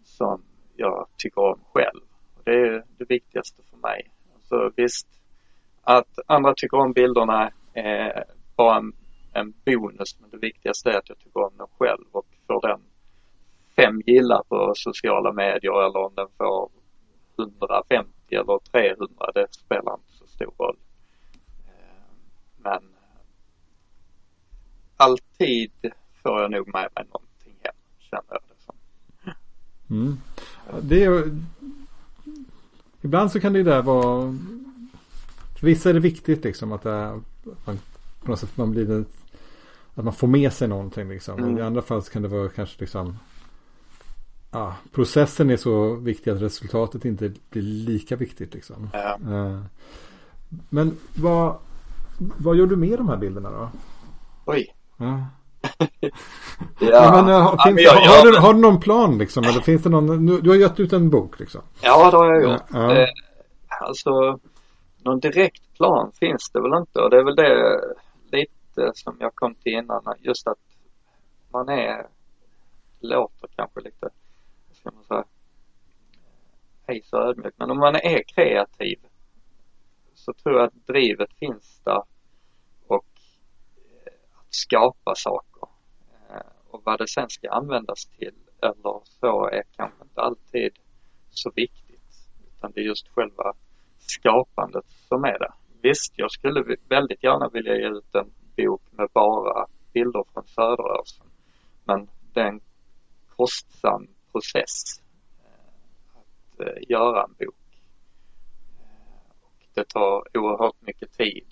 som 0.03 0.41
jag 0.75 1.07
tycker 1.17 1.41
om 1.41 1.59
själv. 1.73 2.01
Och 2.35 2.41
det 2.43 2.51
är 2.51 2.83
det 2.97 3.05
viktigaste 3.09 3.61
för 3.69 3.77
mig. 3.77 4.11
Alltså 4.35 4.71
visst, 4.75 5.07
att 5.81 6.19
andra 6.27 6.53
tycker 6.57 6.77
om 6.77 6.93
bilderna 6.93 7.51
är 7.73 8.23
bara 8.55 8.77
en, 8.77 8.93
en 9.33 9.53
bonus 9.65 10.19
men 10.19 10.29
det 10.29 10.37
viktigaste 10.37 10.89
är 10.89 10.97
att 10.97 11.09
jag 11.09 11.17
tycker 11.19 11.39
om 11.39 11.53
den 11.57 11.67
själv 11.79 12.05
och 12.11 12.27
får 12.47 12.67
den 12.67 12.81
fem 13.75 14.01
gillar 14.05 14.43
på 14.49 14.73
sociala 14.75 15.33
medier 15.33 15.85
eller 15.85 15.99
om 15.99 16.11
den 16.15 16.27
får 16.37 16.69
150 17.37 18.11
eller 18.29 18.59
300, 18.71 19.31
det 19.33 19.47
spelar 19.53 19.93
inte 19.93 20.11
så 20.11 20.27
stor 20.27 20.53
roll. 20.57 20.77
Eh, 21.67 22.13
men 22.57 22.73
eh, 22.73 23.21
alltid 24.97 25.71
får 26.23 26.41
jag 26.41 26.51
nog 26.51 26.67
med 26.67 26.89
mig 26.95 27.05
någonting 27.05 27.55
hem, 27.63 27.75
känner 27.99 28.23
jag 28.29 28.41
det 28.47 28.63
som. 28.65 28.75
Mm. 29.89 30.17
Det 30.81 31.03
är, 31.03 31.37
ibland 33.01 33.31
så 33.31 33.39
kan 33.39 33.53
det 33.53 33.59
ju 33.59 33.65
där 33.65 33.81
vara 33.81 34.35
för 35.59 35.67
vissa 35.67 35.89
är 35.89 35.93
det 35.93 35.99
viktigt 35.99 36.43
liksom 36.43 36.71
att, 36.71 36.83
det 36.83 36.91
är, 36.91 37.13
att 37.13 37.65
man 37.65 37.79
på 38.19 38.31
något 38.31 38.39
sätt 38.39 38.57
man 38.57 38.71
blir 38.71 38.91
en, 38.91 39.05
att 39.97 40.03
man 40.03 40.13
får 40.13 40.27
med 40.27 40.53
sig 40.53 40.67
någonting 40.67 41.09
liksom. 41.09 41.39
Mm. 41.39 41.57
I 41.57 41.61
andra 41.61 41.81
fall 41.81 42.03
så 42.03 42.11
kan 42.11 42.21
det 42.21 42.27
vara 42.27 42.49
kanske 42.49 42.75
liksom 42.79 43.17
ja, 44.51 44.75
processen 44.91 45.49
är 45.49 45.57
så 45.57 45.93
viktig 45.95 46.31
att 46.31 46.41
resultatet 46.41 47.05
inte 47.05 47.31
blir 47.49 47.61
lika 47.61 48.15
viktigt 48.15 48.53
liksom. 48.53 48.89
Ja. 48.93 49.17
Eh, 49.33 49.59
Men 50.69 50.97
vad, 51.15 51.55
vad 52.37 52.55
gör 52.55 52.65
du 52.67 52.75
med 52.75 52.99
de 52.99 53.09
här 53.09 53.17
bilderna 53.17 53.49
då? 53.51 53.69
Oj. 54.45 54.75
Ja. 54.97 55.25
Ja, 56.79 56.87
Ja, 56.91 57.11
men, 57.21 57.29
eh, 57.33 57.41
har, 57.41 57.55
Ja, 57.57 57.63
finns, 57.63 57.75
men 57.75 57.83
jag- 57.83 57.91
har, 57.93 58.31
du, 58.31 58.37
har 58.37 58.53
du 58.53 58.59
någon 58.59 58.79
plan 58.79 59.17
liksom? 59.17 59.43
Eller 59.43 59.61
finns 59.61 59.83
det 59.83 59.89
någon, 59.89 60.25
nu- 60.25 60.41
du 60.41 60.49
har 60.49 60.57
gett 60.57 60.79
ut 60.79 60.93
en 60.93 61.09
bok 61.09 61.39
liksom. 61.39 61.61
Ja, 61.81 62.11
det 62.11 62.17
har 62.17 62.33
jag 62.33 62.43
gjort. 62.43 62.61
Ja. 62.73 62.95
Eh, 62.95 63.07
alltså, 63.81 64.39
någon 65.03 65.19
direkt 65.19 65.73
plan 65.77 66.11
finns 66.19 66.49
det 66.53 66.61
väl 66.61 66.73
inte 66.73 66.99
och 66.99 67.09
det 67.09 67.17
är 67.19 67.23
väl 67.23 67.35
det 67.35 67.79
som 68.93 69.17
jag 69.19 69.35
kom 69.35 69.55
till 69.55 69.73
innan, 69.73 70.15
just 70.19 70.47
att 70.47 70.59
man 71.51 71.69
är, 71.69 72.07
låter 72.99 73.47
kanske 73.55 73.81
lite, 73.81 74.09
vad 74.67 74.75
ska 74.77 74.91
man 74.91 75.03
säga, 75.03 75.25
ej 76.87 77.01
så 77.03 77.17
ödmjuk, 77.17 77.53
men 77.57 77.71
om 77.71 77.77
man 77.77 77.95
är 77.95 78.23
kreativ 78.23 78.99
så 80.13 80.33
tror 80.33 80.55
jag 80.55 80.67
att 80.67 80.87
drivet 80.87 81.33
finns 81.33 81.81
där 81.83 82.03
och 82.87 83.05
eh, 83.75 84.39
att 84.39 84.53
skapa 84.53 85.15
saker. 85.15 85.67
Eh, 86.29 86.51
och 86.69 86.81
vad 86.85 86.99
det 86.99 87.07
sen 87.07 87.29
ska 87.29 87.49
användas 87.49 88.05
till 88.05 88.35
eller 88.61 89.01
så 89.03 89.49
är 89.49 89.63
kanske 89.75 90.03
inte 90.03 90.21
alltid 90.21 90.71
så 91.29 91.51
viktigt. 91.55 92.01
Utan 92.57 92.71
det 92.71 92.79
är 92.79 92.85
just 92.85 93.07
själva 93.07 93.53
skapandet 93.97 94.85
som 95.07 95.23
är 95.23 95.39
det. 95.39 95.53
Visst, 95.81 96.13
jag 96.15 96.31
skulle 96.31 96.77
väldigt 96.89 97.23
gärna 97.23 97.49
vilja 97.49 97.75
ge 97.75 97.87
ut 97.87 98.15
en 98.15 98.31
bok 98.57 98.81
med 98.91 99.09
bara 99.13 99.67
bilder 99.93 100.23
från 100.33 100.47
Söderörsen. 100.47 101.25
Men 101.83 102.09
det 102.33 102.39
är 102.39 102.47
en 102.47 102.61
kostsam 103.35 104.07
process 104.31 105.01
eh, 105.43 106.19
att 106.19 106.67
eh, 106.67 106.89
göra 106.89 107.23
en 107.23 107.35
bok. 107.39 107.81
Och 109.41 109.65
det 109.73 109.83
tar 109.83 110.37
oerhört 110.37 110.81
mycket 110.81 111.11
tid 111.11 111.45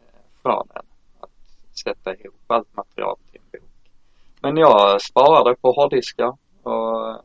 eh, 0.00 0.20
från 0.42 0.68
en 0.74 0.86
att 1.20 1.30
sätta 1.84 2.14
ihop 2.14 2.44
allt 2.46 2.76
material 2.76 3.18
till 3.30 3.40
en 3.40 3.60
bok. 3.60 3.70
Men 4.42 4.56
jag 4.56 5.02
sparar 5.02 5.50
det 5.50 5.56
på 5.56 5.72
hårddiskar 5.72 6.36
och 6.62 7.22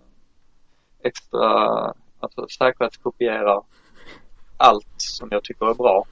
extra, 1.03 1.93
alltså 2.19 2.47
säkerhetskopierar 2.47 3.63
allt 4.57 4.93
som 4.97 5.27
jag 5.31 5.43
tycker 5.43 5.65
är 5.65 5.73
bra 5.73 6.05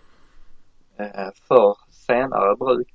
för 1.47 1.77
senare 2.05 2.55
bruk. 2.55 2.87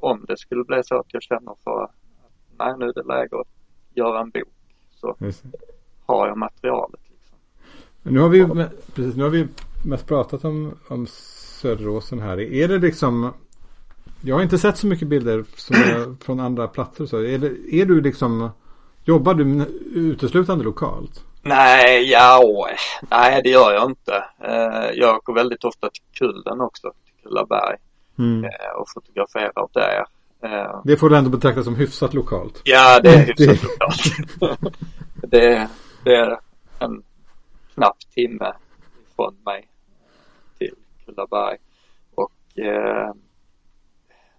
Om 0.00 0.24
det 0.28 0.36
skulle 0.38 0.64
bli 0.64 0.82
så 0.84 0.98
att 0.98 1.06
jag 1.14 1.22
känner 1.22 1.54
för 1.64 1.84
att 1.84 1.94
nej 2.58 2.74
nu 2.78 2.84
är 2.88 2.92
det 2.92 3.02
läge 3.02 3.40
att 3.40 3.48
göra 3.94 4.20
en 4.20 4.30
bok 4.30 4.48
så 4.90 5.16
har 6.06 6.28
jag 6.28 6.38
materialet. 6.38 7.00
Liksom. 7.10 7.38
Nu 8.02 8.20
har 8.20 8.28
vi, 8.28 8.38
ju- 8.38 8.68
precis, 8.94 9.16
nu 9.16 9.22
har 9.22 9.30
vi 9.30 9.48
mest 9.84 10.06
pratat 10.06 10.44
om, 10.44 10.78
om 10.88 11.06
Söderåsen 11.06 12.20
här. 12.20 12.40
Är 12.40 12.68
det 12.68 12.78
liksom 12.78 13.32
Jag 14.20 14.34
har 14.36 14.42
inte 14.42 14.58
sett 14.58 14.76
så 14.76 14.86
mycket 14.86 15.08
bilder 15.08 15.38
är 15.38 16.16
från 16.24 16.40
andra 16.40 16.68
platser. 16.68 17.06
Så 17.06 17.16
är, 17.22 17.38
det, 17.38 17.74
är 17.74 17.86
du 17.86 18.00
liksom 18.00 18.50
Jobbar 19.08 19.34
du 19.34 19.64
uteslutande 19.94 20.64
lokalt? 20.64 21.24
Nej, 21.42 22.10
ja, 22.10 22.40
åh, 22.44 22.66
nej 23.10 23.40
det 23.44 23.50
gör 23.50 23.72
jag 23.72 23.90
inte. 23.90 24.24
Eh, 24.40 24.90
jag 24.94 25.16
åker 25.16 25.32
väldigt 25.32 25.64
ofta 25.64 25.90
till 25.90 26.02
Kullen 26.18 26.60
också, 26.60 26.92
till 27.04 27.14
Kullaberg 27.22 27.76
Mm. 28.18 28.44
eh, 28.44 28.50
och 28.80 28.86
fotograferar 28.94 29.68
där. 29.72 30.04
Eh, 30.42 30.80
Det 30.84 30.96
får 30.96 31.10
du 31.10 31.16
ändå 31.16 31.30
betrakta 31.30 31.62
som 31.62 31.76
hyfsat 31.76 32.14
lokalt. 32.14 32.60
Ja, 32.64 33.00
det 33.02 33.08
är 33.10 33.34
Det- 33.36 33.44
hyfsat 33.50 33.70
lokalt. 34.40 34.76
det, 35.30 35.68
det 36.04 36.14
är 36.16 36.38
en 36.78 37.02
knapp 37.74 37.98
timme 38.14 38.52
från 39.16 39.36
mig 39.46 39.68
till 40.58 40.74
Kullaberg. 41.04 41.56
Och, 42.14 42.58
eh, 42.58 43.12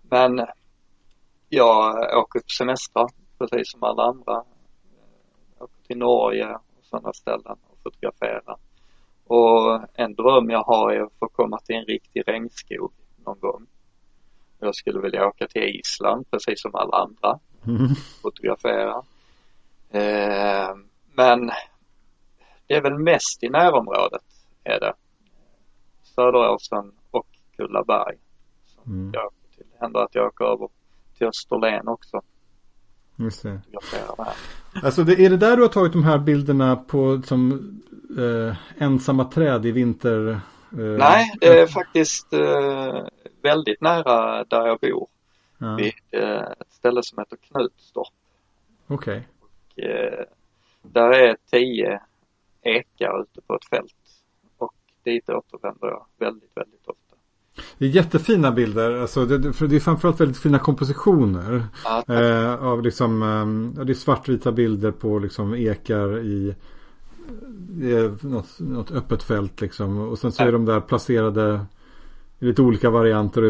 men 0.02 0.46
jag 1.50 1.96
åker 2.18 2.40
på 2.40 2.50
semester 2.58 3.08
precis 3.40 3.72
som 3.72 3.84
alla 3.84 4.04
andra. 4.04 4.44
Jag 5.58 5.64
åker 5.64 5.84
till 5.88 5.98
Norge 5.98 6.56
och 6.56 6.62
sådana 6.84 7.14
ställen 7.14 7.58
och 7.70 7.78
fotograferar. 7.84 8.56
Och 9.28 9.80
en 9.94 10.14
dröm 10.14 10.50
jag 10.50 10.64
har 10.64 10.92
är 10.92 11.02
att 11.02 11.14
få 11.20 11.28
komma 11.28 11.60
till 11.60 11.76
en 11.76 11.86
riktig 11.86 12.24
regnskog 12.28 12.92
någon 13.28 13.40
gång. 13.40 13.66
Jag 14.60 14.76
skulle 14.76 15.00
vilja 15.00 15.28
åka 15.28 15.48
till 15.48 15.64
Island 15.64 16.26
precis 16.32 16.62
som 16.62 16.76
alla 16.76 16.98
andra 16.98 17.40
Mm. 17.68 17.88
fotografera. 18.22 18.96
Eh, 19.90 20.76
men 21.14 21.52
det 22.68 22.76
är 22.76 22.82
väl 22.82 22.98
mest 23.00 23.44
i 23.44 23.50
närområdet 23.50 24.22
är 24.64 24.80
det. 24.80 24.94
Söderåsen 26.04 26.92
och 27.12 27.28
Kullaberg. 27.58 28.16
Som 28.66 28.94
Mm. 28.94 29.12
jag 29.14 29.26
åker 29.26 29.56
till. 29.56 29.66
Det 29.74 29.78
händer 29.86 30.00
att 30.00 30.16
jag 30.16 30.28
åker 30.28 30.46
över 30.46 30.70
till 31.18 31.28
Österlen 31.28 31.88
också. 31.88 32.22
Just 33.16 33.44
det. 33.44 33.62
Alltså 34.84 35.04
det, 35.04 35.26
är 35.26 35.30
det 35.30 35.38
där 35.38 35.56
du 35.56 35.62
har 35.62 35.70
tagit 35.70 35.94
de 35.94 36.04
här 36.04 36.18
bilderna 36.18 36.76
på 36.76 37.22
som 37.26 37.52
eh, 38.20 38.56
ensamma 38.84 39.26
träd 39.26 39.66
i 39.66 39.72
vinter? 39.72 40.30
Eh, 40.72 40.78
Nej, 40.78 41.32
det 41.42 41.60
är 41.60 41.68
faktiskt 41.68 42.34
eh, 42.34 43.04
väldigt 43.42 43.82
nära 43.82 44.44
där 44.44 44.68
jag 44.68 44.80
bor. 44.80 45.08
ja. 45.58 45.76
Vid 45.76 45.94
eh, 46.12 46.42
ett 46.42 46.74
ställe 46.74 47.04
som 47.04 47.20
heter 47.20 47.38
Knutstorp. 47.38 48.14
Okej. 48.88 49.28
Och, 49.40 49.80
eh, 49.84 50.26
där 50.82 51.10
är 51.12 51.38
tio 51.52 52.02
ekar 52.62 53.22
ute 53.22 53.42
på 53.42 53.56
ett 53.56 53.66
fält. 53.66 53.96
Och 54.58 54.74
dit 55.04 55.30
återvänder 55.30 55.88
jag 55.88 56.06
väldigt, 56.18 56.52
väldigt 56.58 56.88
ofta. 56.88 57.16
Det 57.78 57.86
är 57.86 57.90
jättefina 57.90 58.52
bilder. 58.52 59.02
Alltså 59.02 59.26
det, 59.26 59.54
för 59.54 59.68
det 59.68 59.76
är 59.76 59.80
framförallt 59.80 60.22
väldigt 60.22 60.38
fina 60.38 60.60
kompositioner. 60.60 61.66
Ja. 61.84 62.04
Eh, 62.14 62.64
av 62.64 62.82
liksom, 62.82 63.22
eh, 63.78 63.84
det 63.86 63.92
är 63.92 63.96
svartvita 63.96 64.52
bilder 64.52 64.92
på 64.92 65.20
liksom 65.20 65.54
ekar 65.56 66.20
i 66.20 66.56
är 67.82 68.26
något, 68.28 68.60
något 68.60 68.92
öppet 68.92 69.24
fält 69.24 69.62
liksom. 69.62 69.98
Och 69.98 70.20
sen 70.20 70.32
så 70.32 70.44
är 70.44 70.46
Ja. 70.46 70.52
de 70.52 70.66
där 70.66 70.80
placerade 70.82 71.54
i 71.54 71.60
lite 72.40 72.62
olika 72.62 72.90
varianter. 72.90 73.42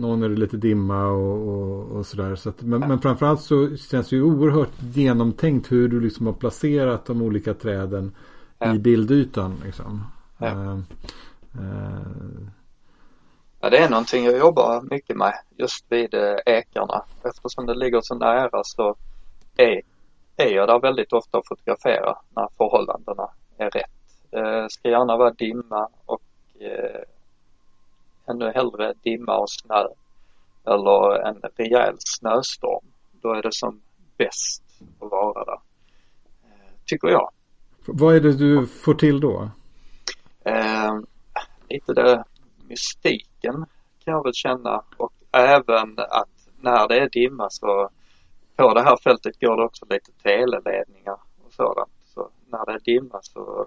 Någon 0.00 0.22
är 0.22 0.28
det 0.28 0.36
lite 0.36 0.56
dimma 0.56 1.06
och, 1.06 1.48
och, 1.48 1.96
och 1.96 2.06
sådär. 2.06 2.34
Så 2.36 2.48
att, 2.48 2.62
men, 2.62 2.80
men 2.80 3.00
framförallt 3.00 3.40
så 3.40 3.76
känns 3.76 4.08
det 4.08 4.16
ju 4.16 4.22
oerhört 4.22 4.82
genomtänkt 4.94 5.72
hur 5.72 5.88
du 5.88 6.00
liksom 6.00 6.26
har 6.26 6.32
placerat 6.32 7.04
de 7.06 7.22
olika 7.22 7.54
träden 7.54 8.12
Ja. 8.62 8.74
i 8.74 8.78
bildytan. 8.78 9.54
Liksom. 9.64 10.04
Ja. 10.38 10.46
Eh, 10.46 10.72
eh, 11.58 12.00
Ja, 13.60 13.70
det 13.70 13.78
är 13.78 13.88
någonting 13.90 14.24
jag 14.24 14.38
jobbar 14.38 14.80
mycket 14.90 15.16
med 15.16 15.32
just 15.56 15.84
vid 15.88 16.14
eh, 16.14 16.36
ekarna. 16.46 17.04
Eftersom 17.24 17.66
det 17.66 17.74
ligger 17.74 18.00
så 18.00 18.14
nära 18.14 18.64
så 18.64 18.96
är, 19.56 19.80
är 20.36 20.50
jag 20.50 20.68
där 20.68 20.80
väldigt 20.80 21.12
ofta 21.12 21.38
och 21.38 21.46
fotograferar 21.46 22.16
när 22.36 22.48
förhållandena 22.56 23.28
är 23.56 23.70
rätt. 23.70 23.90
Det 24.30 24.66
ska 24.70 24.88
gärna 24.88 25.16
vara 25.16 25.30
dimma 25.30 25.88
och 26.06 26.22
ännu 28.26 28.52
hellre 28.54 28.94
dimma 29.02 29.38
och 29.38 29.50
snö 29.50 29.86
eller 30.66 31.26
en 31.28 31.42
rejäl 31.56 31.96
snöstorm. 31.98 32.84
Då 33.22 33.32
är 33.32 33.42
det 33.42 33.54
som 33.54 33.80
bäst 34.18 34.62
att 35.00 35.10
vara 35.10 35.44
där. 35.44 35.60
Eh, 36.42 36.72
tycker 36.86 37.08
jag. 37.08 37.30
vad 37.86 38.16
är 38.16 38.20
det 38.20 38.32
du 38.32 38.66
får 38.66 38.94
till 38.94 39.20
då? 39.20 39.50
Eh, 40.44 41.00
lite 41.68 41.92
det 41.92 42.24
mystiken 42.68 43.66
kan 44.04 44.14
jag 44.14 44.24
väl 44.24 44.34
känna 44.34 44.82
och 44.96 45.12
även 45.32 45.98
att 45.98 46.28
när 46.60 46.88
det 46.88 46.98
är 46.98 47.08
dimma 47.08 47.50
så 47.50 47.90
på 48.56 48.74
det 48.74 48.82
här 48.82 48.96
fältet 48.96 49.40
går 49.40 49.56
det 49.56 49.64
också 49.64 49.86
lite 49.90 50.12
teleledningar 50.22 51.18
och 51.46 51.52
sådant. 51.52 51.90
Så 52.14 52.28
när 52.46 52.66
det 52.66 52.72
är 52.72 52.80
dimma 52.80 53.18
så 53.22 53.66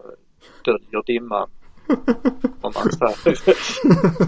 döljer 0.66 1.04
dimman 1.06 1.50
säger 3.24 3.56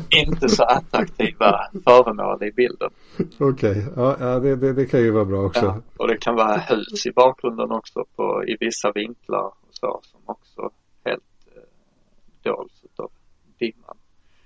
inte 0.09 0.49
så 0.49 0.63
attraktiva 0.63 1.59
föremål 1.83 2.43
i 2.43 2.51
bilden. 2.51 2.89
Okej, 3.39 3.85
ja, 3.95 4.15
ja 4.19 4.39
det, 4.39 4.55
det, 4.55 4.73
det 4.73 4.85
kan 4.85 4.99
ju 4.99 5.11
vara 5.11 5.25
bra 5.25 5.45
också. 5.45 5.65
Ja, 5.65 5.81
och 5.97 6.07
det 6.07 6.17
kan 6.17 6.35
vara 6.35 6.57
hus 6.57 7.05
i 7.05 7.11
bakgrunden 7.11 7.71
också 7.71 8.05
på, 8.15 8.43
i 8.47 8.57
vissa 8.59 8.91
vinklar 8.91 9.45
och 9.45 9.53
så 9.71 9.99
som 10.03 10.19
också 10.25 10.69
helt 11.05 11.23
eh, 11.55 11.61
dols 12.51 12.71
av 12.95 13.11
dimman. 13.59 13.97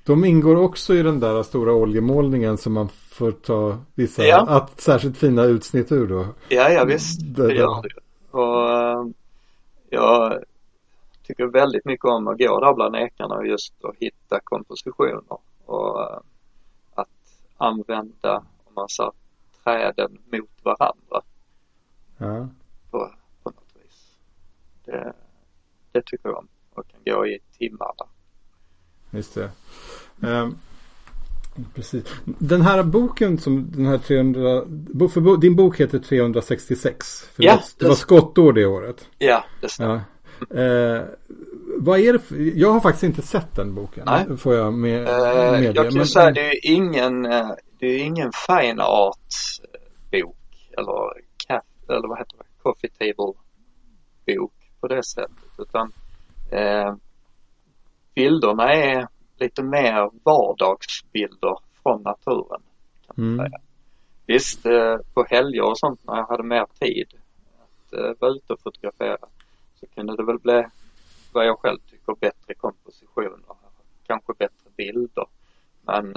De 0.05 0.25
ingår 0.25 0.55
också 0.55 0.93
i 0.95 1.03
den 1.03 1.19
där 1.19 1.43
stora 1.43 1.73
oljemålningen 1.73 2.57
som 2.57 2.73
man 2.73 2.89
får 2.89 3.31
ta 3.31 3.77
vissa 3.95 4.23
Ja. 4.23 4.45
att, 4.47 4.81
särskilt 4.81 5.17
fina 5.17 5.43
utsnitt 5.43 5.91
ur 5.91 6.07
då. 6.07 6.25
Ja, 6.49 6.69
ja 6.69 6.83
visst, 6.85 7.35
Det- 7.35 7.47
det 7.47 7.53
gör 7.53 7.81
det. 7.81 7.89
Och 8.37 8.71
eh, 8.71 9.05
jag 9.89 10.33
tycker 11.29 11.45
väldigt 11.45 11.85
mycket 11.85 12.05
om 12.05 12.27
att 12.27 12.37
gå 12.37 12.59
där 12.59 12.73
bland 12.73 12.95
ekarna 12.95 13.35
och 13.35 13.47
just 13.47 13.73
att 13.83 13.95
hitta 13.95 14.39
kompositioner 14.43 15.37
och 15.65 16.01
eh, 16.01 16.19
att 16.95 17.07
använda, 17.57 18.37
om 18.65 18.73
man 18.75 18.89
säger, 18.89 19.11
träden 19.63 20.17
mot 20.31 20.49
varandra 20.63 21.21
Ja. 22.17 22.47
på, 22.91 23.11
på 23.43 23.49
något 23.49 23.73
vis. 23.83 24.11
Det, 24.85 25.13
det 25.91 26.01
tycker 26.05 26.29
jag 26.29 26.37
om 26.37 26.47
och 26.73 26.83
kan 26.87 27.13
gå 27.15 27.27
i 27.27 27.39
timmar 27.57 27.91
där. 27.97 28.07
Just 29.17 29.35
det. 29.35 29.51
Ehm, 30.27 30.55
precis. 31.75 32.03
Den 32.25 32.61
här 32.61 32.83
boken 32.83 33.37
som 33.37 33.71
den 33.71 33.85
här 33.85 33.97
300, 33.97 34.63
bo- 34.67 35.07
för 35.09 35.37
din 35.37 35.55
bok 35.55 35.79
heter 35.79 35.99
366. 35.99 37.19
För 37.35 37.43
Ja, 37.43 37.51
det, 37.51 37.57
var- 37.57 37.63
det 37.79 37.87
var 37.87 37.95
skottår 37.95 38.53
det 38.53 38.65
året. 38.65 39.07
Ja, 39.17 39.43
det 39.61 39.69
stämmer. 39.69 39.93
Ja. 39.95 40.01
Eh, 40.41 41.03
vad 41.77 41.99
är 41.99 42.13
det 42.13 42.19
för, 42.19 42.35
jag 42.59 42.71
har 42.71 42.79
faktiskt 42.79 43.03
inte 43.03 43.21
sett 43.21 43.55
den 43.55 43.75
boken. 43.75 44.03
Nej. 44.05 44.37
Får 44.37 44.55
jag 44.55 44.73
med, 44.73 45.07
Eh, 45.07 45.51
medge. 45.51 45.65
jag 45.65 45.75
kan 45.85 45.93
Men- 45.97 46.05
säga 46.05 46.31
det 46.31 46.41
är 46.49 46.59
ingen, 46.71 47.25
eh, 47.25 47.49
det 47.79 47.85
är 47.87 47.99
ingen 48.03 48.31
fine 48.47 48.79
art 48.79 49.17
eh, 50.11 50.21
bok 50.25 50.35
eller, 50.77 51.13
eller 51.97 52.07
vad 52.07 52.17
heter 52.17 52.37
det, 52.37 52.43
coffee 52.63 52.89
table 52.89 53.33
bok 54.27 54.53
på 54.81 54.87
det 54.87 55.03
sättet 55.03 55.29
utan 55.59 55.91
eh, 56.51 56.95
bilderna 58.15 58.73
är 58.73 59.07
lite 59.39 59.63
mer 59.63 60.09
vardagsbilder 60.23 61.57
från 61.83 62.01
naturen. 62.01 62.61
Kan 63.07 63.15
man 63.15 63.25
Mm. 63.33 63.37
säga. 63.45 63.59
Visst, 64.25 64.65
eh, 64.65 64.97
på 65.13 65.25
helger 65.29 65.61
och 65.69 65.79
sånt 65.79 65.99
när 66.07 66.15
jag 66.17 66.27
hade 66.27 66.43
mer 66.43 66.65
tid 66.79 67.07
att 67.59 67.93
eh, 67.93 68.11
vara 68.19 68.31
ute 68.31 68.53
och 68.53 68.59
fotografera 68.61 69.17
så 69.79 69.87
kunde 69.87 70.15
det 70.15 70.23
väl 70.23 70.39
bli 70.39 70.65
vad 71.33 71.45
jag 71.45 71.59
själv 71.59 71.79
tycker 71.79 72.15
bättre 72.15 72.53
kompositioner, 72.53 73.39
kanske 74.03 74.33
bättre 74.33 74.69
bilder. 74.77 75.25
Men 75.81 76.15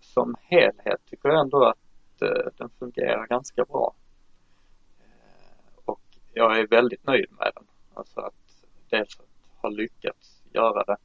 som 0.00 0.36
helhet 0.40 1.00
tycker 1.06 1.28
jag 1.28 1.40
ändå 1.40 1.64
att 1.64 2.22
eh, 2.22 2.52
den 2.56 2.70
fungerar 2.78 3.26
ganska 3.26 3.64
bra. 3.64 3.94
Eh, 4.98 5.78
och 5.84 6.00
jag 6.32 6.58
är 6.58 6.66
väldigt 6.66 7.06
nöjd 7.06 7.32
med 7.32 7.52
den. 7.54 7.66
Alltså 7.94 8.20
att 8.20 8.64
dels 8.88 9.20
att 9.20 9.62
ha 9.62 9.68
lyckats 9.68 10.42
göra 10.52 10.84
det 10.84 10.96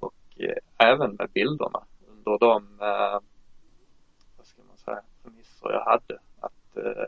och 0.00 0.14
eh, 0.36 0.88
även 0.88 1.14
med 1.14 1.30
bilderna 1.30 1.84
under 2.08 2.38
de, 2.38 2.80
eh, 2.80 3.20
vad 4.36 4.46
ska 4.46 4.62
man 4.68 4.78
säga, 4.78 5.02
premisser 5.22 5.70
jag 5.70 5.84
hade. 5.84 6.18
Att 6.40 6.76
eh, 6.76 7.04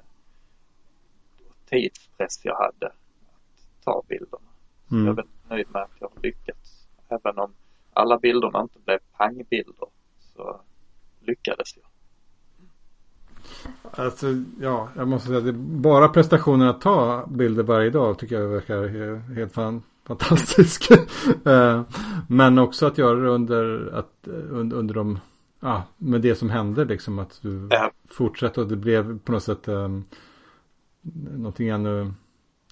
tidspress 1.65 2.45
jag 2.45 2.57
hade 2.57 2.87
att 2.87 3.85
ta 3.85 4.03
bilderna. 4.09 4.49
Så 4.80 4.80
Mm. 4.91 5.05
Jag 5.07 5.13
är 5.13 5.17
väldigt 5.17 5.51
nöjd 5.51 5.67
med 5.71 5.83
att 5.83 5.91
jag 6.01 6.09
har 6.15 6.23
lyckats. 6.23 6.87
Även 7.09 7.39
om 7.39 7.53
alla 7.93 8.19
bilderna 8.19 8.61
inte 8.61 8.79
blev 8.85 8.99
pangbilder 9.19 9.89
så 10.35 10.61
lyckades 11.21 11.77
jag. 11.77 11.87
Alltså, 14.05 14.27
ja, 14.61 14.89
jag 14.97 15.09
måste 15.09 15.27
säga 15.29 15.39
att 15.39 15.45
det, 15.45 15.53
bara 15.53 16.09
prestationen 16.09 16.69
att 16.69 16.81
ta 16.81 17.27
bilder 17.27 17.63
varje 17.63 17.91
dag 17.91 18.19
tycker 18.19 18.41
jag 18.41 18.49
verkar 18.49 18.77
he- 18.89 19.35
helt 19.35 19.53
fan, 19.53 19.83
fantastisk. 20.07 20.89
Eh, 21.47 21.83
Men 22.29 22.59
också 22.59 22.87
att 22.87 22.99
göra 22.99 23.21
det 23.21 23.29
under, 23.29 23.91
att, 23.95 24.27
eh, 24.29 24.35
under, 24.51 24.77
under 24.77 24.95
de, 24.95 25.19
ja, 25.61 25.83
med 25.97 26.21
det 26.21 26.35
som 26.35 26.51
hände 26.51 26.85
liksom. 26.85 27.19
Att 27.19 27.39
du 27.43 27.69
Ja. 27.71 27.91
fortsatte 28.09 28.61
och 28.61 28.69
det 28.69 28.77
blev 28.77 29.19
på 29.19 29.33
något 29.33 29.43
sätt 29.43 29.69
um, 29.69 30.05
någonting 31.37 31.69
ännu, 31.69 32.13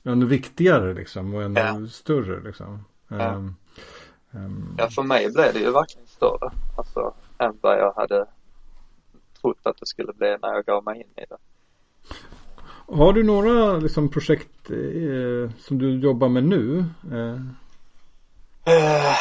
ännu 0.08 0.26
viktigare 0.26 0.94
liksom. 0.94 1.34
Och 1.34 1.42
ännu 1.42 1.60
Ja. 1.60 1.86
större 1.90 2.40
liksom. 2.40 2.84
Ja. 3.08 3.16
Ehm, 3.16 4.74
Ja, 4.78 4.88
för 4.90 5.02
mig 5.02 5.32
blev 5.32 5.52
det 5.52 5.58
ju 5.60 5.70
verkligen 5.72 6.06
större. 6.06 6.50
Alltså 6.76 7.14
än 7.38 7.58
vad 7.60 7.78
jag 7.78 7.92
hade 7.92 8.26
trott 9.40 9.58
att 9.62 9.76
det 9.80 9.86
skulle 9.86 10.12
bli 10.12 10.36
när 10.42 10.54
jag 10.54 10.64
gav 10.64 10.84
mig 10.84 10.96
in 10.96 11.22
i 11.22 11.26
det. 11.28 11.36
Har 12.96 13.12
du 13.12 13.22
några 13.24 13.72
liksom, 13.76 14.08
projekt 14.08 14.70
eh, 14.70 15.50
som 15.58 15.78
du 15.78 15.98
jobbar 16.00 16.28
med 16.28 16.44
nu? 16.44 16.84
Eh, 17.12 17.40
Eh, 18.64 19.14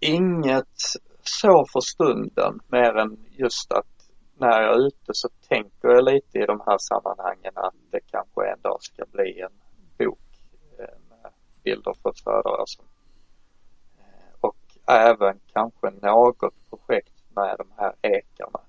inget 0.00 0.76
så 1.22 1.66
för 1.72 1.80
stunden 1.80 2.60
mer 2.68 2.96
än 2.96 3.16
just 3.30 3.72
att 3.72 3.86
när 4.38 4.62
jag 4.62 4.74
är 4.74 4.86
ute 4.86 5.10
så 5.12 5.28
tänker 5.48 5.88
jag 5.88 6.04
lite 6.04 6.38
i 6.38 6.46
de 6.46 6.60
här 6.66 6.78
sammanhangen 6.78 7.52
att 7.54 7.74
det 7.90 8.00
kanske 8.10 8.46
en 8.52 8.60
dag 8.62 8.82
ska 8.82 9.04
bli 9.12 9.40
en 9.40 9.52
bok 9.98 10.18
eh, 10.78 10.84
med 11.08 11.32
bilder 11.64 11.94
från 12.02 12.14
Söderösen. 12.14 12.84
Eh, 13.98 14.34
och 14.40 14.56
även 14.86 15.40
kanske 15.52 15.90
något 15.90 16.54
projekt 16.70 17.12
med 17.36 17.56
de 17.58 17.66
här 17.76 17.92
ekarna. 18.02 18.60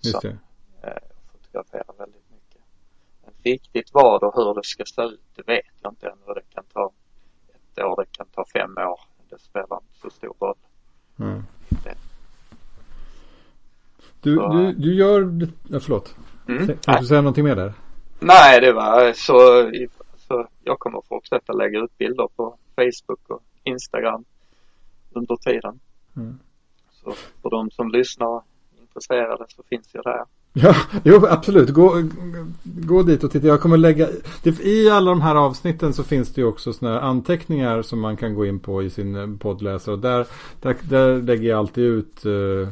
just 0.00 0.20
som 0.20 0.38
det. 0.82 0.88
eh, 0.88 0.96
fotograferar 1.32 1.94
väldigt 1.98 2.30
mycket. 2.30 2.60
Men 3.24 3.34
riktigt 3.42 3.90
vad 3.94 4.22
och 4.24 4.34
hur 4.34 4.54
det 4.54 4.64
ska 4.64 4.84
se 4.84 5.02
ut, 5.02 5.20
det 5.34 5.42
vet 5.46 5.66
jag 5.82 5.92
inte 5.92 6.06
ännu. 6.06 6.34
Det 6.34 6.54
kan 6.54 6.64
ta 6.72 6.90
ett 7.54 7.84
år, 7.84 7.96
det 8.04 8.16
kan 8.16 8.26
ta 8.26 8.44
fem 8.52 8.78
år. 8.78 9.00
Det 9.28 9.38
spelar 9.40 9.76
inte 9.76 10.00
så 10.02 10.10
stor 10.10 10.34
roll. 10.40 10.56
Mm. 11.18 11.42
Du, 14.22 14.36
Så- 14.36 14.48
du, 14.52 14.72
du 14.72 14.94
gör, 14.94 15.20
ja, 15.68 15.80
förlåt. 15.80 16.14
Mm. 16.48 16.66
Kan 16.66 16.76
Nej. 16.86 17.00
du 17.00 17.06
säga 17.06 17.20
någonting 17.20 17.44
mer 17.44 17.56
där? 17.56 17.72
Nej, 18.20 18.60
det 18.60 18.72
var 18.72 19.12
så, 19.12 19.70
så 20.30 20.46
jag 20.64 20.78
kommer 20.78 21.02
fortsätta 21.08 21.52
lägga 21.52 21.78
ut 21.78 21.98
bilder 21.98 22.28
på 22.36 22.56
Facebook 22.76 23.28
och 23.28 23.42
Instagram 23.64 24.24
under 25.10 25.36
tiden. 25.36 25.80
Mm. 26.16 26.38
Så 26.92 27.14
för 27.42 27.50
de 27.50 27.70
som 27.70 27.90
lyssnar 27.90 28.26
och 28.26 28.44
är 28.76 28.82
intresserade 28.82 29.44
så 29.48 29.62
finns 29.62 29.88
jag 29.92 30.04
där. 30.04 30.24
Ja, 30.52 30.74
jo, 31.04 31.26
absolut. 31.26 31.70
Gå, 31.70 32.02
gå 32.64 33.02
dit 33.02 33.24
och 33.24 33.30
titta. 33.30 33.46
Jag 33.46 33.60
kommer 33.60 33.76
lägga... 33.76 34.08
I 34.62 34.90
alla 34.90 35.10
de 35.10 35.20
här 35.20 35.34
avsnitten 35.34 35.92
så 35.92 36.04
finns 36.04 36.34
det 36.34 36.40
ju 36.40 36.46
också 36.46 36.72
sådana 36.72 36.94
här 36.94 37.06
anteckningar 37.06 37.82
som 37.82 38.00
man 38.00 38.16
kan 38.16 38.34
gå 38.34 38.46
in 38.46 38.60
på 38.60 38.82
i 38.82 38.90
sin 38.90 39.16
eh, 39.16 39.38
poddläsare. 39.38 39.94
Och 39.94 40.00
där, 40.00 40.26
där, 40.60 40.76
där 40.82 41.22
lägger 41.22 41.48
jag 41.48 41.58
alltid 41.58 41.84
ut 41.84 42.26
uh, 42.26 42.68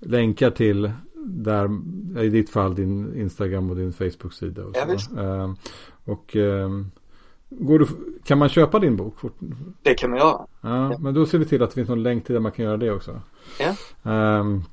länkar 0.00 0.50
till 0.50 0.92
där, 1.24 1.70
i 2.22 2.28
ditt 2.28 2.50
fall 2.50 2.74
din 2.74 3.14
Instagram 3.20 3.70
och 3.70 3.76
din 3.76 3.92
Facebook-sida. 3.92 4.64
Och, 4.64 4.76
ja, 4.76 5.22
uh, 5.22 5.54
och 6.04 6.36
uh, 6.36 6.68
går 7.48 7.78
du, 7.78 7.86
kan 8.24 8.38
man 8.38 8.48
köpa 8.48 8.78
din 8.78 8.96
bok? 8.96 9.16
Det 9.82 9.94
kan 9.94 10.10
man 10.10 10.18
göra. 10.18 10.46
Ja, 10.60 10.92
ja, 10.92 10.98
men 10.98 11.14
då 11.14 11.26
ser 11.26 11.38
vi 11.38 11.44
till 11.44 11.62
att 11.62 11.70
det 11.70 11.74
finns 11.74 11.88
någon 11.88 12.02
länk 12.02 12.26
till 12.26 12.32
där 12.32 12.40
man 12.40 12.52
kan 12.52 12.64
göra 12.64 12.76
det 12.76 12.90
också. 12.90 13.20
Ja. 13.58 13.74
Um, 14.40 14.64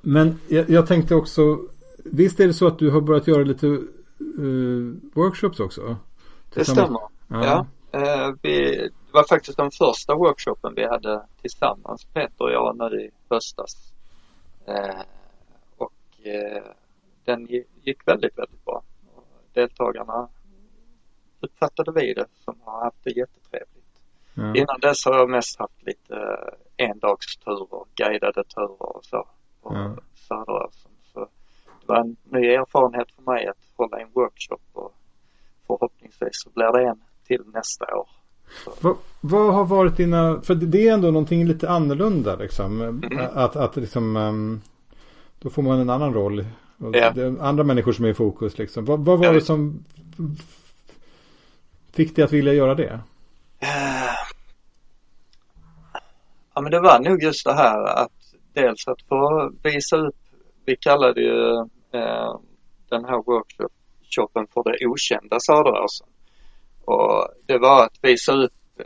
men 0.00 0.38
jag, 0.48 0.70
jag, 0.70 0.86
tänkte 0.86 1.14
också, 1.14 1.58
visst 2.04 2.40
är 2.40 2.46
det 2.46 2.54
så 2.54 2.66
att 2.66 2.78
du 2.78 2.90
har 2.90 3.00
börjat 3.00 3.26
göra 3.26 3.42
lite 3.42 3.66
uh, 3.66 4.94
workshops 5.14 5.60
också? 5.60 5.96
Det 6.54 6.64
stämmer. 6.64 7.00
Ja. 7.28 7.66
Uh, 7.96 8.34
vi, 8.42 8.76
det 9.12 9.12
var 9.12 9.24
faktiskt 9.28 9.56
den 9.56 9.70
första 9.70 10.14
workshopen 10.14 10.72
vi 10.76 10.84
hade 10.88 11.22
tillsammans, 11.40 12.04
Peter 12.04 12.44
och 12.44 12.52
jag, 12.52 12.76
nu 12.76 13.00
i 13.00 13.10
höstas. 13.30 13.92
Uh, 14.68 14.74
och 14.74 15.21
den 17.24 17.46
gick 17.82 18.08
väldigt, 18.08 18.38
väldigt 18.38 18.64
bra. 18.64 18.82
Och 19.14 19.24
deltagarna 19.52 20.28
uppfattade 21.40 21.92
vi 21.92 22.14
det 22.14 22.26
som 22.44 22.54
har 22.64 22.84
haft 22.84 23.04
det 23.04 23.10
jättetrevligt. 23.10 23.82
Ja. 24.34 24.54
Innan 24.54 24.80
dess 24.80 25.04
har 25.04 25.18
jag 25.18 25.30
mest 25.30 25.58
haft 25.58 25.82
lite 25.86 26.16
endagsturer, 26.76 27.84
guidade 27.94 28.44
turer 28.44 28.96
och 28.96 29.04
så 29.04 29.26
på 29.62 29.74
ja. 29.74 29.96
Söderösen. 30.14 30.92
Så 31.12 31.20
det 31.80 31.86
var 31.86 32.00
en 32.00 32.16
ny 32.24 32.46
erfarenhet 32.46 33.10
för 33.10 33.22
mig 33.22 33.46
att 33.46 33.58
hålla 33.76 34.00
en 34.00 34.08
workshop 34.12 34.60
och 34.72 34.94
förhoppningsvis 35.66 36.42
så 36.44 36.50
blir 36.50 36.72
det 36.72 36.88
en 36.88 37.00
till 37.26 37.42
nästa 37.54 37.96
år. 37.96 38.08
Vad, 38.80 38.96
vad, 39.20 39.54
har 39.54 39.64
varit 39.64 39.96
dina, 39.96 40.40
för 40.42 40.54
det 40.54 40.88
är 40.88 40.92
ändå 40.92 41.10
någonting 41.10 41.44
lite 41.44 41.70
annorlunda 41.70 42.36
liksom. 42.36 42.80
Mm. 42.80 43.20
Att, 43.34 43.56
att 43.56 43.76
liksom, 43.76 44.16
um, 44.16 44.60
då 45.42 45.50
får 45.50 45.62
man 45.62 45.80
en 45.80 45.90
annan 45.90 46.14
roll. 46.14 46.44
Ja. 46.92 47.12
Andra 47.40 47.64
människor 47.64 47.92
som 47.92 48.04
är 48.04 48.08
i 48.08 48.14
fokus 48.14 48.58
liksom. 48.58 48.84
Vad, 48.84 49.04
vad 49.04 49.18
var 49.18 49.26
ja. 49.26 49.32
det 49.32 49.40
som 49.40 49.84
fick 51.92 52.16
dig 52.16 52.24
att 52.24 52.32
vilja 52.32 52.52
göra 52.52 52.74
det? 52.74 53.00
Ja 56.54 56.60
men 56.60 56.70
det 56.70 56.80
var 56.80 57.00
nog 57.00 57.22
just 57.22 57.44
det 57.44 57.54
här 57.54 57.84
att 57.84 58.12
dels 58.52 58.88
att 58.88 59.02
få 59.08 59.52
visa 59.62 59.96
upp, 59.96 60.16
vi 60.64 60.76
kallade 60.76 61.20
ju 61.20 61.56
eh, 61.92 62.40
den 62.88 63.04
här 63.04 63.22
workshopen 63.26 64.46
för 64.54 64.62
det 64.62 64.86
okända 64.86 65.40
Söderösen. 65.40 66.08
Och 66.84 67.28
det 67.46 67.58
var 67.58 67.84
att 67.84 67.98
visa 68.02 68.32
upp 68.32 68.52
eh, 68.78 68.84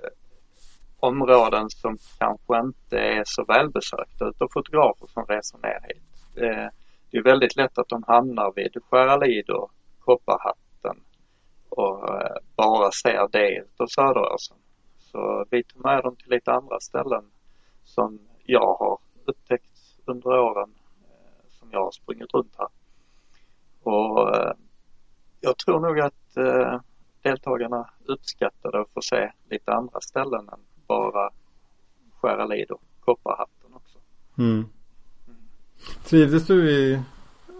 områden 1.00 1.70
som 1.70 1.98
kanske 2.18 2.58
inte 2.60 2.98
är 2.98 3.22
så 3.24 3.44
välbesökta 3.44 4.28
utav 4.28 4.48
fotografer 4.52 5.06
som 5.06 5.24
reser 5.26 5.58
ner 5.58 5.88
hit. 5.88 6.15
Eh, 6.36 6.68
det 7.10 7.18
är 7.18 7.22
väldigt 7.22 7.56
lätt 7.56 7.78
att 7.78 7.88
de 7.88 8.02
hamnar 8.02 8.52
vid 8.56 8.76
Skäralid 8.90 9.50
och 9.50 9.70
Kopparhatten 10.00 11.00
och 11.68 12.22
eh, 12.22 12.36
bara 12.56 12.90
ser 12.90 13.28
det 13.32 13.58
utav 13.58 13.86
Söderåsen. 13.86 14.56
Så 14.98 15.44
vi 15.50 15.62
tog 15.64 15.84
med 15.84 16.02
dem 16.02 16.16
till 16.16 16.30
lite 16.30 16.52
andra 16.52 16.80
ställen 16.80 17.24
som 17.84 18.18
jag 18.44 18.76
har 18.76 18.98
upptäckt 19.24 19.78
under 20.04 20.38
åren 20.38 20.74
eh, 21.02 21.50
som 21.50 21.68
jag 21.72 21.84
har 21.84 21.90
sprungit 21.90 22.34
runt 22.34 22.54
här. 22.58 22.68
Och 23.82 24.36
eh, 24.36 24.52
jag 25.40 25.58
tror 25.58 25.80
nog 25.80 26.00
att 26.00 26.36
eh, 26.36 26.80
deltagarna 27.22 27.90
uppskattade 28.04 28.80
att 28.80 28.90
få 28.94 29.00
se 29.00 29.32
lite 29.50 29.72
andra 29.72 30.00
ställen 30.00 30.48
än 30.48 30.60
bara 30.86 31.30
Skäralid 32.20 32.70
och 32.70 32.82
Kopparhatten 33.00 33.74
också. 33.74 33.98
Mm. 34.38 34.64
Trivdes 36.04 36.46
du 36.46 36.70
i 36.70 37.00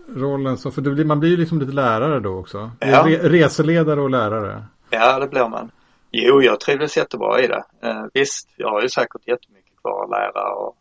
rollen 0.09 0.57
så, 0.57 0.71
för 0.71 0.83
blir, 0.83 1.05
man 1.05 1.21
blir 1.21 1.31
ju 1.31 1.37
liksom 1.37 1.61
lite 1.61 1.73
lärare 1.73 2.21
då 2.21 2.31
också. 2.31 2.71
Ja. 2.81 3.07
Re, 3.07 3.29
reseledare 3.29 4.01
och 4.01 4.11
lärare. 4.11 4.65
Ja, 4.91 5.19
det 5.19 5.29
blir 5.29 5.49
man. 5.49 5.71
Jo, 6.11 6.43
jag 6.43 6.61
trivdes 6.61 6.97
jättebra 6.97 7.41
i 7.41 7.47
det. 7.47 7.65
Eh, 7.83 8.05
visst, 8.15 8.49
jag 8.57 8.69
har 8.69 8.83
ju 8.83 8.89
säkert 8.89 9.29
jättemycket 9.29 9.81
kvar 9.83 10.05
att 10.05 10.11
lära 10.11 10.55
och 10.55 10.77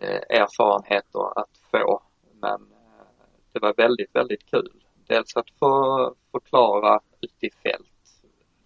Eh, 0.00 0.40
erfarenheter 0.40 1.40
att 1.40 1.50
få. 1.70 2.02
Men 2.40 2.60
eh, 2.60 3.06
det 3.52 3.58
var 3.60 3.74
väldigt, 3.76 4.14
väldigt 4.14 4.50
kul. 4.50 4.70
Dels 5.06 5.36
att 5.36 5.50
få 5.58 6.14
förklara 6.32 7.00
ute 7.20 7.46
i 7.46 7.50
fält 7.62 7.88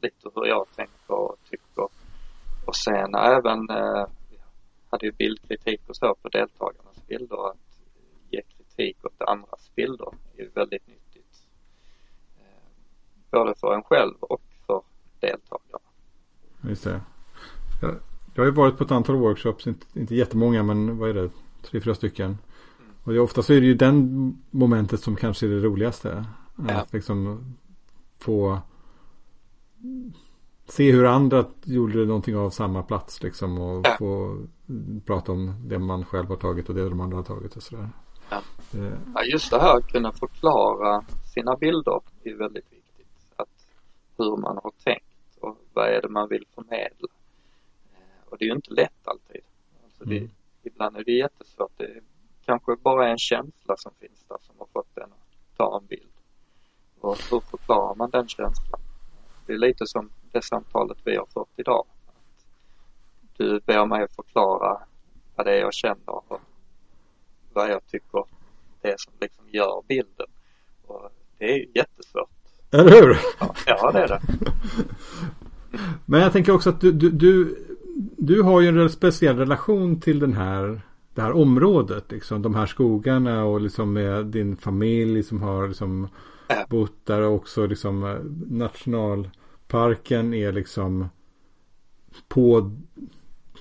lite 0.02 0.28
hur 0.34 0.46
jag 0.46 0.66
tänker 0.76 1.14
och 1.14 1.36
tycker. 1.50 1.88
Och 2.66 2.76
sen 2.76 3.14
även, 3.14 3.70
eh, 3.70 4.06
hade 4.90 5.06
ju 5.06 5.12
bildkritik 5.12 5.80
och 5.88 5.96
så 5.96 6.14
på 6.22 6.28
deltagarnas 6.28 7.06
bilder. 7.06 7.50
Att 7.50 7.71
kritik 8.76 9.04
åt 9.04 9.22
andras 9.28 9.70
bilder 9.74 10.08
är 10.36 10.48
väldigt 10.54 10.86
nyttigt. 10.86 11.46
Både 13.30 13.54
för 13.54 13.74
en 13.74 13.82
själv 13.82 14.14
och 14.20 14.42
för 14.66 14.82
deltagarna. 15.20 15.84
Just 16.68 16.84
det. 16.84 17.00
Jag 18.34 18.42
har 18.42 18.44
ju 18.44 18.50
varit 18.50 18.78
på 18.78 18.84
ett 18.84 18.90
antal 18.90 19.16
workshops, 19.16 19.66
inte, 19.66 19.86
inte 19.98 20.14
jättemånga 20.14 20.62
men 20.62 20.98
vad 20.98 21.10
är 21.10 21.14
det, 21.14 21.30
tre, 21.62 21.80
fyra 21.80 21.94
stycken. 21.94 22.38
Och 23.04 23.12
ofta 23.12 23.42
så 23.42 23.52
är 23.52 23.60
det 23.60 23.66
ju 23.66 23.74
den 23.74 24.36
momentet 24.50 25.00
som 25.00 25.16
kanske 25.16 25.46
är 25.46 25.50
det 25.50 25.60
roligaste. 25.60 26.24
Ja. 26.68 26.74
Att 26.74 26.92
liksom 26.92 27.44
få 28.18 28.58
se 30.68 30.92
hur 30.92 31.04
andra 31.04 31.44
gjorde 31.64 32.06
någonting 32.06 32.36
av 32.36 32.50
samma 32.50 32.82
plats 32.82 33.22
liksom 33.22 33.58
och 33.58 33.86
ja. 33.86 33.96
få 33.98 34.38
prata 35.06 35.32
om 35.32 35.68
det 35.68 35.78
man 35.78 36.04
själv 36.04 36.28
har 36.28 36.36
tagit 36.36 36.68
och 36.68 36.74
det 36.74 36.88
de 36.88 37.00
andra 37.00 37.16
har 37.16 37.24
tagit 37.24 37.56
och 37.56 37.62
sådär. 37.62 37.88
Ja. 38.30 38.42
Ja, 39.14 39.22
just 39.24 39.50
det 39.50 39.60
här 39.60 39.76
att 39.76 39.88
kunna 39.88 40.12
förklara 40.12 41.04
sina 41.34 41.56
bilder 41.56 42.00
är 42.24 42.34
väldigt 42.34 42.72
viktigt. 42.72 43.06
Att 43.36 43.66
hur 44.16 44.36
man 44.36 44.60
har 44.62 44.72
tänkt 44.84 45.36
och 45.40 45.58
vad 45.72 45.88
är 45.88 46.02
det 46.02 46.08
man 46.08 46.28
vill 46.28 46.46
förmedla. 46.54 47.08
Och 48.24 48.38
det 48.38 48.44
är 48.44 48.46
ju 48.46 48.54
inte 48.54 48.74
lätt 48.74 49.08
alltid. 49.08 49.40
Alltså 49.84 50.04
det, 50.04 50.18
mm. 50.18 50.30
Ibland 50.62 50.96
är 50.96 51.04
det 51.04 51.12
jättesvårt. 51.12 51.72
Det 51.76 52.00
kanske 52.44 52.76
bara 52.76 53.06
är 53.06 53.10
en 53.10 53.18
känsla 53.18 53.76
som 53.76 53.92
finns 54.00 54.24
där 54.28 54.38
som 54.40 54.54
har 54.58 54.66
fått 54.72 54.96
en 54.96 55.02
att 55.02 55.56
ta 55.56 55.78
en 55.80 55.86
bild. 55.86 56.12
Och 57.00 57.18
hur 57.30 57.40
förklarar 57.40 57.94
man 57.94 58.10
den 58.10 58.28
känslan? 58.28 58.80
Det 59.46 59.52
är 59.52 59.58
lite 59.58 59.86
som 59.86 60.10
det 60.32 60.42
samtalet 60.42 60.98
vi 61.04 61.16
har 61.16 61.26
fört 61.26 61.48
idag. 61.56 61.86
Att 63.22 63.38
du 63.38 63.60
ber 63.60 63.86
mig 63.86 64.08
förklara 64.08 64.82
vad 65.36 65.46
det 65.46 65.52
är 65.52 65.60
jag 65.60 65.74
känner 65.74 66.32
och 66.32 66.40
vad 67.52 67.70
jag 67.70 67.86
tycker 67.86 68.24
det 68.82 69.00
som 69.00 69.12
liksom 69.20 69.44
gör 69.48 69.82
bilden. 69.88 70.26
Och 70.86 71.10
det 71.38 71.52
är 71.52 71.56
ju 71.56 71.66
jättesvårt. 71.74 72.30
Eller 72.70 72.90
hur? 72.90 73.16
Ja, 73.40 73.54
ja 73.66 73.90
det 73.90 73.98
är 73.98 74.08
det. 74.08 74.20
Men 76.06 76.20
jag 76.20 76.32
tänker 76.32 76.54
också 76.54 76.70
att 76.70 76.80
du, 76.80 76.92
du, 76.92 77.10
du 77.10 77.56
du 78.16 78.42
har 78.42 78.60
ju 78.60 78.82
en 78.82 78.90
speciell 78.90 79.36
relation 79.36 80.00
till 80.00 80.18
den 80.18 80.32
här, 80.32 80.80
det 81.14 81.22
här 81.22 81.32
området. 81.32 82.12
Liksom, 82.12 82.42
de 82.42 82.54
här 82.54 82.66
skogarna 82.66 83.44
och 83.44 83.60
liksom 83.60 83.92
med 83.92 84.26
din 84.26 84.56
familj 84.56 85.22
som 85.22 85.42
har 85.42 85.68
liksom 85.68 86.08
bott 86.68 87.06
där 87.06 87.22
också. 87.22 87.66
Liksom, 87.66 88.04
eh, 88.04 88.16
nationalparken 88.56 90.34
är 90.34 90.52
liksom 90.52 91.08
på 92.28 92.72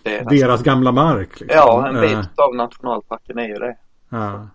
är 0.04 0.26
deras 0.26 0.64
gamla 0.64 0.92
mark. 0.92 1.40
Liksom. 1.40 1.58
Ja, 1.58 1.88
en 1.88 2.02
bit 2.02 2.14
uh, 2.14 2.26
av 2.36 2.56
nationalparken 2.56 3.40
är 3.40 3.48
ju 3.48 3.54
det. 3.56 3.78
Ja. 4.10 4.48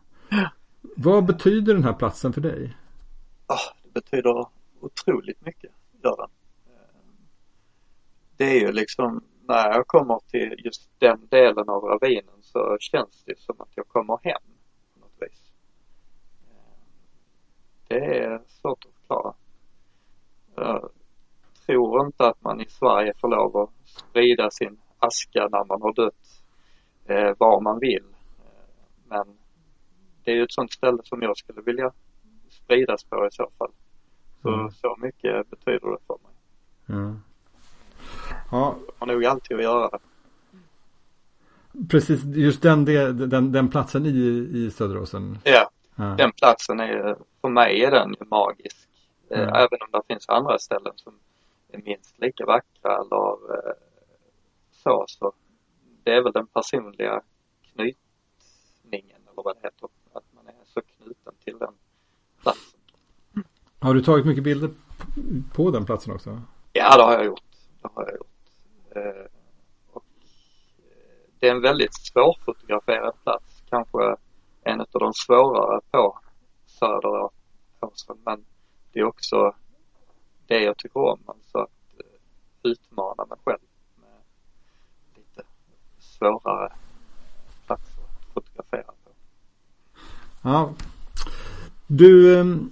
Vad 0.96 1.26
betyder 1.26 1.74
den 1.74 1.84
här 1.84 1.92
platsen 1.92 2.32
för 2.32 2.40
dig? 2.40 2.76
Ah, 3.46 3.74
det 3.82 3.92
betyder 3.92 4.46
otroligt 4.80 5.44
mycket, 5.44 5.72
gör 6.02 6.16
den. 6.16 6.30
Eh, 6.66 7.02
det 8.36 8.44
är 8.44 8.60
ju 8.60 8.72
liksom 8.72 9.24
när 9.48 9.68
jag 9.68 9.86
kommer 9.86 10.20
till 10.30 10.60
just 10.64 10.90
den 10.98 11.26
delen 11.30 11.68
av 11.68 11.84
ravinen 11.84 12.42
så 12.42 12.76
känns 12.80 13.22
det 13.24 13.38
som 13.38 13.60
att 13.60 13.68
jag 13.74 13.88
kommer 13.88 14.18
hem 14.22 14.42
på 14.94 15.00
något 15.00 15.16
vis. 15.20 15.52
Eh, 16.48 16.66
det 17.88 18.24
är 18.24 18.40
svårt 18.46 18.84
att 18.84 18.94
förklara. 19.00 19.34
Jag 20.54 20.90
tror 21.66 22.06
inte 22.06 22.26
att 22.26 22.42
man 22.42 22.60
i 22.60 22.66
Sverige 22.68 23.12
får 23.20 23.28
lov 23.28 23.56
att 23.56 23.70
sprida 23.84 24.50
sin 24.50 24.78
aska 24.98 25.48
när 25.52 25.64
man 25.64 25.82
har 25.82 25.92
dött 25.92 26.42
eh, 27.04 27.34
var 27.38 27.60
man 27.60 27.78
vill. 27.78 28.04
Men 29.08 29.38
det 30.26 30.32
är 30.32 30.36
ju 30.36 30.42
ett 30.42 30.52
sånt 30.52 30.72
ställe 30.72 30.98
som 31.04 31.22
jag 31.22 31.36
skulle 31.36 31.62
vilja 31.62 31.92
spridas 32.50 33.04
på 33.04 33.26
i 33.26 33.30
så 33.30 33.50
fall. 33.58 33.70
Så, 34.42 34.54
mm. 34.54 34.70
så 34.70 34.96
mycket 34.98 35.50
betyder 35.50 35.90
det 35.90 35.98
för 36.06 36.18
mig. 36.22 36.32
Mm. 36.88 37.20
Ja. 38.50 38.76
Har 38.98 39.06
nog 39.06 39.24
alltid 39.24 39.56
att 39.56 39.62
göra 39.62 39.88
det. 39.88 39.98
Precis, 41.90 42.24
just 42.24 42.62
den, 42.62 42.84
den, 42.84 43.52
den 43.52 43.68
platsen 43.68 44.06
i, 44.06 44.48
i 44.52 44.70
Söderåsen. 44.70 45.38
Ja, 45.44 45.70
ja, 45.96 46.04
den 46.04 46.32
platsen 46.32 46.80
är, 46.80 47.16
för 47.40 47.48
mig 47.48 47.84
är 47.84 47.90
den 47.90 48.14
ju 48.20 48.26
magisk. 48.26 48.88
Mm. 49.30 49.48
Även 49.48 49.78
om 49.80 49.88
det 49.92 50.02
finns 50.08 50.28
andra 50.28 50.58
ställen 50.58 50.92
som 50.96 51.14
är 51.72 51.82
minst 51.84 52.18
lika 52.18 52.46
vackra 52.46 52.98
eller 53.00 53.54
eh, 53.54 53.72
så, 54.72 55.04
så 55.08 55.32
det 56.04 56.10
är 56.10 56.22
väl 56.22 56.32
den 56.32 56.46
personliga 56.46 57.20
knytningen 57.72 58.05
eller 59.36 59.44
vad 59.44 59.56
det 59.56 59.66
heter, 59.66 59.88
att 60.12 60.24
man 60.34 60.46
är 60.46 60.64
så 60.64 60.80
knuten 60.80 61.34
till 61.44 61.58
den 61.58 61.74
platsen. 62.42 62.80
Har 63.78 63.94
du 63.94 64.02
tagit 64.02 64.26
mycket 64.26 64.44
bilder 64.44 64.70
på 65.54 65.70
den 65.70 65.86
platsen 65.86 66.14
också? 66.14 66.40
Ja, 66.72 66.96
det 66.96 67.02
har 67.02 67.12
jag 67.12 67.24
gjort. 67.24 67.42
Det 67.82 67.88
har 67.94 68.02
jag 68.04 68.14
gjort. 68.14 68.26
Eh, 68.96 69.26
och 69.92 70.04
eh, 70.78 70.90
det 71.40 71.48
är 71.48 71.54
en 71.54 71.62
väldigt 71.62 71.94
svårfotograferad 71.94 73.14
plats, 73.22 73.62
kanske 73.68 74.16
en 74.62 74.80
av 74.80 74.86
de 74.92 75.12
svårare 75.14 75.80
på 75.90 76.18
Söder 76.66 77.30
men 78.24 78.44
det 78.92 79.00
är 79.00 79.04
också 79.04 79.54
det 80.46 80.62
jag 80.62 80.76
tycker 80.76 81.00
om, 81.00 81.20
alltså 81.26 81.58
att 81.58 82.00
eh, 82.00 82.70
utmana 82.70 83.24
mig 83.24 83.38
själv 83.44 83.58
med 83.94 84.20
lite 85.16 85.42
svårare 85.98 86.72
platser 87.66 88.02
att 88.02 88.34
fotografera. 88.34 88.95
Ja. 90.46 90.74
Du, 91.86 92.38
ehm, 92.38 92.70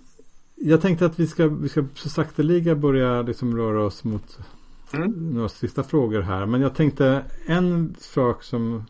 jag 0.55 0.81
tänkte 0.81 1.07
att 1.07 1.21
vi 1.21 1.27
ska, 1.27 1.49
vi 1.49 1.69
ska 1.69 1.85
så 1.95 2.09
sakteliga 2.09 2.75
börja 2.75 3.23
liksom 3.23 3.57
röra 3.57 3.85
oss 3.85 4.05
mot 4.05 4.39
mm. 4.93 5.11
några 5.11 5.49
sista 5.49 5.83
frågor 5.83 6.21
här. 6.21 6.47
Men 6.47 6.61
jag 6.61 6.75
tänkte 6.75 7.23
en 7.47 7.95
sak 7.99 8.43
som 8.43 8.85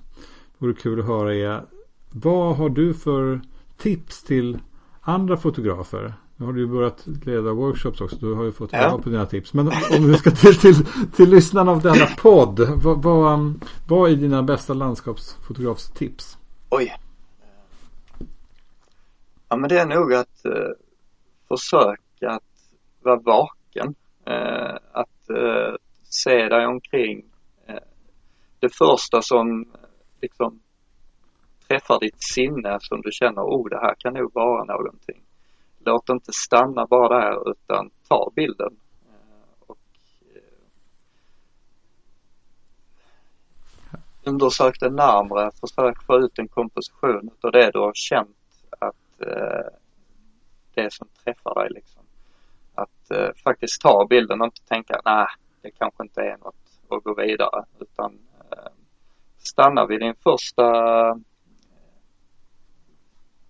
vore 0.59 0.75
kul 0.75 1.01
att 1.01 1.07
höra 1.07 1.35
är 1.35 1.65
vad 2.11 2.57
har 2.57 2.69
du 2.69 2.95
för 2.95 3.41
tips 3.79 4.23
till 4.23 4.59
andra 5.01 5.37
fotografer? 5.37 6.15
Nu 6.37 6.47
har 6.47 6.53
du 6.53 6.61
ju 6.61 6.67
börjat 6.67 7.07
leda 7.25 7.53
workshops 7.53 8.01
också. 8.01 8.17
Du 8.21 8.35
har 8.35 8.45
ju 8.45 8.53
fått 8.53 8.71
ja. 8.73 9.01
på 9.03 9.11
dina 9.11 9.27
tips. 9.27 9.55
Men 9.55 9.69
om 9.99 10.11
vi 10.11 10.15
ska 10.17 10.31
till, 10.31 10.57
till, 10.57 10.87
till 11.17 11.31
lyssnarna 11.31 11.71
av 11.71 11.83
denna 11.83 12.07
podd. 12.07 12.61
Vad, 12.83 13.03
vad, 13.03 13.55
vad 13.89 14.11
är 14.11 14.17
dina 14.17 14.43
bästa 14.43 14.75
landskapsfotografstips? 14.75 16.39
Oj. 16.71 16.95
Ja 19.49 19.57
men 19.57 19.69
det 19.69 19.79
är 19.79 19.87
nog 19.87 20.15
att 20.15 20.45
eh, 20.45 20.71
försöka 21.49 22.31
att 22.31 22.43
vara 23.03 23.17
vaken. 23.17 23.95
Eh, 24.27 24.77
att 24.93 25.31
eh, 25.31 25.75
se 26.03 26.49
dig 26.49 26.67
omkring. 26.67 27.25
Eh, 27.67 27.79
det 28.61 28.69
första 28.69 29.23
som 29.23 29.73
liksom 30.21 30.61
träffar 31.69 32.01
ditt 32.01 32.23
sinne 32.23 32.79
som 32.81 33.01
du 33.01 33.13
känner, 33.13 33.43
oh 33.43 33.69
det 33.69 33.81
här 33.81 33.95
kan 33.99 34.15
nog 34.15 34.35
vara 34.35 34.65
någonting. 34.65 35.23
Låt 35.79 36.09
inte 36.09 36.33
stanna 36.33 36.87
bara 36.87 37.21
där 37.21 37.51
utan 37.51 37.91
ta 38.09 38.33
bilden. 38.37 38.77
Eh, 39.07 39.67
och, 39.67 39.79
eh, 40.35 40.41
undersök 44.25 44.81
det 44.81 44.91
närmre, 44.91 45.51
försök 45.61 46.03
få 46.07 46.19
ut 46.19 46.39
en 46.39 46.49
komposition 46.49 47.31
av 47.41 47.53
det 47.53 47.71
du 47.71 47.79
har 47.79 47.93
känt 47.95 48.37
det 50.75 50.93
som 50.93 51.09
träffar 51.25 51.55
dig 51.55 51.69
liksom. 51.71 52.03
Att 52.75 53.11
eh, 53.11 53.29
faktiskt 53.45 53.81
ta 53.81 54.07
bilden 54.11 54.41
och 54.41 54.47
inte 54.47 54.65
tänka, 54.69 55.01
nej 55.05 55.27
det 55.63 55.71
kanske 55.71 56.03
inte 56.03 56.21
är 56.21 56.37
något 56.37 56.55
att 56.89 57.05
gå 57.05 57.15
vidare 57.15 57.65
utan 57.81 58.19
eh, 58.51 58.73
stanna 59.39 59.87
vid 59.87 60.01
din 60.01 60.15
första 60.15 60.65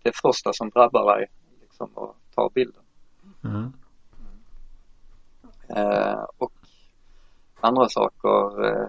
det 0.03 0.13
första 0.23 0.53
som 0.53 0.71
drabbar 0.71 1.17
dig 1.17 1.27
liksom 1.61 1.91
och 1.95 2.17
ta 2.35 2.51
bilden. 2.55 2.83
Mm. 3.45 3.73
Eh, 5.69 6.25
och 6.39 6.53
andra 7.61 7.89
saker 7.89 8.65
eh, 8.65 8.89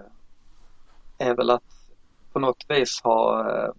är 1.18 1.36
väl 1.36 1.50
att 1.50 1.90
på 2.32 2.38
något 2.38 2.64
vis 2.68 3.00
ha 3.02 3.50
eh, 3.50 3.72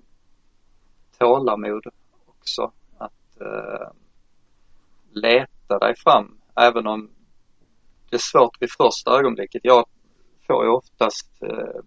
tålamod 1.18 1.86
också. 2.26 2.72
Eh, 3.42 3.90
leta 5.12 5.80
dig 5.80 5.96
fram 5.96 6.38
även 6.56 6.88
om 6.88 7.10
det 8.10 8.16
är 8.16 8.32
svårt 8.32 8.62
vid 8.62 8.70
första 8.72 9.12
ögonblicket. 9.20 9.62
Jag 9.66 9.86
får 10.48 10.66
ju 10.66 10.72
oftast 10.72 11.44
eh, 11.44 11.82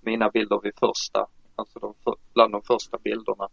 mina 0.00 0.30
bilder 0.30 0.60
vid 0.62 0.72
första, 0.78 1.26
alltså 1.56 1.78
de, 1.78 1.94
bland 2.34 2.52
de 2.52 2.62
första 2.62 2.98
bilderna. 2.98 3.48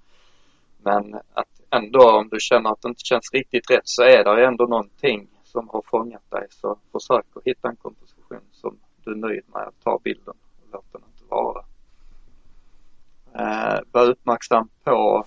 Men 0.83 1.15
att 1.15 1.61
ändå 1.69 2.11
om 2.11 2.29
du 2.29 2.37
känner 2.39 2.69
att 2.69 2.81
det 2.81 2.89
inte 2.89 3.05
känns 3.05 3.33
riktigt 3.33 3.71
rätt 3.71 3.83
så 3.83 4.03
är 4.03 4.23
det 4.23 4.47
ändå 4.47 4.65
någonting 4.65 5.29
som 5.43 5.69
har 5.69 5.83
fångat 5.85 6.31
dig. 6.31 6.47
Så 6.49 6.79
försök 6.91 7.25
att 7.35 7.43
hitta 7.45 7.69
en 7.69 7.75
komposition 7.75 8.41
som 8.51 8.79
du 9.03 9.11
är 9.11 9.15
nöjd 9.15 9.43
med 9.53 9.61
att 9.67 9.83
ta 9.83 9.99
bilden 10.03 10.35
och 10.61 10.67
låt 10.71 10.93
den 10.93 11.01
inte 11.07 11.23
vara. 11.29 11.63
Eh, 13.33 13.79
var 13.91 14.09
uppmärksam 14.09 14.69
på 14.83 15.25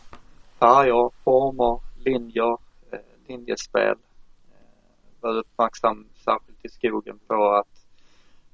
färger, 0.59 1.11
former, 1.25 1.90
linjer, 2.05 2.57
eh, 2.91 2.99
linjespel. 3.29 3.97
Eh, 4.51 5.21
var 5.21 5.35
uppmärksam 5.35 6.09
särskilt 6.25 6.65
i 6.65 6.69
skogen 6.69 7.19
på 7.27 7.53
att 7.55 7.87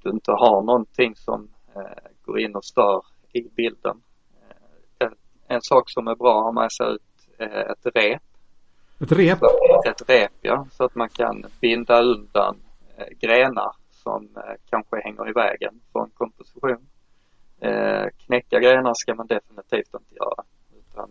du 0.02 0.10
inte 0.10 0.32
har 0.32 0.62
någonting 0.62 1.16
som 1.16 1.48
eh, 1.74 2.10
går 2.24 2.40
in 2.40 2.56
och 2.56 2.64
stör 2.64 3.02
i 3.32 3.42
bilden. 3.42 4.02
Eh, 4.98 5.08
en 5.46 5.62
sak 5.62 5.90
som 5.90 6.08
är 6.08 6.14
bra 6.14 6.38
att 6.38 6.44
ha 6.44 6.62
med 6.62 6.72
sig 6.72 6.86
ut 6.86 7.02
Eh, 7.38 7.70
ett 7.70 7.86
rep. 7.94 8.22
Ett 9.00 9.12
rep? 9.12 9.38
Ett 9.86 10.08
rep 10.08 10.32
ja, 10.40 10.66
så 10.70 10.84
att 10.84 10.94
man 10.94 11.08
kan 11.08 11.46
binda 11.60 12.02
undan 12.02 12.56
eh, 12.96 13.06
grenar 13.20 13.72
som 13.90 14.28
eh, 14.36 14.54
kanske 14.70 15.00
hänger 15.04 15.28
i 15.28 15.32
vägen 15.32 15.80
för 15.92 16.00
en 16.00 16.10
komposition. 16.10 16.86
Knäcka 18.26 18.60
grenar 18.60 18.94
ska 18.94 19.14
man 19.14 19.26
definitivt 19.26 19.94
inte 19.94 20.14
göra 20.14 20.44
utan 20.78 21.10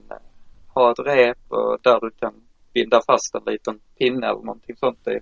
ha 0.75 0.91
ett 0.91 0.99
rep 0.99 1.37
där 1.81 1.99
du 2.01 2.11
kan 2.11 2.33
binda 2.73 3.01
fast 3.07 3.35
en 3.35 3.53
liten 3.53 3.79
pinne 3.97 4.27
eller 4.27 4.41
någonting 4.41 4.75
sånt 4.75 5.07
i. 5.07 5.19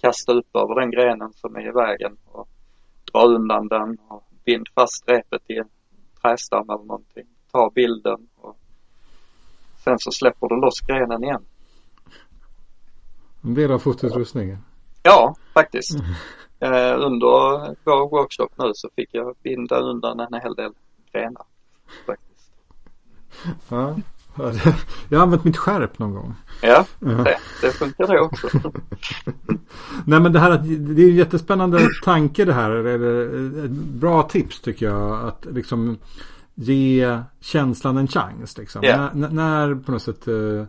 Kasta 0.00 0.32
upp 0.32 0.56
över 0.56 0.80
den 0.80 0.90
grenen 0.90 1.32
som 1.32 1.56
är 1.56 1.68
i 1.68 1.72
vägen 1.72 2.16
och 2.26 2.48
dra 3.12 3.26
undan 3.26 3.68
den 3.68 3.98
och 4.08 4.24
bind 4.44 4.68
fast 4.74 5.08
repet 5.08 5.42
i 5.46 5.56
en 5.56 5.68
trästam 6.22 6.70
eller 6.70 6.84
någonting. 6.84 7.26
Ta 7.52 7.70
bilden 7.74 8.28
och 8.36 8.56
Sen 9.84 9.98
så 9.98 10.10
släpper 10.12 10.48
du 10.48 10.60
loss 10.60 10.80
grenen 10.80 11.24
igen. 11.24 11.44
En 13.42 13.54
del 13.54 13.72
av 13.72 13.78
fotoutrustningen? 13.78 14.58
Ja, 15.02 15.34
faktiskt. 15.54 15.94
eh, 16.60 16.94
under 16.98 17.26
vår 17.84 18.10
workshop 18.10 18.48
nu 18.56 18.70
så 18.74 18.88
fick 18.96 19.08
jag 19.12 19.36
binda 19.42 19.80
undan 19.80 20.20
en 20.20 20.40
hel 20.40 20.54
del 20.54 20.72
grenar. 21.12 21.44
Faktiskt. 22.06 22.52
Ja, 23.68 23.96
jag 25.08 25.18
har 25.18 25.22
använt 25.22 25.44
mitt 25.44 25.56
skärp 25.56 25.98
någon 25.98 26.14
gång. 26.14 26.34
Ja, 26.62 26.86
det, 26.98 27.36
det 27.62 27.70
funkar 27.70 28.06
det 28.06 28.20
också. 28.20 28.48
Nej 30.04 30.20
men 30.20 30.32
det 30.32 30.38
här 30.38 30.50
att 30.50 30.64
det 30.64 31.02
är 31.02 31.08
en 31.08 31.16
jättespännande 31.16 31.88
tanke 32.04 32.44
det 32.44 32.52
här. 32.52 32.70
Eller 32.70 33.24
ett 33.64 33.70
bra 33.70 34.22
tips 34.22 34.60
tycker 34.60 34.86
jag. 34.86 35.26
Att 35.28 35.46
liksom 35.50 35.98
ge 36.54 37.20
känslan 37.40 37.96
en 37.96 38.08
chans. 38.08 38.58
Liksom. 38.58 38.84
Yeah. 38.84 39.16
När, 39.16 39.28
när, 39.28 39.74
på 39.74 39.92
något 39.92 40.02
sätt 40.02 40.28
eh, 40.28 40.64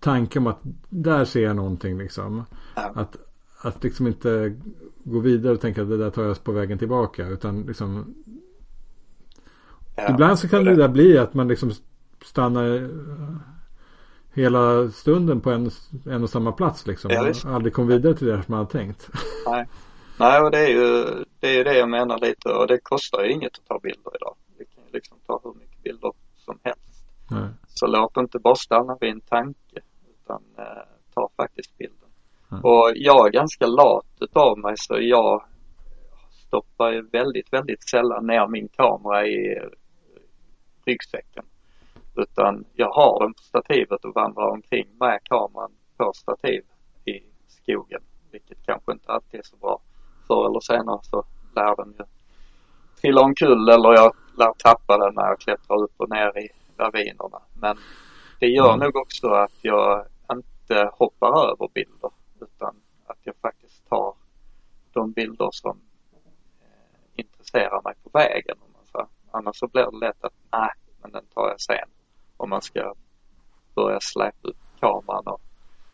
tanken 0.00 0.42
om 0.42 0.46
att 0.46 0.60
där 0.88 1.24
ser 1.24 1.42
jag 1.42 1.56
någonting 1.56 1.98
liksom. 1.98 2.44
Yeah. 2.76 2.98
Att, 2.98 3.16
att 3.60 3.84
liksom 3.84 4.06
inte 4.06 4.56
gå 5.04 5.18
vidare 5.18 5.52
och 5.52 5.60
tänka 5.60 5.82
att 5.82 5.88
det 5.88 5.96
där 5.96 6.10
tar 6.10 6.22
jag 6.22 6.44
på 6.44 6.52
vägen 6.52 6.78
tillbaka. 6.78 7.26
Utan 7.26 7.62
liksom. 7.62 8.14
Yeah. 9.98 10.10
Ibland 10.10 10.38
så 10.38 10.48
kan 10.48 10.64
det 10.64 10.74
där 10.74 10.88
bli 10.88 11.18
att 11.18 11.34
man 11.34 11.48
liksom 11.48 11.72
stannar 12.24 12.76
eh, 12.76 12.88
hela 14.34 14.88
stunden 14.88 15.40
på 15.40 15.50
en, 15.50 15.70
en 16.06 16.22
och 16.22 16.30
samma 16.30 16.52
plats 16.52 16.86
liksom. 16.86 17.10
Ja, 17.10 17.32
aldrig 17.44 17.74
kom 17.74 17.86
vidare 17.86 18.14
till 18.14 18.26
det 18.26 18.42
som 18.42 18.44
man 18.46 18.58
hade 18.58 18.70
tänkt. 18.70 19.08
Nej. 19.46 19.68
Nej, 20.20 20.40
och 20.40 20.50
det 20.50 20.58
är 20.58 20.68
ju 20.68 21.04
det, 21.40 21.60
är 21.60 21.64
det 21.64 21.78
jag 21.78 21.88
menar 21.88 22.18
lite 22.18 22.48
och 22.48 22.66
det 22.66 22.78
kostar 22.82 23.24
ju 23.24 23.32
inget 23.32 23.58
att 23.58 23.66
ta 23.68 23.78
bilder 23.78 24.16
idag 24.16 24.34
liksom 24.92 25.18
ta 25.26 25.40
hur 25.44 25.54
mycket 25.54 25.82
bilder 25.82 26.12
som 26.36 26.58
helst. 26.62 27.04
Nej. 27.30 27.48
Så 27.68 27.86
låt 27.86 28.16
inte 28.16 28.38
bara 28.38 28.54
stanna 28.54 28.96
vid 29.00 29.10
en 29.10 29.20
tanke 29.20 29.80
utan 30.10 30.42
eh, 30.58 30.82
ta 31.14 31.30
faktiskt 31.36 31.78
bilden. 31.78 32.08
Nej. 32.48 32.60
Och 32.62 32.92
jag 32.94 33.26
är 33.26 33.30
ganska 33.30 33.66
lat 33.66 34.06
utav 34.20 34.58
mig 34.58 34.74
så 34.76 34.96
jag 35.00 35.44
stoppar 36.46 36.92
ju 36.92 37.02
väldigt, 37.02 37.52
väldigt 37.52 37.88
sällan 37.88 38.26
ner 38.26 38.46
min 38.46 38.68
kamera 38.68 39.26
i 39.26 39.58
ryggsäcken. 40.84 41.44
Utan 42.18 42.64
jag 42.74 42.90
har 42.90 43.20
den 43.20 43.34
på 43.34 43.42
stativet 43.42 44.04
och 44.04 44.14
vandrar 44.14 44.50
omkring 44.50 44.88
med 45.00 45.20
kameran 45.24 45.72
på 45.96 46.12
stativ 46.14 46.64
i 47.04 47.20
skogen 47.48 48.02
vilket 48.30 48.66
kanske 48.66 48.92
inte 48.92 49.12
alltid 49.12 49.40
är 49.40 49.44
så 49.44 49.56
bra. 49.56 49.80
Förr 50.26 50.46
eller 50.46 50.60
senare 50.60 51.00
så 51.02 51.24
lär 51.56 51.76
den 51.76 51.94
ju 51.98 52.04
trilla 53.00 53.20
omkull 53.20 53.68
eller 53.68 53.92
jag 53.92 54.14
lär 54.38 54.52
tappa 54.58 54.98
den 54.98 55.14
när 55.14 55.26
jag 55.26 55.40
klättrar 55.40 55.82
upp 55.82 55.94
och 55.96 56.10
ner 56.10 56.38
i 56.38 56.48
ravinerna. 56.76 57.42
Men 57.54 57.76
det 58.40 58.46
gör 58.46 58.74
mm. 58.74 58.80
nog 58.80 58.96
också 58.96 59.28
att 59.28 59.54
jag 59.62 60.06
inte 60.32 60.90
hoppar 60.92 61.50
över 61.50 61.68
bilder 61.74 62.10
utan 62.40 62.76
att 63.06 63.18
jag 63.22 63.34
faktiskt 63.36 63.88
tar 63.88 64.14
de 64.92 65.12
bilder 65.12 65.48
som 65.52 65.80
eh, 66.12 66.18
intresserar 67.16 67.82
mig 67.84 67.94
på 68.02 68.10
vägen. 68.18 68.56
Om 68.60 68.72
man 68.72 68.86
säger. 68.86 69.06
Annars 69.30 69.56
så 69.56 69.66
blir 69.68 69.90
det 69.90 70.06
lätt 70.06 70.24
att 70.24 70.32
nej, 70.52 70.70
men 71.02 71.12
den 71.12 71.26
tar 71.26 71.48
jag 71.48 71.60
sen. 71.60 71.88
Om 72.38 72.50
man 72.50 72.62
ska 72.62 72.94
börja 73.74 73.98
släpa 74.00 74.48
upp 74.48 74.56
kameran 74.80 75.26
och 75.26 75.40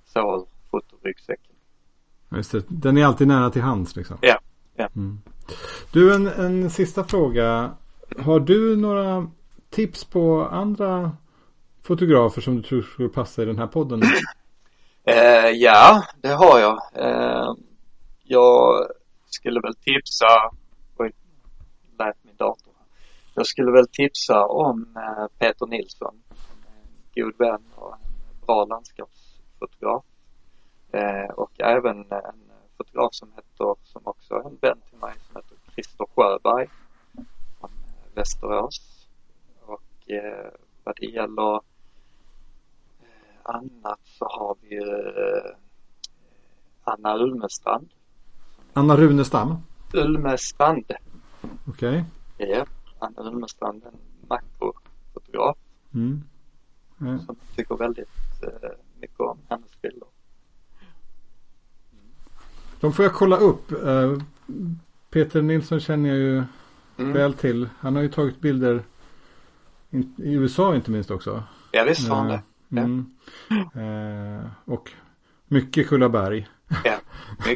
så 0.04 0.36
ur 0.36 0.46
fotoryggsäcken. 0.70 1.54
Just 2.36 2.52
det. 2.52 2.64
Den 2.68 2.98
är 2.98 3.04
alltid 3.04 3.28
nära 3.28 3.50
till 3.50 3.62
hands 3.62 3.96
liksom. 3.96 4.18
Ja. 4.20 4.38
ja. 4.74 4.88
Mm. 4.96 5.20
Du, 5.92 6.14
en, 6.14 6.26
en 6.26 6.70
sista 6.70 7.04
fråga. 7.04 7.70
Har 8.18 8.40
du 8.40 8.76
några 8.76 9.30
tips 9.70 10.04
på 10.04 10.48
andra 10.50 11.12
fotografer 11.82 12.40
som 12.40 12.56
du 12.56 12.62
tror 12.62 12.82
skulle 12.82 13.08
passa 13.08 13.42
i 13.42 13.44
den 13.44 13.58
här 13.58 13.66
podden? 13.66 14.02
Eh, 15.06 15.50
ja, 15.50 16.04
det 16.22 16.28
har 16.28 16.58
jag. 16.58 16.78
Eh, 16.94 17.54
jag 18.22 18.86
skulle 19.26 19.60
väl 19.60 19.74
tipsa, 19.74 20.26
oj, 20.96 21.12
lät 21.98 22.16
min 22.22 22.36
dator. 22.36 22.72
Jag 23.34 23.46
skulle 23.46 23.72
väl 23.72 23.88
tipsa 23.88 24.46
om 24.46 24.96
eh, 24.96 25.26
Peter 25.38 25.66
Nilsson, 25.66 26.22
god 27.14 27.38
vän 27.38 27.62
och 27.74 27.92
en 27.94 28.46
bra 28.46 28.64
landskapsfotograf. 28.64 30.04
Eh, 30.92 31.30
och 31.34 31.60
även 31.60 31.98
en 31.98 32.50
fotograf 32.76 33.14
som 33.14 33.28
heter, 33.36 33.74
som 33.84 34.02
också 34.04 34.34
är 34.34 34.46
en 34.46 34.58
vän 34.60 34.78
till 34.90 34.98
mig, 34.98 35.12
som 35.26 35.36
heter 35.36 35.56
Christer 35.72 36.06
Sjöberg 36.16 36.68
från 37.60 37.70
Västerås. 38.14 39.08
Och 39.60 40.10
eh, 40.10 40.50
vad 40.84 40.96
det 40.96 41.06
gäller 41.06 41.60
annat 43.42 44.00
så 44.04 44.24
har 44.24 44.56
vi 44.60 44.74
ju 44.74 44.84
Anna 46.84 47.16
Ulmestrand 47.16 47.88
Anna 48.76 48.96
Runestam? 48.96 49.56
Ulmestrand. 49.92 50.84
Okej. 51.68 52.04
Okay. 52.36 52.48
Ja, 52.48 52.66
Anna 52.98 53.22
Ulmestrand, 53.30 53.82
en 53.84 53.98
makrofotograf. 54.28 55.56
Mm. 55.94 56.22
Ja. 56.98 57.18
Som 57.18 57.36
tycker 57.56 57.76
väldigt 57.76 58.08
eh, 58.42 58.70
mycket 59.00 59.20
om 59.20 59.38
hennes 59.48 59.82
bilder. 59.82 60.08
De 62.80 62.92
får 62.92 63.04
jag 63.04 63.14
kolla 63.14 63.36
upp. 63.36 63.72
Uh, 63.72 64.22
Peter 65.10 65.42
Nilsson 65.42 65.80
känner 65.80 66.08
jag 66.08 66.18
ju 66.18 66.44
mm. 66.96 67.12
väl 67.12 67.34
till. 67.34 67.68
Han 67.78 67.96
har 67.96 68.02
ju 68.02 68.08
tagit 68.08 68.40
bilder 68.40 68.82
i 70.16 70.32
USA 70.32 70.74
inte 70.74 70.90
minst 70.90 71.10
också. 71.10 71.42
Ja 71.72 71.84
visst 71.84 72.08
har 72.08 72.16
han 72.16 72.28
det. 72.28 72.42
Ja. 72.68 72.82
Mm. 72.82 73.06
Uh, 73.76 74.46
och 74.64 74.90
mycket 75.46 75.88
Kullaberg. 75.88 76.48
Ja, 76.84 76.96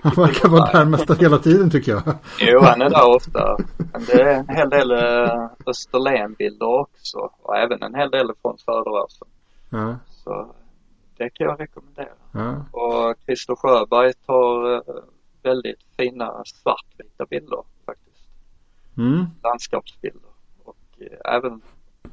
han 0.02 0.14
verkar 0.14 0.48
vara 0.48 0.72
där 0.72 0.84
mesta 0.84 1.14
hela 1.14 1.38
tiden 1.38 1.70
tycker 1.70 1.92
jag. 1.92 2.02
Jo, 2.40 2.60
han 2.62 2.82
är 2.82 2.90
där 2.90 3.16
ofta. 3.16 3.56
Men 3.92 4.04
det 4.04 4.22
är 4.22 4.38
en 4.38 4.48
hel 4.48 4.70
del 4.70 4.92
uh, 4.92 5.50
Österlenbilder 5.66 6.80
också. 6.80 7.18
Och 7.42 7.56
även 7.56 7.82
en 7.82 7.94
hel 7.94 8.10
del 8.10 8.32
från 8.42 8.58
Söderåsen. 8.58 9.28
Ja. 9.70 9.96
Så 10.08 10.54
det 11.16 11.30
kan 11.30 11.46
jag 11.46 11.60
rekommendera. 11.60 12.14
Ja. 12.32 12.64
Och 12.72 13.16
Christer 13.24 13.54
Sjöberg 13.56 14.12
tar 14.26 14.72
uh, 14.74 14.80
väldigt 15.42 15.82
fina 15.96 16.42
svartvita 16.44 17.26
bilder 17.30 17.62
faktiskt. 17.86 18.28
Mm. 18.96 19.26
Landskapsbilder. 19.42 20.30
Och 20.64 20.76
uh, 21.00 21.34
även 21.34 21.60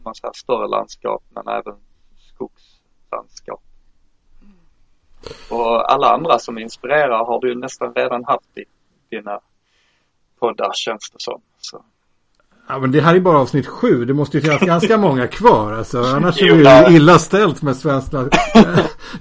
man 0.04 0.16
säger, 0.16 0.34
större 0.34 0.68
landskap 0.68 1.24
men 1.30 1.48
även 1.48 1.76
skogslandskap. 2.18 3.64
Och 5.50 5.92
alla 5.94 6.10
andra 6.10 6.40
som 6.40 6.58
inspirerar 6.58 7.26
har 7.26 7.42
du 7.42 7.56
nästan 7.56 7.94
redan 7.94 8.24
haft 8.24 8.58
i 8.58 8.64
dina 9.10 9.40
poddar 10.40 10.72
känns 10.74 11.10
det 11.10 11.20
som. 11.20 11.42
Så. 11.58 11.84
Ja 12.68 12.80
men 12.80 12.92
det 12.92 13.02
här 13.02 13.16
är 13.16 13.20
bara 13.20 13.38
avsnitt 13.38 13.68
sju. 13.68 14.06
Det 14.06 14.14
måste 14.14 14.38
ju 14.38 14.42
finnas 14.42 14.62
ganska 14.66 14.98
många 14.98 15.28
kvar. 15.28 15.74
Alltså, 15.74 16.02
annars 16.02 16.42
är 16.42 16.56
det 16.56 16.90
ju 16.90 16.96
illa 16.96 17.20
ställt 17.20 17.62
med 17.62 17.76
svenskt 17.76 18.14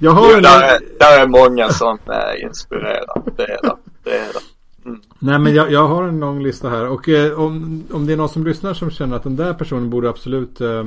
Jag 0.00 0.10
har 0.10 0.32
jo, 0.32 0.40
där, 0.40 0.62
är, 0.62 0.98
där 0.98 1.22
är 1.22 1.26
många 1.26 1.68
som 1.68 1.98
är 2.06 2.42
inspirerar. 2.42 3.22
Det 3.36 3.42
är 3.42 3.62
det. 3.62 3.76
det, 4.04 4.18
är 4.18 4.32
det. 4.32 4.40
Mm. 4.88 5.00
Nej 5.18 5.38
men 5.38 5.54
jag, 5.54 5.72
jag, 5.72 5.88
har 5.88 6.02
en 6.02 6.20
lång 6.20 6.42
lista 6.42 6.68
här. 6.68 6.88
Och 6.88 7.08
eh, 7.08 7.40
om, 7.40 7.84
om 7.92 8.06
det 8.06 8.12
är 8.12 8.16
någon 8.16 8.28
som 8.28 8.46
lyssnar 8.46 8.74
som 8.74 8.90
känner 8.90 9.16
att 9.16 9.22
den 9.22 9.36
där 9.36 9.54
personen 9.54 9.90
borde 9.90 10.08
absolut 10.08 10.60
eh, 10.60 10.78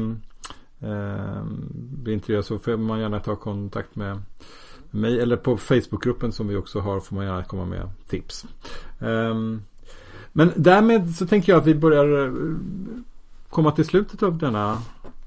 eh, 0.82 1.44
bli 2.04 2.14
intervjuad 2.14 2.46
så 2.46 2.60
får 2.60 2.78
man 2.78 3.00
gärna 3.00 3.20
ta 3.20 3.36
kontakt 3.36 3.96
med 3.96 4.22
mig 4.92 5.20
eller 5.20 5.36
på 5.36 5.58
Facebookgruppen 5.58 6.32
som 6.32 6.48
vi 6.48 6.56
också 6.56 6.80
har 6.80 7.00
får 7.00 7.16
man 7.16 7.26
gärna 7.26 7.44
komma 7.44 7.66
med 7.66 7.90
tips. 8.10 8.46
Um, 9.00 9.62
men 10.32 10.52
därmed 10.56 11.16
så 11.16 11.28
tänker 11.28 11.52
jag 11.52 11.60
att 11.60 11.68
vi 11.68 11.76
börjar 11.76 12.26
eh, 12.26 12.34
komma 13.50 13.72
till 13.72 13.86
slutet 13.86 14.24
av 14.24 14.38
denna 14.38 14.78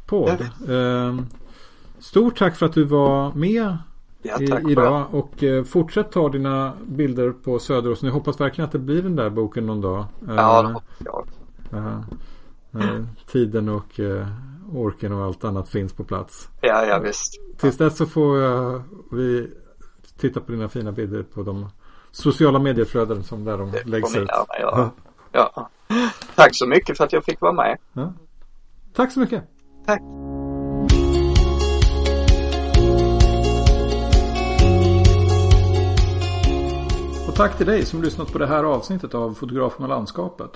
podd. 0.07 0.49
Um, 0.67 1.27
stort 1.99 2.39
tack 2.39 2.57
för 2.57 2.67
att 2.67 2.73
du 2.73 2.85
var 2.85 3.35
med 3.35 3.77
ja, 4.23 4.61
idag 4.71 5.07
och 5.11 5.43
uh, 5.43 5.65
fortsätt 5.65 6.13
ta 6.13 6.29
dina 6.29 6.73
bilder 6.87 7.31
på 7.31 7.59
Söderåsen. 7.59 8.07
Jag 8.07 8.15
hoppas 8.15 8.41
verkligen 8.41 8.67
att 8.67 8.73
det 8.73 8.79
blir 8.79 9.03
den 9.03 9.17
där 9.17 9.31
boken 9.31 9.67
någon 9.67 9.81
dag. 9.81 10.05
Ja, 10.27 10.83
uh, 11.73 11.79
uh, 11.79 12.01
uh, 12.75 13.05
tiden 13.33 13.69
och 13.69 14.01
orken 14.73 15.13
och 15.13 15.25
allt 15.25 15.45
annat 15.45 15.69
finns 15.69 15.93
på 15.93 16.05
plats. 16.05 16.49
Ja, 16.61 16.85
ja 16.85 16.99
visst. 16.99 17.41
Tills 17.59 17.77
dess 17.77 17.97
så 17.97 18.07
får 18.07 18.39
jag, 18.39 18.83
vi 19.11 19.51
titta 20.21 20.41
på 20.41 20.53
dina 20.53 20.69
fina 20.69 20.93
bilder 20.93 21.23
på 21.23 21.43
de 21.43 21.69
sociala 22.11 22.59
medieflöden 22.59 23.25
som 23.25 23.45
där 23.45 23.59
de 23.59 23.71
det 23.71 23.85
läggs 23.85 24.17
ut. 24.17 24.29
Ja. 24.61 24.91
ja. 25.33 25.71
Tack 26.35 26.57
så 26.57 26.67
mycket 26.67 26.97
för 26.97 27.05
att 27.05 27.13
jag 27.13 27.25
fick 27.25 27.41
vara 27.41 27.53
med. 27.53 27.79
Ja. 27.93 28.13
Tack 28.95 29.13
så 29.13 29.21
mycket. 29.21 29.45
Tack. 29.87 30.01
Och 37.29 37.35
tack 37.37 37.57
till 37.57 37.67
dig 37.67 37.87
som 37.87 38.03
lyssnat 38.03 38.33
på 38.33 38.39
det 38.39 38.47
här 38.47 38.65
avsnittet 38.65 39.15
av 39.15 39.35
Fotografen 39.35 39.83
och 39.83 39.89
landskapet. 39.89 40.51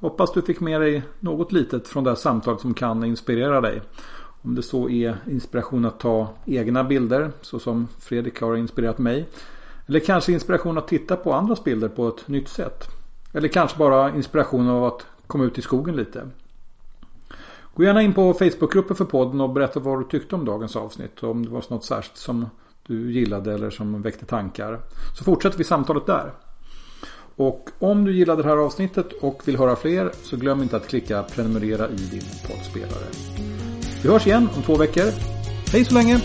Hoppas 0.00 0.32
du 0.32 0.42
fick 0.42 0.60
med 0.60 0.80
dig 0.80 1.02
något 1.20 1.52
litet 1.52 1.88
från 1.88 2.04
det 2.04 2.10
här 2.10 2.16
samtalet 2.16 2.60
som 2.60 2.74
kan 2.74 3.04
inspirera 3.04 3.60
dig. 3.60 3.82
Om 4.42 4.54
det 4.54 4.62
så 4.62 4.88
är 4.88 5.16
inspiration 5.26 5.84
att 5.84 6.00
ta 6.00 6.28
egna 6.44 6.84
bilder 6.84 7.30
så 7.40 7.58
som 7.58 7.88
Fredrik 7.98 8.40
har 8.40 8.56
inspirerat 8.56 8.98
mig. 8.98 9.28
Eller 9.86 10.00
kanske 10.00 10.32
inspiration 10.32 10.78
att 10.78 10.88
titta 10.88 11.16
på 11.16 11.32
andras 11.32 11.64
bilder 11.64 11.88
på 11.88 12.08
ett 12.08 12.28
nytt 12.28 12.48
sätt. 12.48 12.84
Eller 13.32 13.48
kanske 13.48 13.78
bara 13.78 14.14
inspiration 14.14 14.68
av 14.68 14.84
att 14.84 15.06
komma 15.26 15.44
ut 15.44 15.58
i 15.58 15.62
skogen 15.62 15.96
lite. 15.96 16.28
Gå 17.74 17.84
gärna 17.84 18.02
in 18.02 18.14
på 18.14 18.34
Facebookgruppen 18.34 18.96
för 18.96 19.04
podden 19.04 19.40
och 19.40 19.50
berätta 19.50 19.80
vad 19.80 20.00
du 20.00 20.04
tyckte 20.04 20.34
om 20.34 20.44
dagens 20.44 20.76
avsnitt. 20.76 21.22
Om 21.22 21.44
det 21.44 21.50
var 21.50 21.64
något 21.68 21.84
särskilt 21.84 22.16
som 22.16 22.46
du 22.86 23.12
gillade 23.12 23.54
eller 23.54 23.70
som 23.70 24.02
väckte 24.02 24.26
tankar. 24.26 24.80
Så 25.18 25.24
fortsätter 25.24 25.58
vi 25.58 25.64
samtalet 25.64 26.06
där. 26.06 26.32
Och 27.38 27.70
om 27.78 28.04
du 28.04 28.16
gillade 28.16 28.42
det 28.42 28.48
här 28.48 28.56
avsnittet 28.56 29.12
och 29.12 29.42
vill 29.48 29.58
höra 29.58 29.76
fler 29.76 30.10
så 30.22 30.36
glöm 30.36 30.62
inte 30.62 30.76
att 30.76 30.88
klicka 30.88 31.22
prenumerera 31.22 31.88
i 31.88 31.96
din 31.96 32.22
poddspelare. 32.46 33.06
Vi 34.02 34.08
hörs 34.08 34.26
igen 34.26 34.48
om 34.56 34.62
två 34.62 34.76
veckor. 34.76 35.12
Hej 35.72 35.84
så 35.84 35.94
länge! 35.94 36.20